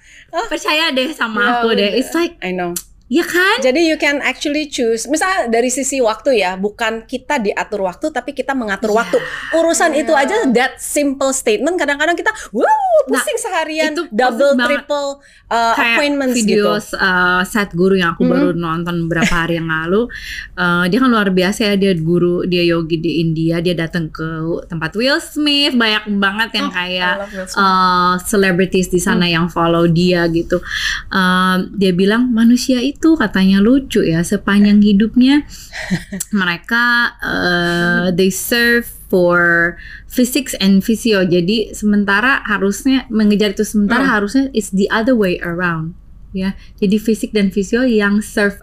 Percaya 0.51 0.95
deh 0.95 1.11
sama 1.11 1.59
aku 1.59 1.75
deh. 1.75 1.99
It's 1.99 2.15
like 2.15 2.39
I 2.39 2.55
know. 2.55 2.75
Iya 3.11 3.27
kan? 3.27 3.57
Jadi 3.59 3.91
you 3.91 3.99
can 3.99 4.23
actually 4.23 4.71
choose. 4.71 5.11
Misalnya 5.11 5.51
dari 5.51 5.67
sisi 5.67 5.99
waktu 5.99 6.39
ya, 6.39 6.55
bukan 6.55 7.03
kita 7.05 7.43
diatur 7.43 7.83
waktu, 7.83 8.07
tapi 8.09 8.31
kita 8.31 8.55
mengatur 8.55 8.95
Iya. 8.95 8.99
waktu. 9.03 9.19
Urusan 9.53 9.99
itu 9.99 10.15
aja 10.15 10.47
that 10.49 10.79
simple 10.79 11.35
statement. 11.35 11.75
Kadang-kadang 11.75 12.15
kita, 12.15 12.31
wow, 12.55 12.71
pusing 13.11 13.35
seharian, 13.35 13.99
itu 13.99 14.07
double, 14.09 14.55
triple 14.55 15.19
uh, 15.51 15.75
kayak 15.75 15.99
appointments 15.99 16.39
video 16.39 16.79
gitu. 16.79 16.95
uh, 16.95 17.43
set 17.43 17.75
guru 17.75 17.99
yang 17.99 18.15
aku 18.15 18.23
Mhm. 18.23 18.31
baru 18.31 18.49
nonton 18.55 18.95
beberapa 19.05 19.35
hari 19.37 19.59
yang 19.59 19.67
lalu 19.67 20.07
Uh, 20.55 20.85
dia 20.87 21.01
kan 21.01 21.09
luar 21.09 21.33
biasa 21.33 21.73
ya 21.73 21.75
dia 21.75 21.97
guru 21.97 22.45
dia 22.45 22.61
yogi 22.61 23.01
di 23.01 23.19
India 23.19 23.59
dia 23.59 23.73
datang 23.73 24.07
ke 24.07 24.29
tempat 24.69 24.93
Will 24.93 25.17
Smith 25.19 25.73
banyak 25.73 26.05
banget 26.21 26.51
yang 26.55 26.69
kayak 26.69 27.17
uh, 27.57 28.21
celebrities 28.21 28.87
di 28.87 29.01
sana 29.01 29.25
Hmm. 29.25 29.35
yang 29.35 29.47
follow 29.49 29.89
dia 29.89 30.29
gitu 30.29 30.61
Um, 31.09 31.73
dia 31.75 31.91
bilang 31.91 32.29
manusia 32.31 32.79
itu 32.79 33.00
katanya 33.17 33.59
lucu 33.59 34.05
ya 34.05 34.21
sepanjang 34.21 34.85
hidupnya 34.85 35.49
mereka 36.41 37.17
uh, 37.21 38.07
they 38.13 38.29
serve 38.29 38.85
for 39.09 39.75
physics 40.07 40.55
and 40.61 40.85
physio 40.85 41.25
jadi 41.25 41.73
sementara 41.73 42.45
harusnya 42.47 43.09
mengejar 43.09 43.57
itu 43.57 43.65
sementara 43.65 44.05
Hmm. 44.05 44.15
harusnya 44.15 44.45
it's 44.53 44.71
the 44.71 44.87
other 44.89 45.17
way 45.17 45.41
around 45.43 45.97
ya 46.31 46.55
jadi 46.79 46.97
fisik 46.97 47.35
dan 47.35 47.51
fisio 47.51 47.83
yang 47.83 48.23
serve 48.23 48.63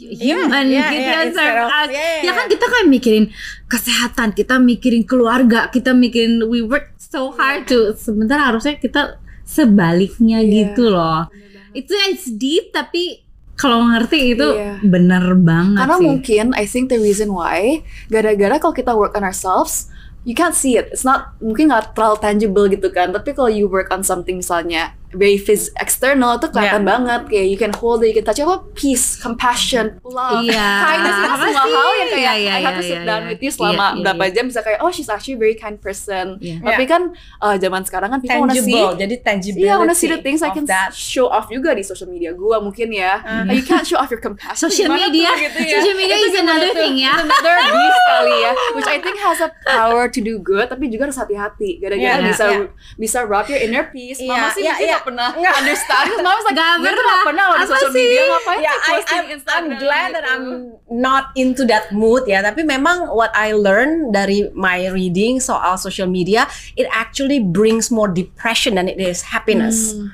human 0.00 0.70
yeah, 0.70 0.88
gitu 0.88 0.94
yeah, 0.96 1.20
ya 1.26 1.32
serve 1.34 1.60
us. 1.66 1.88
yeah, 1.90 1.90
yeah, 1.92 2.18
ya 2.24 2.32
kan 2.32 2.46
yeah. 2.46 2.52
kita 2.54 2.66
kan 2.70 2.84
mikirin 2.86 3.24
kesehatan 3.66 4.28
kita 4.32 4.54
mikirin 4.56 5.02
keluarga 5.04 5.68
kita 5.68 5.90
mikirin 5.92 6.40
we 6.46 6.62
work 6.62 6.94
so 6.96 7.34
hard 7.34 7.66
to 7.66 7.92
sementara 7.98 8.48
harusnya 8.48 8.78
kita 8.78 9.18
sebaliknya 9.42 10.40
Iya. 10.40 10.72
gitu 10.72 10.88
loh 10.88 11.26
itu 11.74 11.92
it's 12.08 12.30
deep 12.30 12.70
tapi 12.70 13.26
kalau 13.60 13.84
ngerti 13.84 14.32
itu 14.32 14.48
Iya. 14.56 14.80
bener 14.80 15.36
banget 15.36 15.84
Karena 15.84 15.96
sih 16.00 16.06
mungkin 16.08 16.44
I 16.56 16.64
think 16.64 16.88
the 16.88 16.96
reason 16.96 17.28
why 17.30 17.84
gara-gara 18.08 18.56
kalau 18.56 18.72
kita 18.72 18.96
work 18.96 19.12
on 19.12 19.22
ourselves 19.22 19.92
you 20.24 20.36
can't 20.36 20.56
see 20.56 20.76
it. 20.76 20.92
It's 20.92 21.04
not 21.04 21.32
mungkin 21.40 21.72
nggak 21.72 21.96
terlalu 21.96 22.16
tangible 22.20 22.66
gitu 22.68 22.92
kan. 22.92 23.08
Tapi 23.08 23.32
kalau 23.32 23.48
you 23.48 23.72
work 23.72 23.88
on 23.88 24.04
something 24.04 24.36
misalnya 24.36 24.92
very 25.12 25.34
phys 25.36 25.68
external 25.76 26.38
itu 26.38 26.46
kelihatan 26.48 26.68
Yeah. 26.80 26.86
banget 26.86 27.20
kayak 27.26 27.46
you 27.46 27.58
can 27.58 27.72
hold 27.74 28.00
it, 28.00 28.10
you 28.10 28.16
can 28.16 28.22
touch 28.22 28.38
it. 28.38 28.46
apa 28.46 28.62
peace, 28.72 29.18
compassion, 29.18 29.98
love, 30.00 30.42
Iya. 30.42 30.68
kindness 30.80 31.14
itu 31.14 31.26
Apa 31.26 31.44
semua 31.44 31.64
sih? 31.66 31.74
hal 31.74 31.90
yang 31.92 32.08
kayak 32.08 32.20
Iya, 32.20 32.32
iya, 32.36 32.52
I 32.52 32.60
have 32.60 32.74
to 32.74 32.84
iya, 32.84 32.88
sit 32.88 32.96
iya, 32.96 33.06
down 33.06 33.20
iya. 33.20 33.28
with 33.28 33.40
you 33.40 33.50
selama 33.50 33.74
Iya, 33.74 33.90
iya, 33.90 34.02
berapa 34.02 34.22
iya. 34.22 34.32
jam 34.32 34.44
bisa 34.46 34.60
kayak 34.60 34.78
oh 34.80 34.90
she's 34.90 35.06
actually 35.06 35.34
a 35.34 35.40
very 35.40 35.54
kind 35.54 35.76
person. 35.76 36.26
Iya. 36.38 36.56
Tapi 36.62 36.84
kan 36.84 37.02
uh, 37.38 37.56
zaman 37.56 37.82
sekarang 37.82 38.08
kan 38.08 38.18
people 38.20 38.38
wanna 38.40 38.54
see 38.54 38.70
tangible. 38.70 38.92
Jadi 38.96 39.14
tangibility. 39.20 39.66
Iya, 39.66 39.72
I 39.74 39.80
wanna 39.80 39.96
see 39.96 40.08
the 40.08 40.20
things 40.20 40.40
I 40.40 40.50
can 40.50 40.64
that. 40.66 40.90
show 40.92 41.26
off 41.26 41.48
juga 41.48 41.74
di 41.74 41.82
social 41.82 42.06
media 42.06 42.30
gua 42.30 42.62
mungkin 42.62 42.88
ya. 42.88 43.18
Uh-huh. 43.18 43.50
You 43.50 43.62
can't 43.62 43.82
show 43.82 43.98
off 43.98 44.08
your 44.08 44.22
compassion. 44.22 44.70
Social 44.70 44.88
media, 44.88 45.26
tuh, 45.34 45.42
gitu 45.42 45.58
ya. 45.60 45.74
social 45.76 45.96
media 45.96 46.16
Itu 46.16 46.26
is 46.26 46.36
another 46.38 46.70
tuh? 46.70 46.78
thing 46.78 46.94
ya. 46.96 47.14
Another 47.18 47.56
beast 47.66 48.00
kali 48.06 48.36
ya, 48.38 48.52
which 48.72 48.86
I 48.86 48.98
think 48.98 49.16
has 49.18 49.38
a 49.40 49.50
power 49.64 50.06
to 50.06 50.20
do 50.20 50.38
good, 50.38 50.70
tapi 50.70 50.86
juga 50.86 51.10
harus 51.10 51.18
hati-hati. 51.18 51.78
Gara-gara 51.78 52.20
Iya, 52.20 52.24
bisa 52.24 52.44
iya. 52.46 52.58
bisa 52.96 53.18
rob 53.22 53.44
your 53.46 53.58
inner 53.58 53.90
peace. 53.90 54.18
Iya, 54.18 54.30
Mama 54.30 54.48
sih 54.52 54.62
iya, 54.62 54.72
mungkin 54.72 54.86
iya. 54.86 54.98
Nggak 55.00 55.08
pernah 55.08 55.28
understand. 55.56 56.06
Mama 56.20 56.40
like, 56.44 56.54
Nggak 56.54 56.72
"Gue 56.76 56.90
tuh 56.90 56.94
pernah. 56.94 57.08
nggak 57.08 57.28
pernah 57.32 57.44
di 57.56 57.88
sih? 57.88 57.96
media 57.96 58.22
ngapain 58.28 58.58
Ya, 58.60 58.72
sih 58.72 58.80
posting 58.84 59.00
I'm, 59.00 59.24
I'm 59.24 59.34
Instagram 59.40 59.80
glad 59.80 60.08
that 60.12 60.24
gitu." 60.24 60.32
I'm 60.36 60.46
not 60.90 61.24
into 61.34 61.62
that 61.66 61.84
mood 61.90 62.22
ya. 62.28 62.38
Tapi 62.44 62.62
memang 62.62 63.10
what 63.16 63.32
I 63.32 63.56
learn 63.56 64.12
dari 64.12 64.52
my 64.52 64.92
reading 64.92 65.40
soal 65.40 65.80
social 65.80 66.06
media, 66.10 66.44
it 66.76 66.84
actually 66.92 67.40
brings 67.40 67.88
more 67.88 68.10
depression 68.10 68.76
than 68.76 68.86
it 68.86 69.00
is 69.00 69.32
happiness. 69.32 69.96
Hmm. 69.96 70.12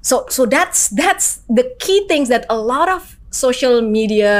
So 0.00 0.24
so 0.30 0.46
that's 0.46 0.88
that's 0.94 1.42
the 1.50 1.66
key 1.82 2.06
things 2.06 2.30
that 2.30 2.46
a 2.48 2.56
lot 2.56 2.88
of 2.88 3.18
social 3.28 3.84
media 3.84 4.32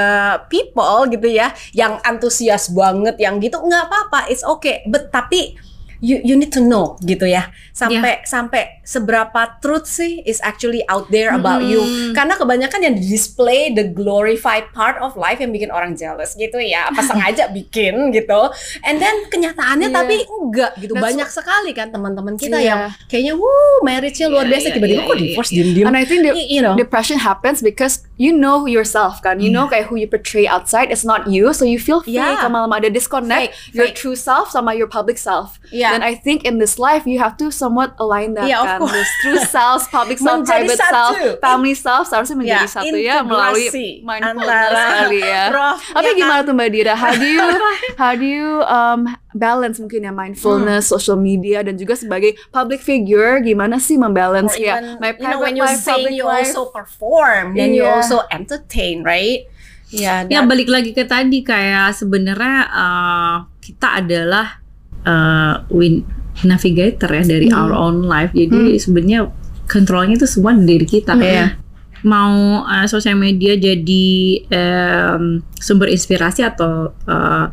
people 0.48 1.04
gitu 1.12 1.28
ya, 1.28 1.52
yang 1.76 2.00
antusias 2.08 2.72
banget, 2.72 3.20
yang 3.20 3.36
gitu 3.36 3.60
nggak 3.60 3.84
apa-apa, 3.90 4.32
it's 4.32 4.40
okay. 4.46 4.80
But 4.88 5.12
tapi 5.12 5.60
you 5.98 6.22
you 6.22 6.34
need 6.34 6.50
to 6.50 6.62
know 6.62 6.94
gitu 7.02 7.26
ya 7.26 7.50
sampai 7.74 8.22
sampai 8.22 8.82
seberapa 8.82 9.58
truth 9.58 9.86
sih 9.86 10.22
is 10.22 10.38
actually 10.40 10.82
out 10.86 11.10
there 11.10 11.30
about 11.30 11.62
you 11.62 11.82
karena 12.14 12.34
kebanyakan 12.34 12.80
yang 12.82 12.94
di 12.94 13.04
display 13.04 13.70
the 13.70 13.82
glorified 13.84 14.70
part 14.72 14.96
of 15.02 15.14
life 15.14 15.38
yang 15.38 15.50
bikin 15.50 15.68
orang 15.68 15.94
jealous 15.94 16.34
gitu 16.34 16.58
ya 16.58 16.88
apa 16.88 17.02
sengaja 17.08 17.50
bikin 17.50 18.10
gitu 18.10 18.40
and 18.82 18.98
then 18.98 19.14
kenyataannya 19.28 19.88
Iya. 19.88 19.96
tapi 20.04 20.16
enggak 20.26 20.72
gitu 20.78 20.92
That's 20.94 21.06
banyak 21.06 21.28
sekali 21.28 21.70
kan 21.72 21.88
teman-teman 21.90 22.34
kita 22.36 22.58
Iya. 22.58 22.66
yang 22.66 22.80
kayaknya 23.06 23.34
wuh 23.34 23.78
marriage-nya 23.82 24.26
luar 24.28 24.44
Iya, 24.46 24.52
biasa 24.54 24.66
iya, 24.66 24.74
tiba-tiba 24.78 25.02
iya, 25.02 25.08
kok 25.08 25.16
iya, 25.16 25.22
divorce 25.26 25.50
iya. 25.50 25.56
diem-diem 25.62 25.86
And 25.88 25.96
I 25.96 26.04
think 26.04 26.20
the, 26.22 26.32
you 26.36 26.60
know 26.60 26.74
depression 26.74 27.18
happens 27.18 27.58
because 27.60 28.04
you 28.18 28.34
know 28.34 28.66
yourself 28.66 29.22
kan. 29.22 29.38
You 29.38 29.48
know 29.48 29.70
kayak 29.70 29.88
who 29.88 29.96
you 29.96 30.10
portray 30.10 30.44
outside 30.44 30.90
is 30.90 31.06
not 31.06 31.30
you, 31.30 31.54
so 31.54 31.62
you 31.62 31.78
feel 31.78 32.02
fake. 32.02 32.18
Yeah. 32.18 32.42
Lama-lama 32.42 32.82
ada 32.82 32.90
disconnect 32.90 33.54
Fake, 33.54 33.72
your 33.72 33.86
fake. 33.88 33.96
true 33.96 34.18
self 34.18 34.50
sama 34.50 34.74
your 34.74 34.90
public 34.90 35.16
self. 35.16 35.62
Yeah. 35.70 35.87
And 35.90 36.02
I 36.02 36.14
think 36.14 36.42
in 36.42 36.56
this 36.56 36.76
life 36.76 37.04
you 37.04 37.18
have 37.18 37.36
to 37.36 37.48
somewhat 37.48 37.96
align 37.96 38.34
that 38.34 38.44
Yeah, 38.44 38.60
of 38.60 38.66
kan. 38.66 38.78
course. 38.80 38.92
This 38.94 39.10
true 39.20 39.40
self, 39.40 39.88
public 39.88 40.16
self, 40.16 40.42
Menjadi 40.42 40.68
private 40.68 40.78
satu. 40.78 40.92
self, 40.92 41.14
family 41.38 41.72
self 41.72 42.04
seharusnya 42.06 42.36
menjadi 42.36 42.64
Ya, 42.64 42.70
satu 42.70 42.94
ya 42.94 43.16
melalui 43.20 43.66
mindfulness 44.00 44.72
kali 44.74 45.20
ya. 45.20 45.44
roh, 45.56 45.74
Tapi 45.76 46.02
ya 46.02 46.10
kan? 46.10 46.18
gimana 46.18 46.40
tuh 46.42 46.52
Mbak 46.52 46.68
Dira? 46.70 46.94
How 46.94 47.12
do 47.12 47.26
you 47.26 47.44
how 48.00 48.12
do 48.12 48.26
you 48.26 48.48
um, 48.64 49.00
balance 49.32 49.76
mungkin 49.76 50.02
ya 50.02 50.10
mindfulness, 50.10 50.84
Hmm. 50.84 50.94
social 50.94 51.16
media 51.16 51.60
dan 51.60 51.74
juga 51.74 51.94
sebagai 51.94 52.34
public 52.48 52.80
figure 52.80 53.38
gimana 53.38 53.76
sih 53.76 53.94
membalance 53.94 54.54
ya 54.54 54.78
even, 54.78 54.98
my 54.98 55.10
you 55.10 55.20
know, 55.20 55.38
private 55.38 55.40
when 55.40 55.54
you 55.54 55.62
life, 55.62 55.80
public 55.80 56.12
you 56.12 56.24
life? 56.24 56.48
also 56.48 56.62
perform, 56.68 57.52
then 57.52 57.70
you 57.70 57.82
Iya. 57.82 57.94
also 57.94 58.16
entertain, 58.28 59.00
right? 59.02 59.46
Yeah, 59.88 60.24
Ya 60.24 60.40
that- 60.40 60.48
balik 60.48 60.68
lagi 60.68 60.92
ke 60.92 61.00
tadi 61.02 61.40
kayak 61.40 61.94
sebenarnya 61.94 62.56
uh, 62.68 63.36
kita 63.58 64.04
adalah 64.04 64.60
uh, 65.08 65.64
win 65.72 66.04
navigator 66.44 67.08
ya 67.08 67.24
dari 67.24 67.48
Hmm. 67.48 67.58
our 67.58 67.72
own 67.72 68.04
life. 68.04 68.30
Jadi 68.30 68.76
sebenarnya 68.76 69.32
kontrolnya 69.64 70.14
itu 70.14 70.28
semua 70.28 70.52
di 70.52 70.68
diri 70.68 70.86
kita. 70.86 71.16
Iya. 71.16 71.56
Mau 72.04 72.62
uh, 72.62 72.86
sosial 72.86 73.18
media 73.18 73.58
jadi 73.58 74.06
um, 74.46 75.42
sumber 75.58 75.88
inspirasi 75.88 76.44
atau 76.44 76.92
uh, 77.08 77.46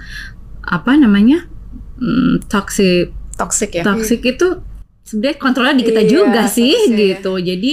apa 0.62 0.92
namanya 0.94 1.48
Hmm, 1.96 2.44
toxic 2.52 3.08
toxic 3.40 3.72
ya. 3.72 3.80
toxic 3.80 4.20
itu 4.20 4.60
sebenarnya 5.02 5.40
kontrolnya 5.40 5.80
di 5.80 5.88
kita 5.88 6.04
Iya, 6.04 6.12
juga 6.12 6.44
sih 6.46 6.76
toxic. 6.76 6.92
gitu. 6.92 7.34
Jadi 7.40 7.72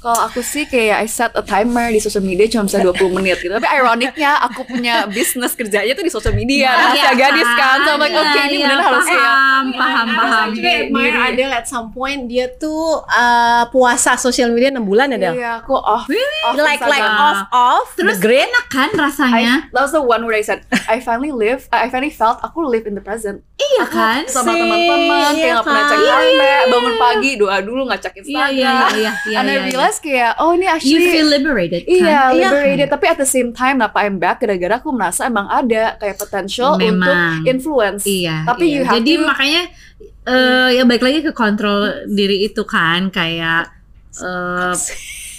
Kalau 0.00 0.16
aku 0.22 0.40
sih 0.40 0.64
kayak 0.64 0.96
I 0.96 1.06
set 1.06 1.28
a 1.30 1.42
timer 1.42 1.88
di 1.88 1.98
social 1.98 2.20
media 2.20 2.48
cuma 2.48 2.64
bisa 2.64 2.80
20 2.80 2.96
menit 3.12 3.36
gitu. 3.38 3.52
Tapi 3.52 3.68
ironiknya 3.70 4.32
aku 4.40 4.64
punya 4.64 5.04
bisnis 5.06 5.52
kerjanya 5.52 5.92
tuh 5.92 6.00
di 6.00 6.08
social 6.08 6.32
media. 6.32 6.72
Iya 6.72 6.72
Rahasia 6.72 7.10
gadis 7.14 7.50
kan. 7.50 7.76
So 7.78 7.90
I'm 7.90 8.00
like, 8.00 8.10
Iya, 8.10 8.22
oke 8.22 8.40
ini 8.42 8.56
iya, 8.56 8.66
benar 8.66 8.80
harus 8.82 9.04
ya. 9.04 9.14
paham, 9.14 9.64
paham, 9.70 10.06
I 10.06 10.16
paham. 10.16 10.40
actually 10.48 10.72
admire 10.74 11.12
Diri. 11.12 11.28
Adele 11.30 11.52
at 11.52 11.66
some 11.66 11.88
point 11.90 12.20
dia 12.26 12.48
tuh 12.50 12.80
uh, 13.02 13.68
puasa 13.68 14.16
sosial 14.16 14.48
media 14.50 14.68
6 14.70 14.80
bulan 14.82 15.06
ya 15.10 15.18
Del. 15.18 15.34
Iya, 15.36 15.50
aku 15.60 15.76
off. 15.76 16.08
off 16.08 16.54
Like 16.56 16.80
like 16.80 16.96
Instagram. 16.96 17.20
off 17.20 17.40
off 17.52 17.88
Terus 17.92 18.16
grid. 18.18 18.40
enak 18.42 18.66
kan 18.66 18.88
I, 18.88 18.98
rasanya? 18.98 19.54
that 19.68 19.82
was 19.82 19.92
the 19.92 20.00
one 20.00 20.24
where 20.24 20.32
I 20.32 20.40
said 20.40 20.64
I 20.86 20.98
finally 20.98 21.30
live. 21.30 21.68
I 21.68 21.86
finally 21.86 22.08
felt 22.10 22.40
aku 22.40 22.64
live 22.64 22.84
in 22.84 22.96
the 22.96 23.02
present. 23.02 23.44
Iya 23.54 23.84
kan? 23.84 24.24
Sama 24.24 24.50
teman-teman 24.50 24.96
kayak 24.96 25.32
iya 25.36 25.48
nggak 25.52 25.62
pernah 25.62 25.84
cek 25.84 25.98
kan? 25.98 26.20
HP, 26.24 26.42
bangun 26.66 26.94
pagi 26.96 27.30
doa 27.36 27.56
dulu 27.60 27.80
nggak 27.84 28.00
cek 28.00 28.12
Iya 28.16 28.22
Instagram. 28.22 28.48
iya 28.50 28.72
iya 28.90 29.12
iya. 29.26 29.36
And 29.36 29.46
I 29.46 29.52
iya, 29.52 29.60
iya. 29.60 29.68
Realize 29.90 29.98
kayak 30.00 30.32
oh 30.38 30.54
ini 30.54 30.64
you 30.64 30.70
actually 30.70 31.08
feel 31.10 31.28
liberated 31.28 31.82
kan? 31.82 31.90
Iya, 31.90 32.20
Iya. 32.30 32.48
liberated. 32.48 32.88
Tapi 32.88 33.04
at 33.10 33.18
the 33.18 33.26
same 33.26 33.50
time, 33.50 33.82
kenapa 33.82 33.98
I'm 34.00 34.16
back? 34.16 34.38
Gara-gara 34.38 34.78
aku 34.78 34.94
merasa 34.94 35.26
emang 35.26 35.50
ada 35.50 35.98
kayak 35.98 36.16
potential 36.16 36.78
Memang. 36.78 37.42
untuk 37.42 37.50
influence. 37.50 38.02
Iya. 38.06 38.46
Tapi 38.46 38.64
iya. 38.64 38.74
you 38.74 38.80
have 38.86 38.94
Jadi 38.96 39.12
to- 39.18 39.26
makanya 39.26 39.62
eh 40.20 40.68
ya 40.76 40.82
balik 40.84 41.02
lagi 41.02 41.18
ke 41.24 41.32
kontrol 41.32 42.06
diri 42.06 42.44
itu 42.44 42.62
kan 42.62 43.08
kayak 43.10 43.72
eh, 44.20 44.74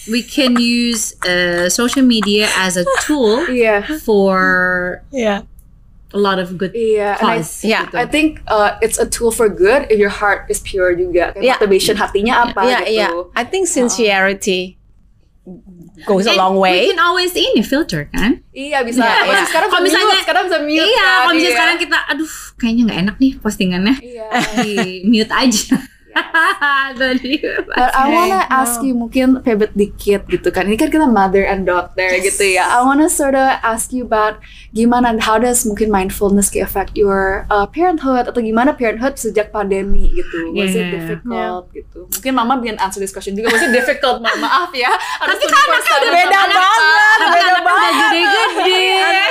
we 0.10 0.20
can 0.20 0.58
use 0.58 1.14
eh, 1.24 1.70
social 1.70 2.02
media 2.02 2.50
as 2.58 2.76
a 2.76 2.84
tool 3.06 3.46
Iya, 3.48 3.86
for 4.02 4.42
Iya. 5.14 5.46
A 6.12 6.20
lot 6.20 6.38
of 6.38 6.56
good 6.56 6.72
iya. 6.72 7.16
And 7.18 7.28
I, 7.28 7.38
cause. 7.40 7.64
Iya. 7.64 7.88
gitu. 7.88 7.96
I 7.98 8.06
think 8.06 8.44
uh, 8.48 8.76
it's 8.80 9.00
a 9.00 9.08
tool 9.08 9.32
for 9.32 9.48
good 9.48 9.88
if 9.88 9.96
your 9.96 10.12
heart 10.12 10.48
is 10.48 10.60
pure 10.60 10.92
juga. 10.94 11.32
Kayak 11.32 11.44
Iya. 11.44 11.56
motivation 11.60 11.96
hatinya 11.96 12.34
apa 12.46 12.60
Iya, 12.64 12.80
gitu. 12.84 12.92
iya. 12.92 13.08
I 13.34 13.44
think 13.44 13.66
sincerity 13.66 14.76
goes 16.06 16.26
a 16.26 16.34
And 16.34 16.38
long 16.38 16.56
We 16.58 16.66
way. 16.66 16.80
can 16.90 17.00
always 17.00 17.32
ini 17.34 17.62
filter 17.62 18.10
kan? 18.10 18.42
Iya 18.52 18.82
bisa. 18.82 19.02
Masih 19.02 19.30
iya. 19.30 19.46
sekarang 19.46 19.70
Kalau 19.70 19.84
misalnya- 19.86 20.10
mute, 20.14 20.24
sekarang 20.26 20.44
bisa 20.50 20.58
mute. 20.62 20.82
iya, 20.82 20.98
kan, 20.98 21.18
kalau 21.22 21.34
misalnya 21.34 21.46
iya. 21.46 21.56
sekarang 21.58 21.78
kita, 21.78 21.98
aduh, 22.10 22.32
kayaknya 22.58 22.82
nggak 22.90 23.00
enak 23.06 23.16
nih 23.18 23.32
postingannya, 23.38 23.96
Iya. 24.02 24.28
di 24.66 24.72
mute 25.06 25.34
aja. 25.34 25.76
But 27.72 27.90
I 27.94 28.06
wanna 28.08 28.44
ask 28.48 28.82
you 28.82 28.94
mungkin 28.94 29.40
favorite 29.42 29.74
dikit 29.74 30.28
gitu 30.28 30.50
kan. 30.50 30.68
Ini 30.68 30.76
kan 30.76 30.90
kita 30.90 31.08
mother 31.08 31.44
and 31.44 31.64
daughter 31.64 32.08
gitu 32.20 32.46
ya. 32.52 32.68
I 32.68 32.84
wanna 32.84 33.08
sort 33.08 33.34
of 33.34 33.48
ask 33.62 33.90
you 33.90 34.04
about 34.04 34.38
gimana 34.72 35.16
how 35.20 35.36
does 35.36 35.64
mungkin 35.64 35.88
mindfulness 35.88 36.48
kayak 36.48 36.68
affect 36.68 36.94
your 36.96 37.48
uh, 37.48 37.64
parenthood 37.66 38.28
atau 38.28 38.40
gimana 38.40 38.72
parenthood 38.72 39.16
sejak 39.16 39.52
pandemi 39.52 40.12
gitu. 40.12 40.52
Was 40.52 40.72
it 40.72 40.80
Yeah. 40.82 40.94
difficult 40.98 41.64
gitu? 41.72 42.00
Mungkin 42.10 42.32
mama 42.34 42.58
biar 42.58 42.76
answer 42.78 42.98
this 42.98 43.12
question 43.12 43.34
juga. 43.34 43.50
Was 43.50 43.62
it 43.62 43.72
difficult? 43.72 44.20
Ma 44.20 44.34
maaf 44.36 44.74
ya. 44.74 44.90
Harus 44.92 45.38
Tapi 45.38 45.46
kan 45.48 45.62
anaknya 45.62 45.94
udah 45.94 46.12
Beda 46.12 46.40
banget, 46.42 47.18
beda 47.22 47.52
udah 47.54 47.92
gede-gede. 48.12 48.84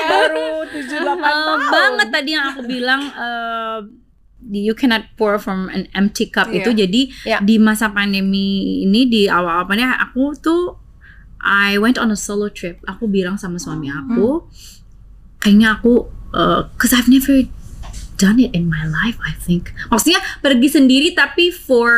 Baru 0.07 0.47
7 0.64 1.05
8 1.05 1.11
Eh, 1.11 1.21
tahun. 1.21 1.59
banget 1.69 2.09
tadi 2.11 2.31
yang 2.31 2.45
aku 2.49 2.61
bilang 2.64 3.03
eh, 3.11 3.79
you 4.51 4.75
cannot 4.75 5.07
pour 5.15 5.39
from 5.39 5.71
an 5.71 5.87
empty 5.95 6.27
cup 6.27 6.51
Iya. 6.51 6.59
itu 6.61 6.71
jadi 6.75 7.01
Iya. 7.25 7.39
di 7.41 7.57
masa 7.57 7.87
pandemi 7.89 8.83
ini 8.83 9.07
di 9.07 9.23
awal 9.25 9.63
awalnya 9.63 9.95
aku 9.97 10.35
tuh 10.35 10.75
I 11.41 11.79
went 11.79 11.97
on 11.97 12.11
a 12.11 12.19
solo 12.19 12.51
trip 12.51 12.83
aku 12.85 13.07
bilang 13.07 13.39
sama 13.39 13.57
suami 13.57 13.87
aku 13.87 14.45
kayaknya 15.39 15.79
aku 15.79 16.05
eh, 16.33 16.61
cause 16.75 16.93
I've 16.93 17.09
never 17.09 17.47
done 18.21 18.37
it 18.37 18.53
in 18.53 18.69
my 18.69 18.85
life 18.85 19.17
I 19.25 19.33
think 19.33 19.73
maksudnya 19.89 20.21
pergi 20.45 20.69
sendiri 20.69 21.17
tapi 21.17 21.49
for 21.49 21.89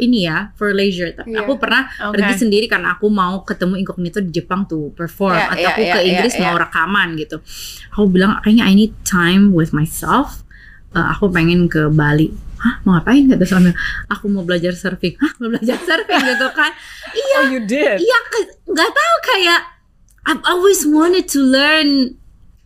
ini 0.00 0.24
ya 0.24 0.48
for 0.56 0.72
leisure 0.72 1.12
tapi 1.12 1.36
Iya. 1.36 1.44
aku 1.44 1.60
pernah 1.60 1.92
Oke. 2.08 2.16
pergi 2.16 2.34
sendiri 2.40 2.64
karena 2.64 2.96
aku 2.96 3.12
mau 3.12 3.44
ketemu 3.44 3.76
incognito 3.76 4.24
di 4.24 4.32
Jepang 4.32 4.64
tuh 4.64 4.88
perform 4.96 5.36
Iya, 5.36 5.52
atau 5.52 5.60
iya, 5.60 5.68
aku 5.68 5.82
iya, 5.84 5.92
ke 5.92 5.98
iya, 6.00 6.08
Inggris 6.08 6.34
iya. 6.40 6.42
mau 6.48 6.56
rekaman 6.56 7.08
gitu 7.20 7.36
aku 7.92 8.06
bilang 8.08 8.40
kayaknya 8.40 8.64
I 8.64 8.72
need 8.72 8.94
time 9.04 9.52
with 9.52 9.76
myself 9.76 10.40
Eh, 10.92 11.06
aku 11.16 11.32
pengen 11.32 11.68
ke 11.72 11.88
Bali. 11.88 12.28
Hah 12.62 12.78
mau 12.86 12.94
ngapain? 12.94 13.26
Kata 13.26 13.42
suami 13.42 13.72
aku 14.06 14.28
mau 14.30 14.44
belajar 14.46 14.76
surfing. 14.76 15.18
Hah 15.18 15.32
mau 15.40 15.48
belajar 15.50 15.80
surfing? 15.80 16.20
Gitu 16.20 16.48
kan. 16.52 16.72
Iya. 17.12 17.36
Oh, 17.44 17.44
you 17.52 17.60
did. 17.68 18.00
iya 18.00 18.18
nggak 18.64 18.90
tahu 18.96 19.14
kayak 19.36 19.60
I've 20.24 20.40
always 20.48 20.80
wanted 20.88 21.28
to 21.36 21.44
learn 21.44 22.16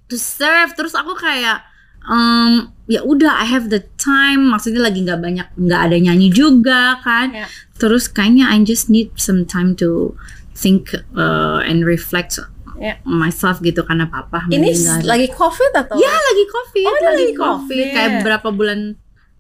to 0.06 0.14
surf. 0.14 0.70
Terus 0.78 0.94
aku 0.94 1.18
kayak 1.18 1.66
um, 2.06 2.70
ya 2.86 3.02
udah 3.02 3.42
I 3.42 3.46
have 3.50 3.74
the 3.74 3.82
time. 3.98 4.54
Maksudnya 4.54 4.86
lagi 4.86 5.02
nggak 5.02 5.18
banyak 5.18 5.48
nggak 5.58 5.80
ada 5.90 5.96
nyanyi 5.98 6.30
juga 6.30 7.02
kan. 7.02 7.34
Ya. 7.34 7.46
terus 7.76 8.08
kayaknya 8.08 8.48
I 8.48 8.64
just 8.64 8.88
need 8.88 9.12
some 9.20 9.44
time 9.44 9.76
to 9.84 10.16
think 10.56 10.96
uh, 11.12 11.60
and 11.60 11.84
reflect 11.84 12.40
Ya. 12.76 13.00
myself 13.02 13.58
gitu 13.58 13.82
karena 13.82 14.04
papa 14.06 14.44
Ini 14.46 14.56
meninggal. 14.58 15.00
lagi 15.02 15.28
COVID 15.28 15.72
atau? 15.74 15.96
ya 15.96 16.12
lagi 16.12 16.44
covid 16.46 16.84
Oh, 16.84 16.92
lagi 16.92 17.04
lagi 17.06 17.26
covid 17.32 17.76
COVID. 17.78 17.86
kayak 17.90 18.10
berapa 18.20 18.48
bulan 18.50 18.80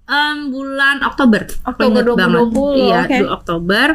um, 0.06 0.36
bulan 0.48 0.96
Oktober 1.02 1.44
Oktober 1.62 2.02
banget. 2.12 2.48
2020, 2.48 2.80
iya 2.80 3.00
dulu 3.06 3.28
Oktober 3.30 3.86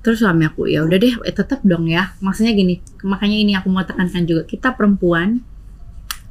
terus 0.00 0.18
suami 0.18 0.44
aku 0.44 0.64
ya 0.64 0.80
udah 0.80 0.96
deh 0.96 1.16
eh, 1.18 1.32
tetap 1.32 1.60
dong 1.62 1.84
ya 1.86 2.12
maksudnya 2.18 2.52
gini 2.52 2.76
makanya 3.02 3.36
ini 3.38 3.52
aku 3.52 3.68
mau 3.68 3.82
tekankan 3.82 4.22
juga 4.22 4.44
kita 4.44 4.72
perempuan 4.72 5.40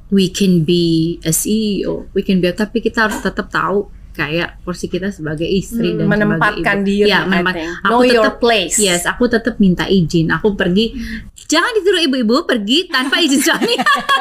we 0.10 0.30
can 0.30 0.62
be 0.62 1.18
a 1.22 1.32
CEO 1.32 2.06
we 2.14 2.22
can 2.22 2.38
be 2.38 2.50
tapi 2.50 2.80
kita 2.80 3.10
harus 3.10 3.18
tetap 3.18 3.50
tahu 3.50 3.90
kayak 4.14 4.62
porsi 4.62 4.86
kita 4.86 5.10
sebagai 5.10 5.42
istri 5.44 5.90
dan 5.92 6.06
menempatkan 6.06 6.54
sebagai 6.54 6.86
ibu. 6.86 6.86
diri. 6.86 7.10
ya 7.10 7.26
menempat 7.26 7.56
aku 7.82 7.90
Know 7.90 8.02
your 8.06 8.26
tetap- 8.30 8.38
place. 8.38 8.78
Yes, 8.78 9.02
aku 9.04 9.26
tetap 9.26 9.58
minta 9.58 9.90
izin. 9.90 10.30
Aku 10.30 10.54
pergi. 10.54 10.94
Jangan 11.54 11.72
disuruh 11.78 12.02
ibu-ibu 12.02 12.50
pergi 12.50 12.90
tanpa 12.90 13.22
izin 13.22 13.38
suami. 13.46 13.78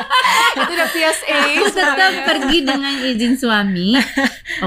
Itu 0.60 0.68
udah 0.68 0.88
PSA. 0.92 1.36
aku 1.48 1.64
tetap 1.72 2.12
pergi 2.28 2.58
dengan 2.60 2.92
izin 3.00 3.34
suami. 3.40 3.96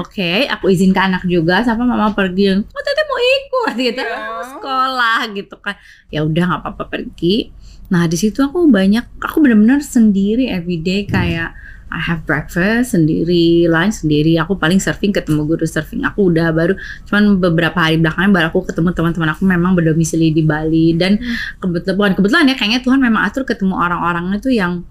Oke, 0.02 0.50
aku 0.50 0.74
izin 0.74 0.90
ke 0.90 0.98
anak 0.98 1.22
juga. 1.30 1.62
Sama 1.62 1.86
mama 1.86 2.10
pergi. 2.10 2.58
Oh, 2.58 2.82
teteh 2.82 3.04
mau 3.06 3.20
ikut 3.22 3.72
gitu. 3.78 4.02
Ya. 4.02 4.18
Mau 4.18 4.42
sekolah 4.42 5.20
gitu 5.30 5.54
kan. 5.62 5.78
Ya 6.10 6.26
udah 6.26 6.42
nggak 6.42 6.60
apa-apa 6.66 6.84
pergi. 6.90 7.54
Nah 7.86 8.10
di 8.10 8.18
situ 8.18 8.42
aku 8.42 8.66
banyak. 8.66 9.22
Aku 9.22 9.38
benar-benar 9.38 9.78
sendiri 9.86 10.50
everyday 10.50 11.06
kayak. 11.06 11.54
I 11.86 12.02
have 12.02 12.26
breakfast 12.26 12.98
sendiri, 12.98 13.70
lunch 13.70 14.02
sendiri. 14.02 14.34
Aku 14.42 14.58
paling 14.58 14.82
surfing 14.82 15.14
ketemu 15.14 15.46
guru 15.46 15.62
surfing. 15.64 16.02
Aku 16.02 16.34
udah 16.34 16.50
baru 16.50 16.74
cuman 17.06 17.38
beberapa 17.38 17.78
hari 17.78 18.02
belakangan 18.02 18.34
baru 18.34 18.46
aku 18.50 18.66
ketemu 18.66 18.90
teman-teman 18.90 19.30
aku 19.30 19.42
memang 19.46 19.72
berdomisili 19.78 20.34
di 20.34 20.42
Bali 20.42 20.98
dan 20.98 21.22
kebetulan 21.62 21.94
bukan 21.94 22.12
kebetulan 22.18 22.50
ya 22.50 22.54
kayaknya 22.58 22.80
Tuhan 22.82 22.98
memang 22.98 23.22
atur 23.22 23.46
ketemu 23.46 23.78
orang-orang 23.78 24.34
itu 24.34 24.50
yang 24.50 24.82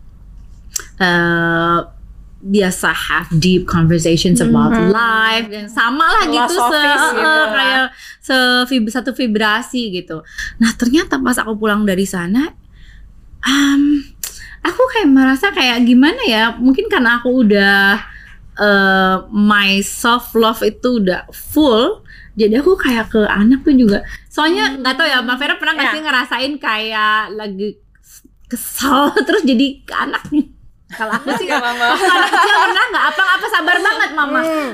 eh 0.99 1.79
biasa 2.45 2.93
have 2.93 3.27
deep 3.41 3.65
conversations 3.65 4.37
about 4.37 4.69
Mhm. 4.69 4.93
life 4.93 5.47
dan 5.49 5.65
sama 5.65 6.05
lah 6.05 6.23
gitu 6.29 6.53
se 6.53 6.77
gitu 6.77 7.17
eh, 7.17 7.25
lah. 7.25 7.47
kayak 7.49 7.85
se 8.21 8.37
satu 8.93 9.17
vibrasi 9.17 9.89
gitu. 9.89 10.21
Nah 10.61 10.69
ternyata 10.77 11.17
pas 11.17 11.41
aku 11.41 11.57
pulang 11.57 11.81
dari 11.83 12.05
sana, 12.05 12.53
um, 13.41 13.97
aku 14.61 14.81
kayak 14.91 15.09
merasa 15.09 15.49
kayak 15.49 15.83
gimana 15.83 16.21
ya? 16.25 16.55
Mungkin 16.55 16.88
karena 16.88 17.19
aku 17.19 17.43
udah 17.43 17.99
eh, 18.55 19.15
my 19.29 19.79
self 19.79 20.31
love 20.33 20.61
itu 20.61 21.03
udah 21.03 21.27
full. 21.29 22.01
Jadi 22.36 22.55
aku 22.59 22.75
kayak 22.75 23.11
ke 23.11 23.23
anak 23.25 23.63
tuh 23.63 23.71
juga. 23.71 24.03
Soalnya 24.27 24.75
nggak 24.75 24.95
tahu 24.95 25.07
ya, 25.07 25.23
Mbak 25.23 25.38
Vera 25.39 25.55
pernah 25.55 25.73
nggak 25.75 25.88
Ya. 25.88 25.93
sih 25.95 26.03
ngerasain 26.03 26.53
kayak 26.59 27.21
lagi 27.31 27.69
kesel 28.45 29.11
terus 29.27 29.43
jadi 29.43 29.67
ke 29.81 29.93
anaknya. 29.95 30.43
Kalau 30.88 31.11
aku 31.13 31.29
sih 31.33 31.45
Iya, 31.45 31.57
Mama. 31.57 31.88
Anak 31.91 32.29
kecil 32.29 32.55
pernah 32.59 32.83
nggak? 32.86 33.03
Apa 33.07 33.23
apa 33.31 33.45
sabar 33.47 33.77
banget 33.79 34.09
mama. 34.11 34.39
Hmm. 34.39 34.69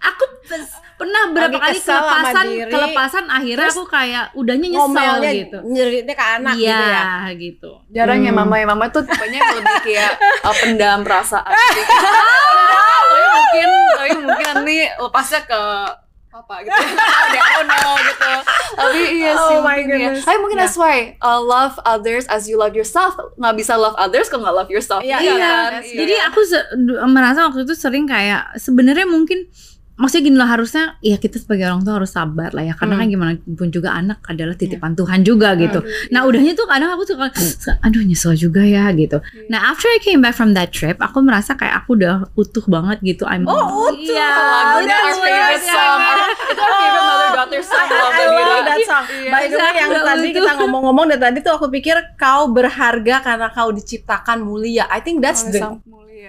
Aku 0.00 0.24
pes- 0.44 0.78
pernah 0.94 1.22
berapa 1.28 1.50
Lagi 1.52 1.58
kali 1.58 1.78
kelepasan 1.82 2.46
diri. 2.48 2.70
kelepasan 2.70 3.24
akhirnya 3.26 3.58
Terus 3.60 3.74
aku 3.74 3.84
kayak 3.88 4.24
udahnya 4.32 4.68
nyesel 4.68 5.14
gitu. 5.20 5.58
nyeritnya 5.64 6.14
ke 6.14 6.24
anak 6.30 6.54
Iya 6.54 6.62
gitu 6.62 6.84
ya. 6.86 7.04
gitu. 7.36 7.70
Jarang 7.90 8.20
ya 8.20 8.30
Hmm. 8.30 8.38
mama 8.40 8.54
ya 8.54 8.66
mama 8.66 8.84
tuh 8.86 9.02
tipenya 9.02 9.40
lebih 9.52 9.76
kayak 9.82 10.12
uh, 10.40 10.54
pendam 10.56 10.98
perasaan. 11.00 11.50
tapi 11.50 13.26
mungkin 13.28 13.68
tapi 13.92 14.10
mungkin 14.20 14.46
nanti 14.48 14.76
lepasnya 14.94 15.40
ke 15.42 15.62
papa 16.32 16.64
gitu. 16.64 16.72
Oh, 16.72 17.26
deh, 17.28 17.42
oh 17.44 17.62
no 17.62 17.80
gitu. 18.00 18.30
Tapi 18.72 19.00
iya 19.14 19.32
sih 19.34 19.52
Oh 19.52 19.60
my 19.60 19.76
mungkin 19.76 19.84
ya. 19.84 20.08
goodness. 20.08 20.24
Tapi 20.24 20.36
mungkin 20.40 20.56
Yeah. 20.56 20.64
that's 20.64 20.78
why 20.80 20.96
uh, 21.20 21.36
love 21.38 21.76
others 21.84 22.24
as 22.26 22.48
you 22.48 22.56
love 22.56 22.72
yourself. 22.72 23.12
Nggak 23.36 23.54
bisa 23.54 23.76
love 23.76 23.92
others 23.94 24.26
kalau 24.26 24.42
nggak 24.42 24.56
love 24.56 24.70
yourself. 24.70 25.00
Iya, 25.02 25.20
juga 25.20 25.28
iya. 25.30 25.44
kan? 25.44 25.70
That's- 25.76 25.92
Jadi 25.92 26.14
aku 26.24 26.40
merasa 27.06 27.44
waktu 27.44 27.62
itu 27.62 27.74
sering 27.74 28.08
kayak 28.08 28.56
sebenarnya 28.56 29.04
mungkin 29.04 29.44
maksudnya 29.94 30.24
gini 30.24 30.36
loh 30.36 30.46
harusnya 30.46 30.84
ya 30.98 31.14
kita 31.14 31.36
sebagai 31.36 31.68
orang 31.68 31.80
tua 31.80 31.94
harus 31.96 32.10
sabar 32.10 32.50
lah 32.50 32.62
ya 32.62 32.74
karena 32.74 32.94
Hmm. 32.94 33.00
kan 33.00 33.08
gimana 33.08 33.30
pun 33.38 33.68
juga 33.68 33.92
anak 33.92 34.18
adalah 34.24 34.52
titipan 34.52 34.92
Tuhan 34.92 35.20
juga 35.20 35.52
gitu. 35.54 35.80
Nah 36.08 36.24
udahnya 36.24 36.52
tuh 36.52 36.64
kadang 36.64 36.90
aku 36.90 37.04
suka 37.04 37.28
aduh 37.84 38.00
nyesel 38.00 38.32
juga 38.34 38.60
ya 38.60 38.88
gitu. 38.92 39.20
Nah 39.46 39.68
after 39.68 39.86
I 39.88 40.00
came 40.00 40.18
back 40.18 40.32
from 40.32 40.52
that 40.52 40.70
trip 40.70 40.96
aku 40.98 41.20
merasa 41.20 41.54
kayak 41.54 41.84
aku 41.84 41.94
udah 41.94 42.26
utuh 42.34 42.64
banget 42.66 42.98
gitu. 43.02 43.24
I'm 43.24 43.44
Oh, 43.44 43.88
utuh. 43.88 44.00
Iya, 44.02 44.28
Lagunya 44.32 44.96
our 44.96 45.12
utuh 45.12 45.22
favorite 45.22 45.64
song. 45.64 46.00
Itu 46.50 46.62
our 46.62 46.74
favorite 46.74 47.04
mother 47.04 47.28
daughter 47.32 47.60
song. 47.62 47.86
I, 47.86 47.94
Love 47.94 48.14
I 48.16 48.62
that 48.64 48.80
song. 48.82 49.04
Iya. 49.06 49.30
By 49.30 49.42
the 49.44 49.56
way, 49.56 49.72
yang 49.76 49.90
tadi 49.92 50.28
kita 50.32 50.50
ngomong-ngomong 50.58 51.04
dari 51.10 51.20
tadi 51.20 51.38
tuh 51.40 51.52
aku 51.54 51.66
pikir 51.68 51.96
kau 52.16 52.48
berharga 52.48 53.16
karena 53.20 53.48
kau 53.48 53.70
diciptakan 53.70 54.42
mulia. 54.42 54.88
I 54.88 54.98
think 54.98 55.20
that's 55.20 55.44
the. 55.44 55.78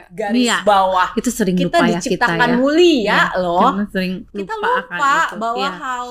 Garis 0.09 0.43
Iya. 0.43 0.57
bawah. 0.61 1.13
Itu 1.13 1.29
sering 1.29 1.55
Kita 1.55 1.77
lupa 1.77 1.85
ya 1.85 1.87
kita 1.87 1.99
diciptakan 1.99 2.49
ya. 2.49 2.55
mulia 2.55 3.21
loh. 3.37 3.59
Karena 3.61 3.85
sering 3.87 4.13
Kita 4.27 4.53
lupa, 4.53 4.67
lupa, 4.67 4.81
akan 4.81 4.99
itu. 4.99 5.35
bahwa 5.37 5.57
Iya. 5.59 5.71
how 5.73 6.07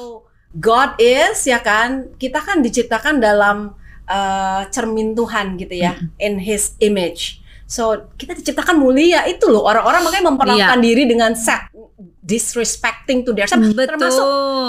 God 0.53 0.91
is 0.99 1.39
ya 1.43 1.59
kan. 1.59 1.89
Kita 2.15 2.39
kan 2.39 2.61
diciptakan 2.61 3.19
dalam 3.19 3.73
uh, 4.05 4.63
cermin 4.69 5.13
Tuhan 5.13 5.57
gitu 5.57 5.75
ya, 5.75 5.93
in 6.19 6.37
His 6.39 6.77
image. 6.79 7.41
So 7.65 8.13
kita 8.15 8.33
diciptakan 8.33 8.77
mulia 8.77 9.25
itu 9.25 9.49
loh 9.49 9.65
orang-orang 9.65 10.03
makanya 10.03 10.27
memperlakukan 10.29 10.77
Iya. 10.77 10.85
diri 10.85 11.05
dengan 11.07 11.33
set 11.33 11.73
disrespecting 12.23 13.25
to 13.25 13.33
their 13.33 13.47
self 13.47 13.65
Betul. 13.65 13.83
termasuk 13.89 14.27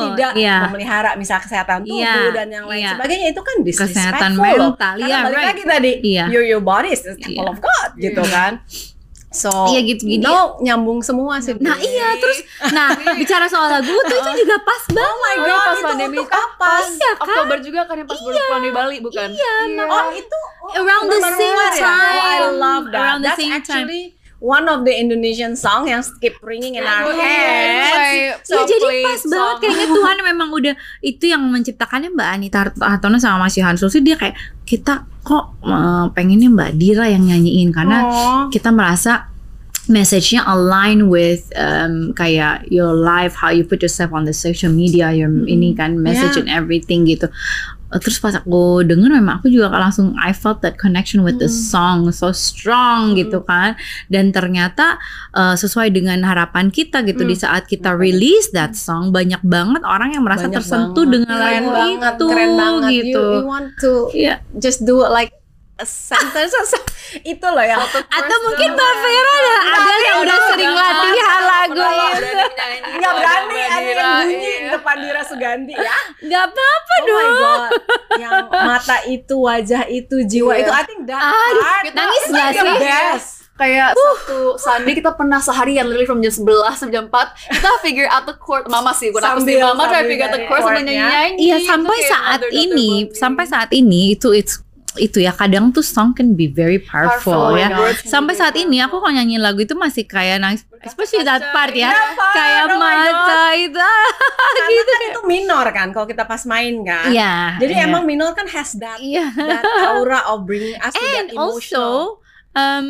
tidak 0.10 0.32
Iya. 0.34 0.58
memelihara 0.66 1.12
misal 1.14 1.38
kesehatan 1.38 1.84
tubuh 1.84 2.02
Iya, 2.02 2.34
dan 2.34 2.48
yang 2.50 2.66
lain 2.66 2.82
iya. 2.82 2.92
sebagainya 2.96 3.28
itu 3.30 3.42
kan 3.42 3.56
disrespectful 3.60 3.94
Kesehatan 3.94 4.32
loh. 4.34 4.44
mental, 4.74 4.94
Karena 4.96 5.06
iya, 5.06 5.18
balik 5.22 5.38
right. 5.38 5.50
lagi 5.52 5.64
tadi 5.64 5.92
Iya. 6.02 6.26
your 6.30 6.44
your 6.44 6.64
body 6.64 6.90
is 6.90 7.02
the 7.02 7.14
temple 7.14 7.44
Iya. 7.44 7.52
of 7.52 7.58
God 7.60 7.90
gitu 7.96 8.22
Iya. 8.22 8.32
kan. 8.32 8.52
So 9.34 9.50
Iya 9.68 9.82
gitu 9.84 10.06
gini. 10.06 10.22
no 10.22 10.56
nyambung 10.60 11.02
semua 11.02 11.38
sih. 11.38 11.58
Nah 11.58 11.74
iya 11.76 12.14
terus 12.16 12.46
nah 12.70 12.94
bicara 13.20 13.46
soal 13.46 13.66
lagu 13.68 13.90
tuh 13.90 14.14
itu 14.16 14.32
juga 14.40 14.62
pas 14.62 14.82
banget. 14.88 15.04
Oh 15.04 15.18
my 15.20 15.36
Oh, 15.36 15.44
god, 15.44 15.58
pas 15.60 15.74
itu 15.74 15.84
pandemi 15.84 16.18
untuk 16.18 16.30
apa? 16.30 16.54
pas 16.56 16.86
Iya 16.86 17.12
kan? 17.12 17.26
Oktober 17.26 17.58
juga 17.60 17.80
kan 17.84 17.96
yang 17.96 18.08
pas 18.08 18.16
baru 18.16 18.30
pulang 18.38 18.62
dari 18.62 18.72
Bali 18.72 18.98
bukan? 19.00 19.28
Iya, 19.30 19.54
Oh 19.84 20.06
itu 20.12 20.40
oh, 20.62 20.80
Around 20.80 21.04
the 21.08 21.20
same 21.20 21.34
keluar 21.36 21.72
ya? 21.72 21.82
time. 21.82 22.14
Oh 22.14 22.24
I 22.24 22.40
love 22.52 22.86
that. 22.88 23.00
Around 23.00 23.20
the 23.20 23.26
That's 23.26 23.40
same 23.40 23.52
time. 23.52 23.60
actually 23.60 24.04
one 24.38 24.68
of 24.68 24.84
the 24.84 24.92
Indonesian 24.92 25.56
song 25.56 25.88
yang 25.88 26.04
keep 26.20 26.36
ringing 26.40 26.76
in 26.76 26.84
our 26.84 27.08
Oh, 27.08 27.16
heads. 27.16 28.44
So 28.44 28.60
ya 28.60 28.68
jadi 28.68 28.86
pas 29.02 29.24
banget 29.24 29.24
song. 29.26 29.58
kayaknya 29.58 29.88
Tuhan 29.90 30.18
memang 30.22 30.50
udah 30.52 30.74
itu 31.02 31.26
yang 31.26 31.42
menciptakannya 31.42 32.12
Mbak 32.12 32.30
Anita 32.30 32.60
Hartono 32.78 33.18
sama 33.18 33.42
Mas 33.42 33.56
Yohan 33.56 33.74
Susi 33.74 34.00
dia 34.00 34.14
kayak 34.14 34.36
kita 34.64 35.06
kok 35.24 35.56
eh, 35.64 36.06
pengennya 36.12 36.52
Mbak 36.52 36.72
Dira 36.76 37.06
yang 37.08 37.24
nyanyiin 37.28 37.72
karena 37.72 37.98
Oh. 38.04 38.42
kita 38.52 38.72
merasa 38.72 39.32
message-nya 39.84 40.48
align 40.48 41.12
with 41.12 41.52
um, 41.60 42.16
kayak 42.16 42.64
your 42.72 42.96
life, 42.96 43.36
how 43.36 43.52
you 43.52 43.68
put 43.68 43.84
yourself 43.84 44.16
on 44.16 44.24
the 44.24 44.32
social 44.32 44.72
media, 44.72 45.12
your 45.12 45.28
ini 45.28 45.76
kan 45.76 46.00
message 46.00 46.40
Yeah. 46.40 46.48
and 46.48 46.50
everything 46.52 47.04
gitu. 47.04 47.28
Uh, 47.94 48.02
Terus 48.02 48.18
pas 48.18 48.34
aku 48.34 48.82
denger 48.82 49.14
memang 49.14 49.38
aku 49.38 49.48
juga 49.48 49.70
langsung 49.70 50.18
I 50.18 50.34
felt 50.34 50.66
that 50.66 50.82
connection 50.82 51.22
with 51.22 51.38
the 51.38 51.46
song 51.46 52.10
so 52.10 52.34
strong 52.34 53.14
gitu 53.14 53.46
kan. 53.46 53.78
Dan 54.10 54.34
ternyata 54.34 54.98
uh, 55.32 55.54
sesuai 55.54 55.94
dengan 55.94 56.26
harapan 56.26 56.74
kita 56.74 57.06
gitu 57.06 57.22
di 57.22 57.38
saat 57.38 57.70
kita 57.70 57.94
release 57.94 58.50
that 58.52 58.74
song 58.74 59.14
banyak 59.14 59.40
banget 59.46 59.86
orang 59.86 60.12
yang 60.12 60.26
merasa 60.26 60.50
Banyak 60.50 60.58
tersentuh 60.58 61.06
banget. 61.06 61.14
dengan 61.22 61.38
keren 61.38 61.46
lagu 61.46 61.70
banget, 61.70 62.14
itu 62.18 62.26
keren 62.26 62.52
banget. 62.58 62.90
gitu. 62.92 63.22
You, 63.22 63.38
you 63.38 63.46
want 63.46 63.68
to 63.78 63.92
Iya. 64.10 64.36
just 64.58 64.82
do 64.82 64.98
like 65.06 65.32
a 65.74 65.86
sentence 65.86 66.54
itu 67.26 67.46
loh 67.46 67.62
yang 67.62 67.82
Atau 68.10 68.38
mungkin 68.42 68.70
Mbak 68.74 68.94
Vera 69.02 69.34
ada, 69.34 69.54
ada 69.74 69.94
yang 70.00 70.18
udah 70.22 70.38
sering 70.54 70.74
latihan 70.74 71.42
lagu 71.44 71.82
itu. 71.82 72.30
nggak 72.94 73.14
berani 73.14 73.58
ada 73.58 73.82
yang 73.82 74.12
bunyi 74.22 74.38
iya. 74.38 74.54
di 74.62 74.70
depan 74.70 74.96
Dira 75.02 75.24
Suganti 75.26 75.74
ya. 75.74 75.98
Gak 76.24 76.44
apa-apa 76.50 76.83
Oh 76.96 77.04
my 77.04 77.10
dong. 77.24 77.34
god, 77.36 77.72
yang 78.16 78.38
mata 78.48 78.98
itu, 79.06 79.36
wajah 79.36 79.84
itu, 79.86 80.16
jiwa 80.24 80.54
Iya. 80.54 80.62
itu, 80.62 80.72
I 80.72 80.84
think 80.84 81.02
that 81.06 81.18
Ah, 81.18 81.50
part 81.56 81.84
nangis 81.90 82.22
is 82.22 82.30
nggak 82.30 82.50
sih? 82.54 82.76
best. 82.80 83.30
Kayak 83.54 83.94
satu 83.94 84.58
Sunday 84.58 84.94
kita 84.94 85.14
pernah 85.14 85.38
seharian 85.38 85.86
literally 85.86 86.06
from 86.06 86.20
jam 86.20 86.34
11 86.34 86.74
sampai 86.74 86.90
jam 86.92 87.06
4 87.06 87.14
kita 87.54 87.70
figure 87.80 88.10
out 88.10 88.26
the 88.26 88.34
chord 88.36 88.66
mama 88.66 88.90
sih 88.92 89.08
gue 89.08 89.22
aku 89.22 89.46
sih 89.46 89.62
mama 89.62 89.86
try 89.88 90.02
figure 90.04 90.26
out 90.26 90.34
the 90.34 90.42
chord 90.44 90.58
sambil 90.60 90.82
nyanyi-nyanyi 90.82 91.38
Iya 91.40 91.58
sampai 91.64 91.98
saat 92.04 92.42
ini, 92.50 92.90
sampai 93.14 93.46
saat 93.46 93.70
ini 93.72 94.18
itu 94.18 94.34
it's 94.34 94.58
itu 95.02 95.18
ya 95.22 95.34
kadang 95.34 95.74
tuh 95.74 95.82
song 95.82 96.14
can 96.14 96.38
be 96.38 96.46
very 96.46 96.78
powerful, 96.78 97.54
Powerful, 97.54 97.58
ya. 97.58 97.94
Sampai 98.06 98.38
saat 98.38 98.54
ini 98.54 98.78
aku 98.78 99.02
kalau 99.02 99.14
nyanyi 99.14 99.42
lagu 99.42 99.62
itu 99.62 99.74
masih 99.74 100.06
kayak 100.06 100.38
nangis, 100.38 100.66
especially 100.86 101.26
that 101.26 101.42
part 101.50 101.74
ya, 101.74 101.90
part, 102.14 102.34
kayak 102.38 102.64
oh 102.70 102.78
mata 102.78 103.44
itu, 103.58 103.80
ah, 103.80 104.08
Karena 104.54 104.70
gitu. 104.70 104.92
kan 104.92 105.02
itu 105.10 105.22
minor 105.26 105.66
kan 105.74 105.88
kalau 105.90 106.06
kita 106.06 106.24
pas 106.30 106.46
main 106.46 106.86
kan. 106.86 107.10
Iya. 107.10 107.58
Jadi 107.58 107.74
iya. 107.74 107.86
emang 107.90 108.06
minor 108.06 108.38
kan 108.38 108.46
has 108.46 108.78
that 108.78 109.02
Iya. 109.02 109.34
that 109.34 109.64
aura 109.94 110.22
of 110.30 110.46
bringing 110.46 110.78
us 110.78 110.94
to 110.94 111.02
that 111.02 111.26
And 111.26 111.28
emotional. 111.34 111.50
also, 111.58 111.86
um, 112.54 112.88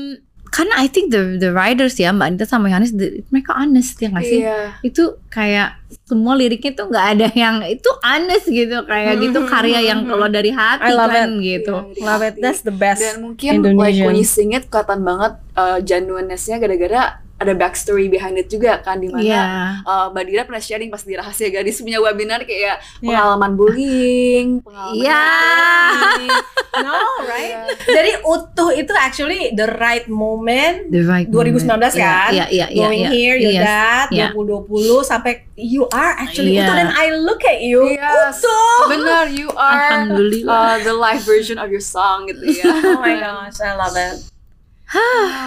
karena 0.53 0.77
I 0.77 0.85
think 0.85 1.09
the 1.09 1.41
the 1.41 1.49
writers 1.49 1.97
ya 1.97 2.13
Mbak 2.13 2.27
Anita 2.29 2.45
sama 2.45 2.69
Yohanes, 2.69 2.93
mereka 3.33 3.57
honest 3.57 3.97
ya 3.97 4.13
nggak 4.13 4.25
sih? 4.29 4.39
Iya. 4.45 4.77
itu 4.85 5.17
kayak 5.33 5.81
semua 6.05 6.37
liriknya 6.37 6.77
tuh 6.77 6.85
nggak 6.93 7.07
ada 7.17 7.27
yang 7.33 7.65
itu 7.65 7.89
honest 8.05 8.45
gitu 8.45 8.85
kayak 8.85 9.17
gitu 9.17 9.39
karya 9.49 9.81
yang 9.81 10.05
keluar 10.09 10.29
dari 10.29 10.53
hati 10.53 10.93
I 10.93 10.93
love 10.93 11.09
kan 11.09 11.29
it. 11.33 11.41
gitu. 11.41 11.73
Dari 11.73 12.01
Love 12.05 12.23
it, 12.29 12.35
that's 12.37 12.61
the 12.61 12.73
best. 12.73 13.01
Dan 13.01 13.25
mungkin 13.25 13.65
like 13.73 13.97
when 13.97 14.13
you 14.13 14.27
sing 14.27 14.53
it 14.53 14.69
kelihatan 14.69 15.01
banget 15.01 15.41
uh, 15.53 15.77
genuineness-nya 15.79 16.57
gara-gara 16.57 17.03
ada 17.33 17.51
backstory 17.51 18.07
behind 18.07 18.39
it 18.39 18.47
juga 18.47 18.79
kan 18.79 19.03
di 19.03 19.11
mana 19.11 19.19
Iya. 19.19 19.43
uh, 19.83 20.05
Mbak 20.15 20.23
Dira 20.23 20.41
pernah 20.47 20.63
sharing 20.63 20.87
pas 20.87 21.03
di 21.03 21.11
Rahasia 21.11 21.51
Gadis 21.51 21.83
punya 21.83 21.99
webinar 21.99 22.47
kayak 22.47 22.79
Iya. 22.79 23.03
pengalaman 23.03 23.51
bullying, 23.53 24.47
pengalaman 24.65 24.95
Iya. 24.95 25.23
terapi. 25.91 26.27
No, 26.73 26.97
right? 27.29 27.69
Jadi 27.85 28.17
utuh 28.25 28.73
itu 28.73 28.89
actually 28.97 29.53
the 29.53 29.69
right 29.77 30.09
moment. 30.09 30.89
The 30.89 31.05
right 31.05 31.29
2019 31.29 31.69
moment. 31.69 31.93
kan? 31.93 32.31
Iya, 32.33 32.45
iya, 32.49 32.65
iya, 32.73 32.81
Going 32.81 33.05
iya. 33.05 33.09
here, 33.13 33.37
your 33.37 33.53
Yes. 33.53 33.61
dad, 33.61 34.07
Iya. 34.09 34.27
2020 34.33 35.05
sampai 35.05 35.45
you 35.53 35.85
are 35.93 36.17
actually 36.17 36.57
Iya. 36.57 36.65
utuh 36.65 36.73
dan 36.73 36.89
I 36.89 37.13
look 37.13 37.45
at 37.45 37.61
you 37.61 37.93
Yes. 37.93 38.41
utuh. 38.41 38.89
Benar, 38.89 39.29
you 39.29 39.53
are 39.53 40.09
uh, 40.49 40.81
the 40.81 40.97
live 40.97 41.21
version 41.21 41.61
of 41.61 41.69
your 41.69 41.83
song 41.83 42.25
gitu 42.25 42.41
ya. 42.41 42.73
Oh 42.89 42.97
my 42.97 43.21
gosh, 43.21 43.61
I 43.61 43.77
love 43.77 43.93
it. 43.93 44.32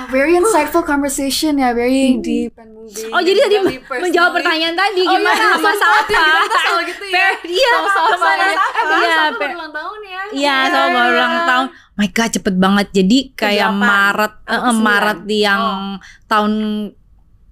Very 0.09 0.34
insightful 0.34 0.82
conversation 0.82 1.57
ya, 1.57 1.70
very 1.70 2.18
deep 2.18 2.55
and 2.57 2.74
moving. 2.74 3.11
Oh 3.11 3.20
jadi 3.20 3.38
tadi 3.40 3.57
menjawab 3.78 4.30
pertanyaan 4.34 4.74
tadi 4.74 5.03
Oh, 5.03 5.12
gimana 5.12 5.32
iya, 5.32 5.47
sama 5.55 5.70
sama 5.72 5.76
Safa? 5.76 6.03
Kita 6.07 6.59
selalu 6.59 6.82
gitu 6.86 7.05
ya. 7.07 7.26
Iya, 7.42 7.70
sama 7.86 8.28
ya. 8.28 8.49
Iya, 8.97 9.16
ulang 9.53 9.72
tahun 9.72 9.99
ya. 10.03 10.22
Iya, 10.32 10.57
sama 10.66 10.86
baru 10.90 11.11
ulang 11.12 11.34
tahun. 11.44 11.66
My 11.97 12.09
God, 12.11 12.30
cepet 12.30 12.55
banget. 12.57 12.86
Jadi 12.92 13.18
kayak. 13.32 13.70
Maret, 13.72 14.34
eh? 14.44 14.61
Maret 14.74 15.20
yang 15.28 15.62
tahun 16.26 16.53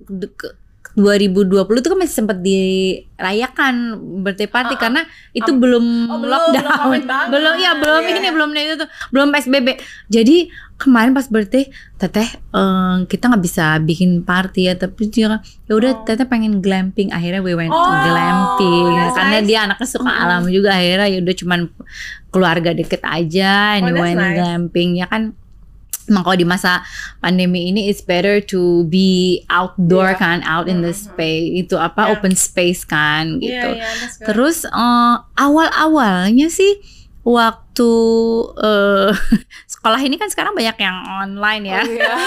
de- 0.04 0.34
ke- 0.34 0.54
2020 0.94 1.50
itu 1.74 1.88
kan 1.88 1.98
masih 1.98 2.14
sempat 2.14 2.38
dirayakan 2.38 3.74
birthday 4.22 4.46
party 4.46 4.74
Ah, 4.74 4.76
ah. 4.76 4.80
karena 4.80 5.00
itu 5.30 5.50
Am- 5.50 5.58
belum 5.58 5.84
Oh, 6.06 6.18
belum, 6.18 6.30
lockdown. 6.30 6.64
belum 6.86 7.02
banget. 7.04 7.28
belum 7.30 7.54
ya, 7.56 7.72
belum 7.74 8.02
Iya. 8.02 8.14
ini 8.14 8.28
belum 8.30 8.48
itu 8.52 8.74
tuh, 8.76 8.88
belum 9.10 9.26
PSBB. 9.28 9.68
Jadi 10.06 10.36
kemarin 10.74 11.10
pas 11.10 11.26
birthday 11.26 11.66
teteh 11.96 12.26
eh, 12.30 12.96
kita 13.04 13.24
nggak 13.26 13.42
bisa 13.42 13.78
bikin 13.78 14.22
party 14.22 14.66
ya 14.66 14.74
tapi 14.74 15.06
dia 15.06 15.38
ya 15.64 15.72
udah 15.72 15.92
Oh. 15.92 16.02
teteh 16.02 16.26
pengen 16.26 16.58
glamping 16.58 17.10
akhirnya 17.10 17.38
we 17.38 17.54
went 17.54 17.70
Oh, 17.70 17.78
glamping 18.04 18.86
that's 18.92 19.14
karena 19.14 19.38
nice. 19.38 19.46
dia 19.46 19.58
anaknya 19.62 19.88
suka 19.88 20.10
Mm-mm. 20.10 20.24
alam 20.26 20.42
juga 20.46 20.74
akhirnya 20.74 21.06
ya 21.08 21.18
udah 21.22 21.34
cuman 21.36 21.60
keluarga 22.28 22.70
deket 22.70 23.02
aja 23.02 23.78
and 23.78 23.86
Oh, 23.86 23.94
we 23.94 24.02
went 24.02 24.18
nice. 24.18 24.34
glamping 24.34 24.98
ya 24.98 25.06
kan 25.06 25.34
Emang 26.06 26.22
kalau 26.22 26.36
di 26.36 26.44
masa 26.44 26.84
pandemi 27.18 27.68
ini 27.68 27.88
it's 27.88 28.00
better 28.00 28.40
to 28.40 28.84
be 28.86 29.40
outdoor 29.48 30.12
Iya. 30.12 30.20
kan 30.20 30.38
out 30.44 30.68
in 30.68 30.84
the 30.84 30.92
Mhm. 30.92 31.00
space 31.00 31.48
itu 31.64 31.74
apa 31.74 32.06
Yeah. 32.06 32.12
open 32.12 32.32
space 32.34 32.82
kan 32.84 33.40
gitu 33.40 33.70
that's 33.76 34.20
good. 34.20 34.26
Terus 34.28 34.58
eh, 34.64 35.14
awal-awalnya 35.34 36.48
sih 36.48 36.76
waktu 37.24 37.90
eh, 38.60 39.10
sekolah 39.74 39.96
ini 39.98 40.14
kan 40.14 40.28
sekarang 40.28 40.52
banyak 40.52 40.76
yang 40.76 40.96
online 41.18 41.64
ya. 41.66 41.80
Oh, 41.80 41.88
iya. 41.88 42.12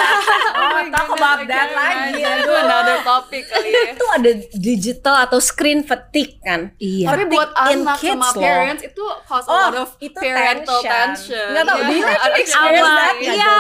Oh, 0.57 0.73
my 0.73 0.89
talk 0.89 1.05
goodness, 1.05 1.21
about 1.21 1.41
that 1.45 1.69
lagi. 1.69 2.17
Itu 2.17 2.51
another 2.51 2.97
topic 3.01 3.45
kali 3.45 3.69
ya. 3.69 3.93
itu 3.93 4.05
ada 4.09 4.31
digital 4.57 5.15
atau 5.21 5.37
screen 5.37 5.85
fatigue 5.85 6.41
kan. 6.41 6.73
Iya. 6.75 7.13
Tapi 7.13 7.23
buat 7.29 7.53
anak 7.53 7.97
kids 7.97 8.17
sama 8.17 8.27
loh. 8.27 8.41
parents 8.41 8.81
itu 8.81 9.03
cause 9.23 9.45
a 9.45 9.49
Oh, 9.49 9.61
lot 9.63 9.75
of 9.77 9.89
itu 9.99 10.17
parental 10.17 10.81
tension. 10.81 10.89
tension. 11.29 11.47
Nggak 11.53 11.63
tahu, 11.63 11.77
Iya. 11.77 11.87
you 11.87 12.01
Ada 12.01 12.09
actually 12.09 12.41
experience 12.41 12.81
awal, 12.81 12.97
that? 12.97 13.15
iya, 13.21 13.53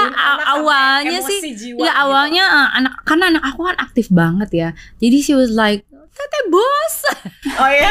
awalnya 0.47 1.19
sih, 1.21 1.39
Iya 1.45 1.53
gitu. 1.53 1.85
awalnya 1.85 2.43
eh, 2.43 2.69
anak 2.81 2.93
karena 3.05 3.25
anak 3.29 3.43
aku 3.45 3.61
kan 3.63 3.77
aktif 3.77 4.05
banget 4.09 4.49
ya. 4.51 4.69
Jadi 4.97 5.17
she 5.21 5.33
was 5.33 5.53
like, 5.53 5.85
"Teteh 6.17 6.43
bos." 6.47 6.95
Oh 7.57 7.65
ya? 7.65 7.89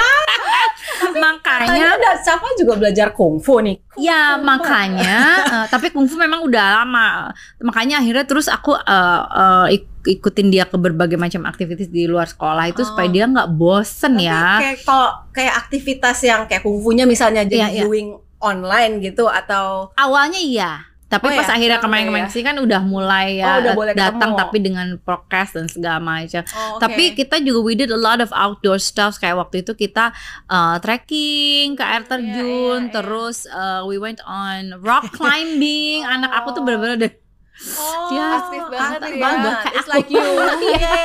makanya 1.17 1.97
ada 1.97 2.11
siapa 2.17 2.47
juga 2.55 2.77
belajar 2.77 3.11
kungfu 3.11 3.59
nih. 3.59 3.77
Ya 3.97 4.37
makanya, 4.39 5.17
eh, 5.43 5.67
tapi 5.67 5.91
kungfu 5.91 6.15
memang 6.15 6.45
udah 6.45 6.83
lama. 6.83 7.33
Makanya 7.59 7.99
akhirnya 7.99 8.25
terus 8.25 8.47
aku 8.47 8.77
eh, 8.77 9.23
eh, 9.35 9.67
ik- 9.75 9.91
ikutin 10.09 10.49
dia 10.49 10.65
ke 10.65 10.77
berbagai 10.77 11.17
macam 11.17 11.43
aktivitas 11.45 11.89
di 11.89 12.07
luar 12.07 12.27
sekolah 12.27 12.69
itu 12.69 12.79
Oh. 12.79 12.87
supaya 12.87 13.09
dia 13.09 13.27
nggak 13.27 13.51
bosen 13.51 14.15
Tapi 14.15 14.23
ya. 14.25 14.45
kayak 14.61 14.79
kalau 14.85 15.09
kayak 15.33 15.55
aktivitas 15.59 16.17
yang 16.23 16.41
kayak 16.45 16.63
kungfunya 16.63 17.05
misalnya 17.05 17.43
jadi 17.43 17.59
Iya, 17.59 17.69
iya. 17.69 17.83
viewing 17.83 18.09
online 18.39 19.01
gitu 19.01 19.27
atau 19.27 19.91
Awalnya 19.95 20.39
iya, 20.39 20.73
tapi 21.07 21.31
Oh 21.31 21.39
pas 21.39 21.47
ya? 21.47 21.55
akhirnya 21.55 21.79
Oh, 21.79 21.85
kemarin-kemarin 21.87 22.27
iya. 22.27 22.35
sih 22.35 22.43
kan 22.43 22.59
udah 22.59 22.83
mulai 22.83 23.39
Oh, 23.39 23.47
ya 23.47 23.51
udah 23.63 23.73
boleh 23.75 23.95
datang 23.95 24.35
ketemu. 24.35 24.41
tapi 24.43 24.57
dengan 24.59 24.87
prokes 24.99 25.51
dan 25.55 25.67
segala 25.67 25.99
macam. 25.99 26.43
Oh, 26.51 26.79
Tapi 26.79 27.15
kita 27.15 27.39
juga 27.39 27.63
we 27.63 27.75
did 27.75 27.89
a 27.89 27.97
lot 27.97 28.19
of 28.19 28.35
outdoor 28.35 28.77
stuff 28.77 29.15
kayak 29.17 29.35
waktu 29.35 29.63
itu 29.63 29.73
kita 29.73 30.11
uh, 30.47 30.77
trekking 30.79 31.75
ke 31.75 31.83
air 31.83 32.03
terjun, 32.03 32.35
iya, 32.35 32.87
iya. 32.87 32.93
terus 32.93 33.47
uh, 33.47 33.83
we 33.83 33.97
went 33.97 34.19
on 34.23 34.75
rock 34.81 35.07
climbing. 35.17 36.03
Anak 36.03 36.35
aku 36.35 36.53
tuh 36.53 36.63
bener-bener 36.63 36.99
deh 36.99 37.13
oh, 37.57 38.09
Dia 38.11 38.25
aktif 38.37 38.63
banget 38.69 39.01
ya. 39.01 39.17
banget. 39.17 39.55
Kayak 39.63 39.77
It's 39.77 39.89
like 39.89 40.09
you. 40.09 40.21
Iya. 40.67 40.99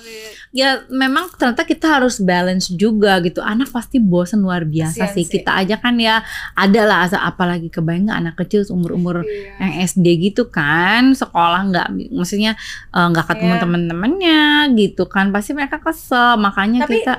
It. 0.00 0.32
ya 0.50 0.70
memang 0.90 1.30
ternyata 1.38 1.62
kita 1.62 2.00
harus 2.00 2.18
balance 2.18 2.72
juga 2.72 3.20
gitu. 3.20 3.38
Anak 3.38 3.70
pasti 3.70 4.00
bosan 4.00 4.42
luar 4.42 4.64
biasa 4.64 5.06
Kasian 5.06 5.14
sih. 5.14 5.24
Kita 5.28 5.54
aja 5.54 5.76
kan 5.78 5.94
ya 5.96 6.24
ada 6.56 6.82
lah 6.84 7.06
apalagi 7.06 7.68
kebayang 7.68 8.08
nggak 8.08 8.18
anak 8.18 8.34
kecil 8.40 8.64
umur-umur 8.68 9.22
Iya. 9.22 9.60
yang 9.60 9.72
SD 9.86 10.06
gitu 10.30 10.48
kan 10.48 11.12
sekolah 11.14 11.60
nggak 11.70 11.86
maksudnya 12.10 12.56
eh, 12.90 13.06
nggak 13.06 13.26
ketemu 13.28 13.54
Iya. 13.54 13.62
temen-temennya 13.62 14.42
gitu 14.74 15.04
kan 15.06 15.30
pasti 15.30 15.52
mereka 15.54 15.78
kesel 15.78 16.34
makanya 16.36 16.86
Tapi 16.88 16.94
kita 16.98 17.14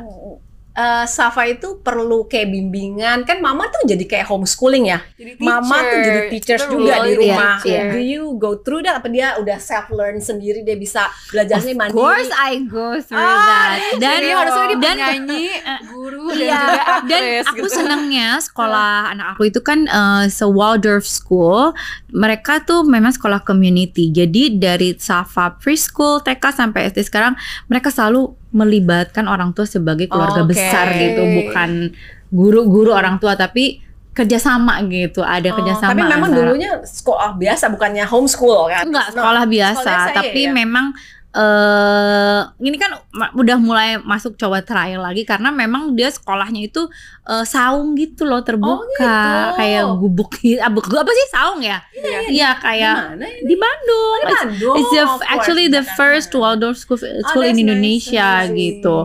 eh, 0.81 1.05
Safa 1.05 1.45
itu 1.45 1.77
perlu 1.79 2.25
kayak 2.25 2.49
bimbingan 2.49 3.21
kan 3.21 3.37
mama 3.37 3.67
tuh 3.67 3.85
jadi 3.85 4.01
kayak 4.01 4.25
homeschooling 4.25 4.87
ya 4.87 4.99
Jadi 5.13 5.37
mama 5.39 5.77
tuh 5.79 5.99
jadi 5.99 6.21
teachers 6.27 6.63
Kita 6.63 6.71
juga 6.71 6.93
di 7.01 7.13
rumah 7.15 7.53
teacher. 7.59 7.91
do 7.91 7.99
you 7.99 8.23
go 8.35 8.57
through 8.57 8.81
that 8.81 8.97
apa 8.97 9.07
dia 9.07 9.37
udah 9.37 9.57
self 9.57 9.89
learn 9.89 10.17
sendiri 10.17 10.61
dia 10.61 10.73
bisa 10.75 11.05
belajarnya 11.29 11.71
Of 11.71 11.79
mandiri 11.79 12.01
course 12.01 12.31
I 12.31 12.51
go 12.63 12.87
through 12.97 13.19
Ah, 13.21 13.45
that. 13.45 13.77
Dan 13.93 14.09
Jadi 14.17 14.27
harusnya 14.31 14.65
dia 14.65 14.77
dan 14.77 14.95
penyanyi, 14.97 15.45
guru 15.87 16.25
dan 16.27 16.39
Iya, 16.39 16.57
juga 16.57 16.81
dan 17.09 17.21
aktris 17.21 17.45
aku 17.45 17.57
gitu. 17.59 17.69
senangnya 17.71 18.29
sekolah 18.47 18.89
anak 19.09 19.27
aku 19.31 19.43
itu 19.45 19.59
kan 19.59 19.79
eh, 19.83 20.23
se 20.27 20.43
Waldorf 20.43 21.03
School. 21.03 21.75
Mereka 22.09 22.63
tuh 22.63 22.81
memang 22.83 23.11
sekolah 23.11 23.41
community. 23.41 24.09
Jadi 24.09 24.55
dari 24.55 24.95
Safa 24.95 25.53
preschool, 25.53 26.19
TK 26.19 26.43
sampai 26.51 26.87
SD 26.87 27.03
sekarang 27.03 27.35
mereka 27.67 27.87
selalu 27.87 28.33
melibatkan 28.51 29.25
orang 29.25 29.51
tua 29.51 29.63
sebagai 29.63 30.05
keluarga 30.05 30.43
Oke. 30.43 30.51
besar 30.51 30.91
gitu, 30.91 31.21
bukan 31.41 31.95
guru-guru 32.27 32.91
orang 32.91 33.17
tua 33.17 33.33
tapi 33.33 33.79
kerjasama 34.11 34.83
gitu, 34.85 35.23
ada 35.23 35.49
Oh, 35.49 35.55
kerjasama. 35.55 35.95
tapi 35.95 36.03
memang 36.03 36.19
antara- 36.27 36.37
dulunya 36.43 36.71
sekolah 36.83 37.31
biasa 37.33 37.71
bukannya 37.71 38.03
homeschool 38.03 38.67
kan? 38.67 38.83
enggak 38.85 39.07
No. 39.09 39.13
sekolah 39.17 39.43
biasa, 39.47 39.87
biasa, 39.87 40.13
tapi 40.13 40.41
iya, 40.43 40.51
iya. 40.51 40.53
memang 40.53 40.85
eh 41.31 42.39
ini 42.59 42.75
kan 42.75 42.91
udah 43.31 43.55
mulai 43.55 43.89
masuk 43.97 44.35
coba 44.35 44.59
trial 44.59 44.99
lagi 44.99 45.23
karena 45.23 45.47
memang 45.47 45.95
dia 45.95 46.11
sekolahnya 46.11 46.67
itu 46.67 46.91
eh, 47.23 47.45
saung 47.45 47.95
gitu 47.95 48.27
loh 48.27 48.43
terbuka 48.43 48.91
gitu. 48.91 49.55
kayak 49.55 49.83
gubuk 49.95 50.31
gitu. 50.37 50.59
Ah, 50.59 50.67
bu- 50.67 50.83
apa 50.83 51.07
sih 51.07 51.27
saung 51.31 51.63
ya? 51.63 51.79
Iya 52.27 52.59
kayak 52.59 52.95
Gimana 53.15 53.25
ini? 53.27 53.47
di 53.47 53.55
Bandung. 53.55 54.11
Di 54.11 54.25
It's- 54.25 54.35
Bandung, 54.43 54.75
It's 54.75 54.91
the, 54.91 55.01
of 55.01 55.09
course, 55.09 55.23
actually 55.29 55.67
the 55.67 55.83
first 55.95 56.31
Waldorf 56.31 56.75
school, 56.75 56.99
school 56.99 57.15
in 57.15 57.23
that's 57.23 57.55
nice, 57.55 57.63
Indonesia 57.63 58.27
amazing. 58.43 58.55
gitu. 58.59 58.95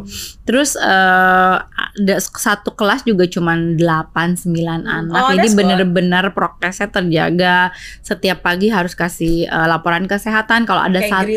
Terus 0.43 0.75
ada 0.75 1.76
satu 2.21 2.73
kelas 2.73 3.03
juga 3.03 3.25
cuman 3.25 3.75
8 3.75 4.37
9 4.45 4.53
anak. 4.85 5.17
Oh, 5.17 5.33
Jadi 5.33 5.49
bener-bener 5.53 6.29
prokesnya 6.31 6.87
terjaga. 6.87 7.73
Setiap 8.01 8.41
pagi 8.41 8.69
harus 8.69 8.93
kasih 8.93 9.45
eh, 9.45 9.67
laporan 9.67 10.05
kesehatan 10.05 10.65
kalau 10.65 10.85
ada 10.85 11.01
satu 11.01 11.33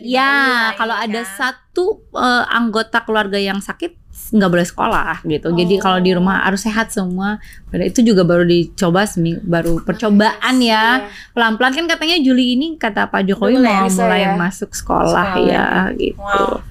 Ya, 0.00 0.72
Bandung 0.72 0.78
kalau 0.78 0.96
ini 0.96 1.04
ada 1.10 1.22
satu 1.26 1.84
eh, 2.12 2.44
anggota 2.48 3.00
keluarga 3.00 3.36
yang 3.36 3.60
sakit 3.60 4.00
nggak 4.30 4.46
boleh 4.46 4.62
sekolah 4.62 5.26
gitu. 5.26 5.50
Jadi 5.50 5.74
Oh. 5.74 5.82
kalau 5.82 5.98
di 5.98 6.14
rumah 6.14 6.46
harus 6.46 6.62
sehat 6.62 6.94
semua. 6.94 7.42
Pada 7.66 7.82
itu 7.82 7.98
juga 8.00 8.22
baru 8.22 8.46
dicoba 8.46 9.02
seming 9.02 9.42
baru 9.42 9.82
percobaan 9.82 10.54
ya. 10.62 11.10
Pelan-pelan 11.34 11.74
kan 11.74 11.86
katanya 11.90 12.14
Juli 12.22 12.54
ini 12.54 12.78
kata 12.78 13.10
Pak 13.10 13.26
Jokowi 13.26 13.58
mau 13.58 13.90
mulai 13.90 14.22
ya. 14.22 14.38
masuk 14.38 14.70
sekolah, 14.70 15.34
Sekolah. 15.34 15.50
ya 15.50 15.66
gitu. 15.98 16.20
Wow. 16.20 16.62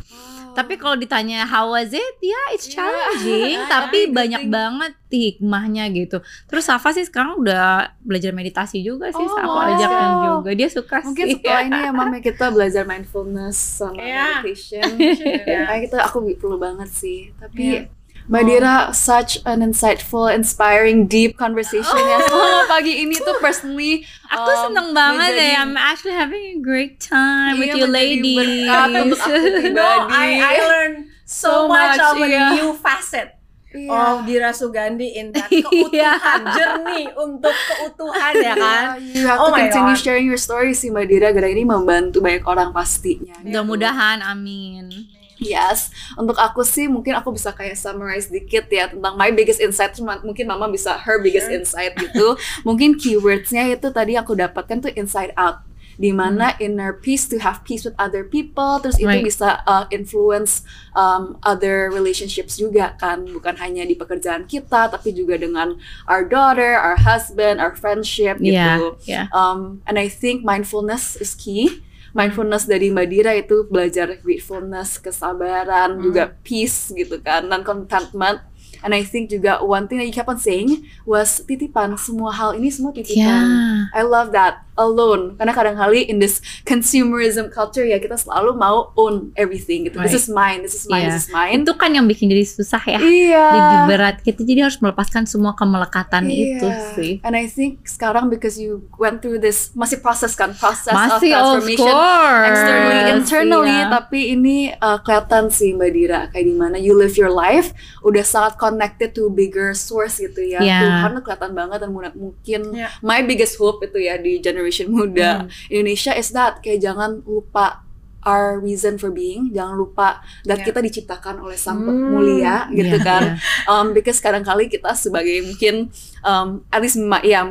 Tapi 0.51 0.73
kalau 0.75 0.93
ditanya 0.93 1.43
how 1.43 1.69
was 1.69 1.89
it? 1.89 2.13
Ya, 2.19 2.41
it's 2.51 2.65
Ya. 2.65 2.79
challenging, 2.79 3.57
Tapi 3.67 3.77
tapi 3.89 3.99
banyak 4.09 4.43
banget 4.47 4.93
hikmahnya 5.09 5.89
gitu. 5.89 6.17
Terus 6.45 6.63
Safa 6.63 6.89
sih 6.89 7.01
sekarang 7.01 7.37
udah 7.37 7.95
belajar 7.99 8.29
meditasi 8.29 8.79
juga 8.79 9.09
sih, 9.09 9.19
Oh, 9.19 9.31
Safa 9.31 9.49
wow. 9.49 9.69
ajakin 9.71 10.09
juga. 10.23 10.49
Dia 10.53 10.69
suka 10.69 10.95
Mungkin 11.01 11.25
sih. 11.25 11.33
setelah 11.35 11.61
ini 11.63 11.79
ya 11.79 11.91
mama 11.91 12.17
kita 12.19 12.45
belajar 12.49 12.83
mindfulness 12.83 13.57
sama 13.57 13.97
Iya. 13.97 14.25
meditation. 14.39 14.89
Kayak 15.47 15.79
kita 15.85 15.97
aku 16.03 16.17
perlu 16.35 16.57
banget 16.57 16.89
sih. 16.89 17.33
Tapi 17.35 17.59
Iya. 17.59 17.81
Mbak 18.29 18.43
Dira, 18.45 18.75
such 18.93 19.41
an 19.43 19.65
insightful, 19.65 20.29
inspiring, 20.29 21.09
deep 21.09 21.33
conversation 21.33 21.81
ya 21.97 22.21
selama 22.29 22.69
pagi 22.69 23.01
ini 23.01 23.17
tuh 23.17 23.33
personally. 23.41 24.05
Aku 24.29 24.45
um, 24.45 24.61
seneng 24.69 24.93
banget 24.93 25.33
menjadi- 25.33 25.49
ya. 25.49 25.59
I'm 25.59 25.73
actually 25.73 26.13
having 26.13 26.43
a 26.45 26.59
great 26.61 27.01
time 27.01 27.57
with 27.57 27.73
Iya, 27.73 27.75
you 27.75 27.89
menjadi 27.89 28.05
ladies. 28.21 28.69
untuk 29.01 29.17
aku 29.17 29.33
pribadi. 29.65 30.13
I, 30.13 30.27
I 30.37 30.55
learned 30.61 30.97
so, 31.25 31.49
So 31.49 31.51
much, 31.67 31.97
much, 31.97 32.05
of 32.05 32.15
a 32.15 32.27
iya. 32.27 32.45
new 32.53 32.69
facet 32.71 33.27
Iya. 33.69 33.89
of 33.89 34.25
Dira 34.25 34.49
Sugandi 34.49 35.09
in 35.11 35.33
that 35.33 35.49
Iya. 35.53 35.65
keutuhan, 35.65 36.41
journey 36.53 37.03
untuk 37.11 37.53
keutuhan 37.53 38.33
ya 38.35 38.53
kan. 38.53 38.97
You 39.01 39.25
have 39.25 39.37
Oh 39.39 39.49
to 39.49 39.57
continue 39.57 39.93
God. 39.93 40.05
sharing 40.05 40.25
your 40.25 40.37
story 40.37 40.73
sih 40.73 40.89
Mbak 40.89 41.05
Dira. 41.07 41.27
Gara 41.29 41.45
ini 41.45 41.61
membantu 41.61 42.21
banyak 42.21 42.45
orang 42.45 42.69
pastinya. 42.69 43.41
Mudah-mudahan, 43.41 44.21
amin. 44.21 45.17
Yes, 45.39 45.89
untuk 46.19 46.35
aku 46.35 46.67
sih 46.67 46.91
mungkin 46.91 47.15
aku 47.15 47.31
bisa 47.31 47.55
kayak 47.55 47.79
summarize 47.79 48.27
dikit 48.27 48.67
ya 48.67 48.91
tentang 48.91 49.15
my 49.15 49.31
biggest 49.31 49.63
insight. 49.63 49.95
Cuma 49.95 50.19
mungkin 50.19 50.45
Mama 50.45 50.67
bisa 50.67 50.99
her 50.99 51.23
biggest 51.23 51.47
Sure. 51.47 51.57
insight 51.57 51.95
gitu. 51.95 52.35
mungkin 52.67 52.99
keywordsnya 52.99 53.71
itu 53.71 53.87
tadi 53.89 54.19
aku 54.19 54.35
dapatkan 54.35 54.83
tuh 54.83 54.91
inside 54.93 55.31
out. 55.39 55.63
Di 55.99 56.15
mana 56.15 56.55
inner 56.63 56.95
peace 56.95 57.27
to 57.27 57.43
have 57.43 57.59
peace 57.67 57.83
with 57.83 57.91
other 57.99 58.23
people, 58.23 58.79
terus 58.79 58.95
itu 58.95 59.03
Right. 59.03 59.19
bisa 59.19 59.59
uh, 59.67 59.83
influence 59.91 60.63
um, 60.95 61.35
other 61.43 61.91
relationships 61.91 62.55
juga 62.55 62.95
kan, 62.95 63.27
bukan 63.27 63.59
hanya 63.59 63.83
di 63.83 63.99
pekerjaan 63.99 64.47
kita, 64.47 64.87
tapi 64.87 65.11
juga 65.11 65.35
dengan 65.35 65.75
our 66.07 66.23
daughter, 66.23 66.79
our 66.79 66.95
husband, 66.95 67.59
our 67.59 67.75
friendship 67.75 68.39
gitu. 68.39 68.95
Iya, 69.03 69.03
iya. 69.11 69.23
Um, 69.35 69.83
and 69.91 69.99
I 69.99 70.07
think 70.07 70.47
mindfulness 70.47 71.19
is 71.19 71.35
key. 71.35 71.83
Mindfulness 72.11 72.65
dari 72.65 72.89
Mbak 72.89 73.07
Dira 73.09 73.31
itu 73.33 73.65
belajar 73.67 74.17
gratefulness, 74.21 74.97
kesabaran, 74.97 75.97
Hmm. 75.97 76.03
juga 76.03 76.23
peace 76.41 76.93
gitu 76.93 77.19
kan, 77.19 77.45
dan 77.45 77.61
contentment. 77.61 78.41
And 78.79 78.95
I 78.95 79.03
think 79.03 79.27
juga 79.27 79.59
one 79.59 79.91
thing 79.91 79.99
that 79.99 80.07
you 80.07 80.15
kept 80.15 80.31
on 80.31 80.39
saying 80.39 80.87
was 81.03 81.43
titipan. 81.43 81.99
Semua 81.99 82.31
hal 82.31 82.55
ini 82.55 82.71
semua 82.71 82.95
titipan. 82.95 83.43
Ya. 83.43 83.91
I 83.91 84.07
love 84.07 84.31
that 84.31 84.63
alone. 84.79 85.35
Karena 85.35 85.51
kadang 85.51 85.75
kali 85.75 86.07
in 86.07 86.17
this 86.17 86.39
consumerism 86.63 87.51
culture 87.51 87.83
ya 87.83 87.99
kita 87.99 88.15
selalu 88.15 88.55
mau 88.55 88.95
own 88.95 89.35
everything 89.35 89.83
gitu. 89.85 89.99
This 89.99 90.15
Right. 90.15 90.21
is 90.21 90.27
mine, 90.31 90.59
this 90.63 90.73
is 90.73 90.85
mine, 90.87 91.03
Iya. 91.03 91.11
this 91.11 91.27
is 91.27 91.29
mine. 91.29 91.59
Itu 91.61 91.75
kan 91.75 91.91
yang 91.91 92.07
bikin 92.07 92.31
jadi 92.31 92.47
susah 92.47 92.79
ya. 92.87 92.99
Iya. 92.99 93.47
Jadi 93.51 93.75
berat 93.85 94.15
kita 94.21 94.41
jadi 94.41 94.65
harus 94.65 94.79
melepaskan 94.79 95.27
semua 95.27 95.51
kemelekatan 95.53 96.25
itu 96.25 96.63
Iya. 96.63 96.95
sih. 96.95 97.11
And 97.21 97.35
I 97.35 97.45
think 97.45 97.83
sekarang 97.83 98.31
because 98.31 98.55
you 98.55 98.87
went 98.95 99.19
through 99.19 99.37
this 99.37 99.75
masih 99.75 99.99
proses 99.99 100.31
kan 100.33 100.55
proses 100.55 100.89
Masih 100.89 101.35
of 101.35 101.59
of 101.59 101.67
transformation 101.67 101.91
course. 101.91 102.47
externally 102.47 102.99
internally 103.11 103.75
Iya. 103.75 103.91
tapi 103.91 104.19
ini 104.31 104.57
uh, 104.73 104.97
kelihatan 104.99 105.43
sih 105.49 105.75
Mbak 105.75 105.89
Dira 105.91 106.19
kayak 106.29 106.45
di 106.45 106.55
mana 106.55 106.77
you 106.77 106.93
live 106.93 107.17
your 107.17 107.27
life 107.29 107.75
udah 107.99 108.23
sangat 108.23 108.55
connected 108.55 109.11
to 109.11 109.27
bigger 109.27 109.73
source 109.73 110.21
gitu 110.21 110.39
ya 110.39 110.61
Iya. 110.61 110.79
Tuhan 110.79 111.09
tuh 111.17 111.23
kelihatan 111.25 111.51
banget 111.51 111.77
dan 111.81 111.89
mungkin 111.91 112.61
Iya. 112.71 112.87
my 113.01 113.19
biggest 113.21 113.57
hope 113.57 113.81
itu 113.81 113.99
ya 113.99 114.15
di 114.15 114.37
generation 114.39 114.68
muda 114.85 115.45
Hmm. 115.45 115.49
Indonesia 115.69 116.13
is 116.13 116.29
that 116.29 116.59
kayak 116.59 116.79
jangan 116.79 117.23
lupa 117.23 117.81
our 118.19 118.59
reason 118.59 118.99
for 118.99 119.09
being 119.09 119.47
jangan 119.49 119.79
lupa 119.79 120.19
that 120.43 120.59
Iya. 120.59 120.65
kita 120.67 120.79
diciptakan 120.83 121.39
oleh 121.39 121.55
sang 121.55 121.79
Hmm. 121.79 122.11
mulia 122.11 122.67
gitu 122.69 122.99
Iya, 122.99 123.01
kan 123.01 123.23
iya. 123.23 123.39
um, 123.65 123.95
because 123.95 124.19
kadang-kali 124.19 124.67
kita 124.67 124.91
sebagai 124.91 125.39
mungkin 125.41 125.87
um, 126.21 126.47
at 126.67 126.79
least 126.79 126.97
ma- 126.97 127.21
ya 127.21 127.45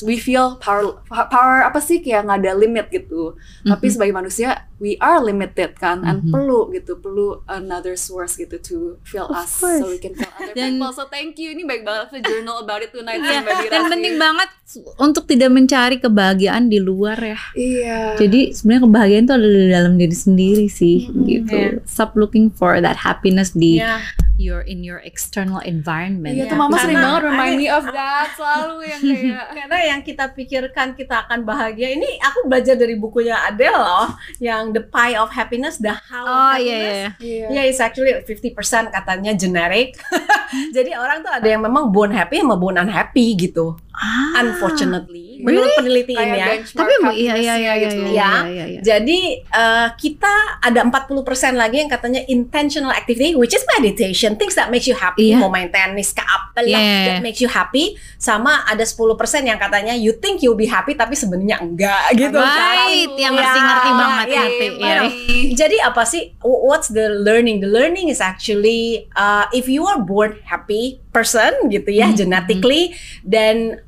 we 0.00 0.14
feel 0.14 0.54
power 0.56 0.94
power 1.08 1.62
apa 1.62 1.78
sih 1.78 1.98
kayak 1.98 2.22
nggak 2.22 2.38
ada 2.40 2.52
limit 2.54 2.86
gitu 2.88 3.34
tapi 3.60 3.86
Mhm. 3.86 3.92
sebagai 3.92 4.14
manusia 4.14 4.48
we 4.78 4.94
are 4.96 5.18
limited 5.18 5.74
kan 5.74 6.02
and 6.02 6.22
Mhm. 6.22 6.30
perlu 6.30 6.70
gitu 6.70 6.96
perlu 6.96 7.28
another 7.46 7.92
source 7.92 8.34
gitu 8.36 8.56
to 8.56 8.76
fill 9.02 9.26
Of 9.26 9.42
us 9.42 9.58
course. 9.58 9.82
so 9.82 9.88
we 9.88 9.98
can 9.98 10.14
fill 10.14 10.30
other 10.32 10.54
Dan- 10.54 10.78
people 10.78 10.92
so 10.92 11.06
thank 11.06 11.34
you 11.36 11.50
ini 11.50 11.62
baik 11.62 11.82
banget 11.82 12.12
the 12.12 12.22
journal 12.22 12.60
about 12.60 12.78
it 12.78 12.90
tonight 12.90 13.18
sih, 13.18 13.36
Mbak 13.36 13.58
dan 13.68 13.82
penting 13.88 14.16
banget 14.16 14.48
untuk 14.96 15.26
tidak 15.26 15.50
mencari 15.50 15.98
kebahagiaan 15.98 16.66
di 16.66 16.78
luar 16.78 17.18
ya. 17.18 17.38
iya 17.52 18.14
Jadi 18.14 18.52
sebenarnya 18.52 18.82
kebahagiaan 18.84 19.24
itu 19.24 19.34
ada 19.34 19.48
di 19.48 19.66
dalam 19.68 19.94
diri 19.96 20.16
sendiri 20.16 20.66
sih 20.68 20.98
Mhm. 21.04 21.22
gitu. 21.26 21.54
Iya. 21.54 21.82
Stop 21.84 22.14
looking 22.14 22.48
for 22.48 22.78
that 22.78 22.96
happiness 22.96 23.50
di 23.50 23.76
Iya. 23.76 23.98
Your 24.42 24.66
in 24.66 24.82
your 24.82 24.98
external 25.00 25.62
environment. 25.62 26.34
Iya 26.34 26.44
Iya, 26.44 26.50
tuh 26.50 26.58
mama 26.58 26.74
sering 26.82 26.98
banget 26.98 27.22
remind 27.30 27.54
me 27.54 27.66
of 27.70 27.86
that 27.94 28.34
selalu 28.34 28.74
yang 28.90 29.00
kayak 29.00 29.46
Karena 29.62 29.78
yang 29.86 30.00
kita 30.02 30.24
pikirkan 30.34 30.98
kita 30.98 31.14
akan 31.24 31.46
bahagia 31.46 31.94
ini 31.94 32.18
aku 32.18 32.50
belajar 32.50 32.74
dari 32.74 32.98
bukunya 32.98 33.38
Adele 33.46 33.78
loh, 33.78 34.18
yang 34.42 34.74
The 34.74 34.82
Pie 34.82 35.14
of 35.14 35.30
Happiness, 35.30 35.78
The 35.78 35.94
How 35.94 36.26
of 36.26 36.28
Oh 36.28 36.54
iya 36.58 36.74
Happiness. 36.74 36.98
iya. 37.22 37.46
iya 37.46 37.46
Ya, 37.52 37.62
it's 37.70 37.78
actually 37.78 38.18
50% 38.18 38.90
katanya 38.90 39.32
generic. 39.32 39.94
Jadi 40.76 40.90
orang 40.92 41.22
tuh 41.22 41.30
ada 41.30 41.46
yang 41.46 41.62
memang 41.62 41.94
born 41.94 42.10
happy 42.10 42.42
sama 42.42 42.58
born 42.58 42.76
unhappy 42.76 43.38
gitu. 43.38 43.78
Ah. 43.94 44.42
Unfortunately? 44.42 45.31
Menurut 45.42 45.70
peneliti 45.74 46.14
kayak 46.14 46.28
ini 46.28 46.38
ya. 46.38 46.46
Tapi 46.64 46.92
iya 47.12 47.34
iya 47.34 47.34
iya 47.34 47.34
happiness-nya 47.34 47.58
iya 47.58 47.74
gitu. 47.82 48.02
iya 48.04 48.12
Ya. 48.12 48.30
iya, 48.46 48.64
iya. 48.68 48.80
Jadi 48.80 49.20
eh, 49.42 49.88
kita 49.94 50.34
ada 50.58 50.80
40% 50.82 51.18
lagi 51.52 51.76
yang 51.78 51.88
katanya 51.88 52.22
intentional 52.26 52.90
activity 52.90 53.34
which 53.34 53.50
is 53.50 53.62
meditation, 53.72 54.34
things 54.34 54.54
that 54.54 54.68
makes 54.68 54.84
you 54.84 54.94
happy, 54.94 55.30
Iya. 55.30 55.38
mau 55.38 55.48
main 55.48 55.68
tenis 55.68 56.10
ke 56.10 56.22
apa 56.22 56.62
lah, 56.62 56.78
Yeah. 56.78 57.06
that 57.08 57.20
makes 57.20 57.38
you 57.38 57.48
happy. 57.48 57.94
Sama 58.16 58.62
ada 58.64 58.82
10% 58.82 59.18
yang 59.42 59.58
katanya 59.58 59.92
you 59.92 60.14
think 60.14 60.40
you'll 60.40 60.54
be 60.54 60.66
happy 60.66 60.94
tapi 60.94 61.12
sebenarnya 61.12 61.58
enggak 61.58 62.14
gitu 62.14 62.32
kan. 62.32 62.86
Right, 62.86 63.12
yang 63.16 63.32
Ya, 63.32 63.38
ngerti-ngerti 63.38 63.90
banget 63.92 64.26
ya, 64.28 64.40
ngerti. 64.40 64.66
you 64.68 64.78
Iya. 64.78 64.94
know. 64.96 65.08
Jadi 65.52 65.76
apa 65.78 66.02
sih 66.04 66.22
wh- 66.38 66.62
what's 66.62 66.88
the 66.88 67.10
learning? 67.10 67.58
The 67.58 67.68
learning 67.68 68.06
is 68.06 68.20
actually 68.20 69.10
uh, 69.12 69.50
if 69.50 69.66
you 69.66 69.82
are 69.84 69.98
born 69.98 70.38
happy 70.44 71.02
person 71.08 71.50
gitu 71.68 71.90
ya 71.90 72.08
Mhm. 72.08 72.16
genetically 72.16 72.94
then 73.22 73.80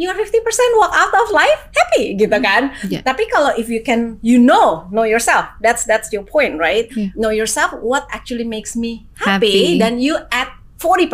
you 0.00 0.08
are 0.08 0.16
50% 0.16 0.32
walk 0.80 0.96
out 0.96 1.12
of 1.12 1.28
life 1.28 1.60
happy 1.76 2.16
gitu 2.16 2.32
kan. 2.40 2.72
Yeah. 2.88 3.04
Tapi 3.04 3.28
kalau 3.28 3.52
if 3.60 3.68
you 3.68 3.84
can 3.84 4.16
you 4.24 4.40
know 4.40 4.88
know 4.88 5.04
yourself 5.04 5.44
that's 5.60 5.84
that's 5.84 6.08
your 6.08 6.24
point 6.24 6.56
right? 6.56 6.88
Yeah. 6.96 7.12
Know 7.12 7.28
yourself 7.28 7.76
what 7.84 8.08
actually 8.08 8.48
makes 8.48 8.72
me 8.72 9.04
happy, 9.20 9.76
Happy. 9.76 9.78
then 9.78 10.00
you 10.00 10.16
add 10.32 10.48
40% 10.80 11.12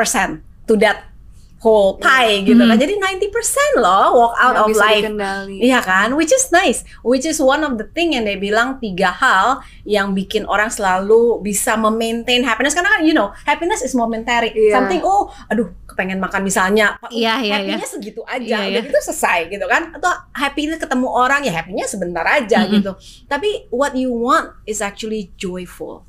to 0.70 0.78
that 0.78 1.10
whole 1.58 1.96
pie 1.96 2.44
gitu 2.44 2.60
Hmm. 2.60 2.70
kan. 2.70 2.78
Jadi 2.78 2.94
90% 2.96 3.80
loh 3.80 4.06
walk 4.14 4.34
out 4.36 4.54
Nggak 4.54 4.64
of 4.64 4.76
life 4.76 5.02
dikendali. 5.02 5.56
Iya 5.58 5.80
kan, 5.80 6.08
which 6.14 6.30
is 6.30 6.48
nice, 6.48 6.84
which 7.02 7.24
is 7.24 7.36
one 7.36 7.60
of 7.60 7.74
the 7.76 7.88
thing 7.90 8.12
yang 8.12 8.24
dia 8.24 8.36
bilang 8.36 8.78
tiga 8.78 9.10
hal 9.10 9.58
yang 9.82 10.12
bikin 10.12 10.44
orang 10.44 10.68
selalu 10.68 11.40
bisa 11.40 11.74
memaintain 11.74 12.44
happiness 12.44 12.72
karena 12.72 12.92
kan 12.92 13.02
you 13.02 13.12
know 13.12 13.34
happiness 13.42 13.80
is 13.80 13.92
momentary, 13.92 14.52
Iya. 14.52 14.78
something 14.78 15.00
oh 15.02 15.28
aduh 15.48 15.66
kepengen 15.88 16.20
makan 16.20 16.44
misalnya, 16.44 17.00
oh, 17.00 17.08
Iya, 17.08 17.40
iya, 17.40 17.54
happy-nya 17.56 17.88
segitu 17.88 18.20
aja, 18.22 18.62
Iya, 18.62 18.68
udah 18.68 18.82
iya. 18.84 18.88
gitu 18.92 18.98
selesai 19.00 19.48
gitu 19.48 19.64
kan, 19.64 19.96
atau 19.96 20.12
happy 20.36 20.68
ketemu 20.70 21.08
orang 21.08 21.40
ya 21.40 21.56
happy-nya 21.56 21.88
sebentar 21.88 22.22
aja 22.22 22.68
Mm-mm. 22.68 22.78
gitu, 22.78 22.92
tapi 23.26 23.64
what 23.72 23.96
you 23.96 24.12
want 24.12 24.52
is 24.68 24.84
actually 24.84 25.32
joyful. 25.40 26.05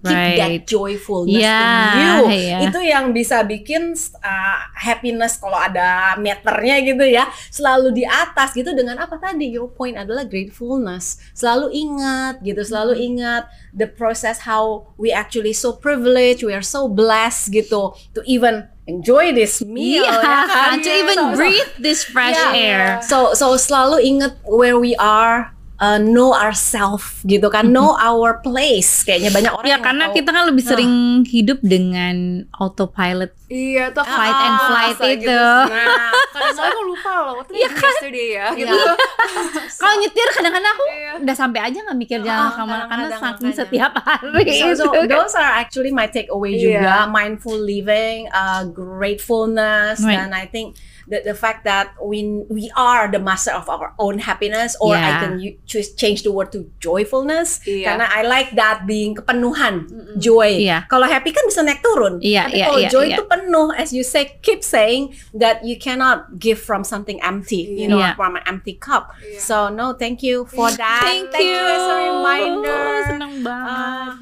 Keep 0.00 0.14
that 0.36 0.48
Right. 0.48 0.62
joyfulness 0.62 1.40
Yeah, 1.40 1.90
in 1.90 1.98
you. 1.98 2.16
yeah. 2.30 2.60
Itu 2.66 2.80
yang 2.80 3.10
bisa 3.10 3.42
bikin 3.42 3.92
uh, 4.18 4.58
happiness 4.74 5.36
kalau 5.36 5.56
ada 5.56 6.14
meternya 6.16 6.78
gitu 6.80 7.02
ya, 7.02 7.26
selalu 7.48 7.92
di 7.92 8.04
atas 8.04 8.52
gitu 8.52 8.70
dengan 8.72 8.98
apa 8.98 9.16
tadi? 9.16 9.50
Your 9.50 9.68
point 9.68 9.94
adalah 9.94 10.22
gratefulness. 10.22 11.18
Selalu 11.32 11.72
ingat 11.72 12.40
gitu, 12.40 12.62
selalu 12.62 12.90
Mm-hmm. 12.90 13.08
ingat 13.14 13.42
the 13.70 13.86
process 13.86 14.42
how 14.42 14.88
we 14.96 15.10
actually 15.10 15.52
so 15.52 15.72
privileged, 15.72 16.40
we 16.40 16.50
are 16.50 16.64
so 16.64 16.86
blessed 16.86 17.50
gitu 17.50 17.92
to 18.12 18.20
even 18.24 18.64
enjoy 18.86 19.30
this 19.30 19.60
meal. 19.60 20.00
Iya, 20.02 20.16
ya 20.16 20.40
kan? 20.48 20.74
to 20.84 20.88
even 20.88 21.16
So- 21.16 21.28
so- 21.28 21.36
breathe 21.36 21.70
this 21.76 22.00
fresh 22.02 22.38
Yeah. 22.38 22.54
air. 22.56 22.82
So 23.04 23.36
so 23.36 23.52
selalu 23.54 24.00
ingat 24.00 24.40
where 24.48 24.80
we 24.80 24.96
are, 24.96 25.52
uh, 25.78 25.96
know 25.96 26.30
ourselves 26.30 27.06
gitu 27.22 27.46
kan, 27.46 27.66
know 27.66 27.94
our 27.94 28.38
place. 28.38 29.02
Kayaknya 29.02 29.30
banyak 29.30 29.52
orang 29.52 29.64
Ya 29.64 29.72
yang 29.72 29.82
karena 29.82 30.04
tahu. 30.06 30.14
kita 30.16 30.30
kan 30.30 30.44
lebih 30.46 30.64
sering 30.64 30.92
hidup 31.24 31.58
dengan 31.60 32.16
autopilot. 32.52 33.34
Iya, 33.48 33.88
tuh 33.90 34.04
Fight 34.04 34.28
and 34.36 34.52
ngerasa 34.52 34.68
flight 34.68 34.98
gitu. 35.00 35.24
itu. 35.24 35.40
Nah, 35.72 36.12
Kadang 36.36 36.52
soalnya 36.52 36.68
aku 36.70 36.82
lupa 36.84 37.12
loh, 37.18 37.34
I 37.40 37.48
Iya 37.48 37.68
do 37.68 37.80
yesterday 37.80 38.28
ya 38.30 38.46
gitu. 38.52 38.76
Iya. 38.76 38.92
Kalau 39.80 39.94
nyetir 39.96 40.28
kadang-kadang 40.30 40.68
aku 40.70 40.84
Iya. 40.86 41.12
udah 41.18 41.34
sampai 41.34 41.60
aja 41.62 41.78
nggak 41.80 41.98
mikir 41.98 42.18
Ah, 42.18 42.24
jalan 42.24 42.44
ke 42.44 42.52
mana 42.52 42.60
karena 42.60 42.84
kadang-kadang 43.08 43.22
saking 43.24 43.52
setiap 43.56 43.92
hari 43.96 44.28
So, 44.52 44.66
so 44.76 44.84
itu. 44.92 45.08
those 45.08 45.32
are 45.32 45.52
actually 45.54 45.88
my 45.90 46.04
takeaway 46.06 46.52
Iya. 46.52 46.62
juga 46.76 46.94
mindful 47.08 47.56
living, 47.56 48.28
uh, 48.30 48.68
gratefulness, 48.68 50.00
Right. 50.00 50.16
dan 50.18 50.30
I 50.32 50.44
think 50.44 50.76
the 51.08 51.24
the 51.24 51.32
fact 51.32 51.64
that 51.64 51.96
we 51.98 52.44
we 52.46 52.68
are 52.76 53.08
the 53.08 53.18
master 53.18 53.50
of 53.50 53.64
our 53.66 53.96
own 53.96 54.20
happiness, 54.20 54.76
or 54.78 54.92
I 54.92 55.00
Yeah. 55.00 55.20
can 55.20 55.32
u- 55.40 55.56
choose 55.64 55.96
change 55.96 56.22
the 56.22 56.30
word 56.30 56.52
to 56.52 56.68
joyfulness, 56.78 57.64
Iya. 57.64 57.84
karena 57.96 58.06
I 58.12 58.22
like 58.22 58.52
that 58.54 58.84
being 58.84 59.16
kepenuhan, 59.16 59.88
joy. 60.20 60.60
Iya. 60.62 60.84
Kalau 60.86 61.08
happy 61.08 61.32
kan 61.32 61.48
bisa 61.48 61.64
naik 61.64 61.80
turun, 61.80 62.20
Iya, 62.20 62.44
tapi 62.46 62.60
iya, 62.60 62.64
kalau 62.68 62.80
iya, 62.84 62.90
joy 62.92 63.04
iya. 63.08 63.16
itu 63.16 63.24
penuh, 63.24 63.68
as 63.72 63.90
you 63.90 64.04
say, 64.04 64.36
keep 64.40 64.60
saying 64.60 65.16
that 65.32 65.64
you 65.64 65.80
cannot 65.80 66.36
give 66.36 66.60
from 66.60 66.84
something 66.84 67.16
empty, 67.24 67.64
you 67.64 67.88
know, 67.88 67.98
Iya. 67.98 68.12
from 68.12 68.36
an 68.36 68.44
empty 68.44 68.76
cup. 68.76 69.16
Iya. 69.18 69.40
So 69.40 69.56
no, 69.72 69.96
thank 69.96 70.20
you 70.20 70.44
for 70.44 70.68
that. 70.70 71.02
Thank, 71.08 71.32
you 71.34 71.56
as 71.56 71.84
a 71.88 71.96
reminder. 72.12 72.84
Senang 73.16 73.34
banget. 73.40 73.72
Uh, 73.72 74.12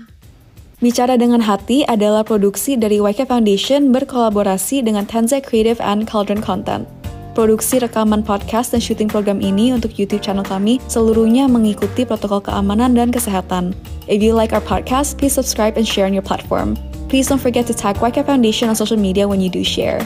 Bicara 0.77 1.16
dengan 1.16 1.41
Hati 1.41 1.89
adalah 1.89 2.20
produksi 2.20 2.77
dari 2.77 3.01
YK 3.01 3.33
Foundation 3.33 3.97
berkolaborasi 3.97 4.85
dengan 4.85 5.09
Tensei 5.09 5.41
Creative 5.41 5.81
and 5.81 6.05
Cauldron 6.05 6.45
Content. 6.45 6.85
Produksi 7.33 7.81
rekaman 7.81 8.20
podcast 8.20 8.77
dan 8.77 8.85
syuting 8.85 9.09
program 9.09 9.41
ini 9.41 9.72
untuk 9.72 9.97
YouTube 9.97 10.20
channel 10.20 10.45
kami 10.45 10.77
seluruhnya 10.85 11.49
mengikuti 11.49 12.05
protokol 12.05 12.45
keamanan 12.45 12.93
dan 12.93 13.09
kesehatan. 13.09 13.72
If 14.05 14.20
you 14.20 14.37
like 14.37 14.53
our 14.53 14.61
podcast, 14.61 15.16
please 15.16 15.33
subscribe 15.33 15.81
and 15.81 15.89
share 15.89 16.05
on 16.05 16.12
your 16.12 16.20
platform. 16.20 16.77
Please 17.09 17.24
don't 17.24 17.41
forget 17.41 17.64
to 17.68 17.74
tag 17.77 17.97
YK 18.05 18.29
Foundation 18.29 18.68
on 18.68 18.77
social 18.77 19.01
media 19.01 19.24
when 19.24 19.41
you 19.41 19.49
do 19.49 19.64
share. 19.64 20.05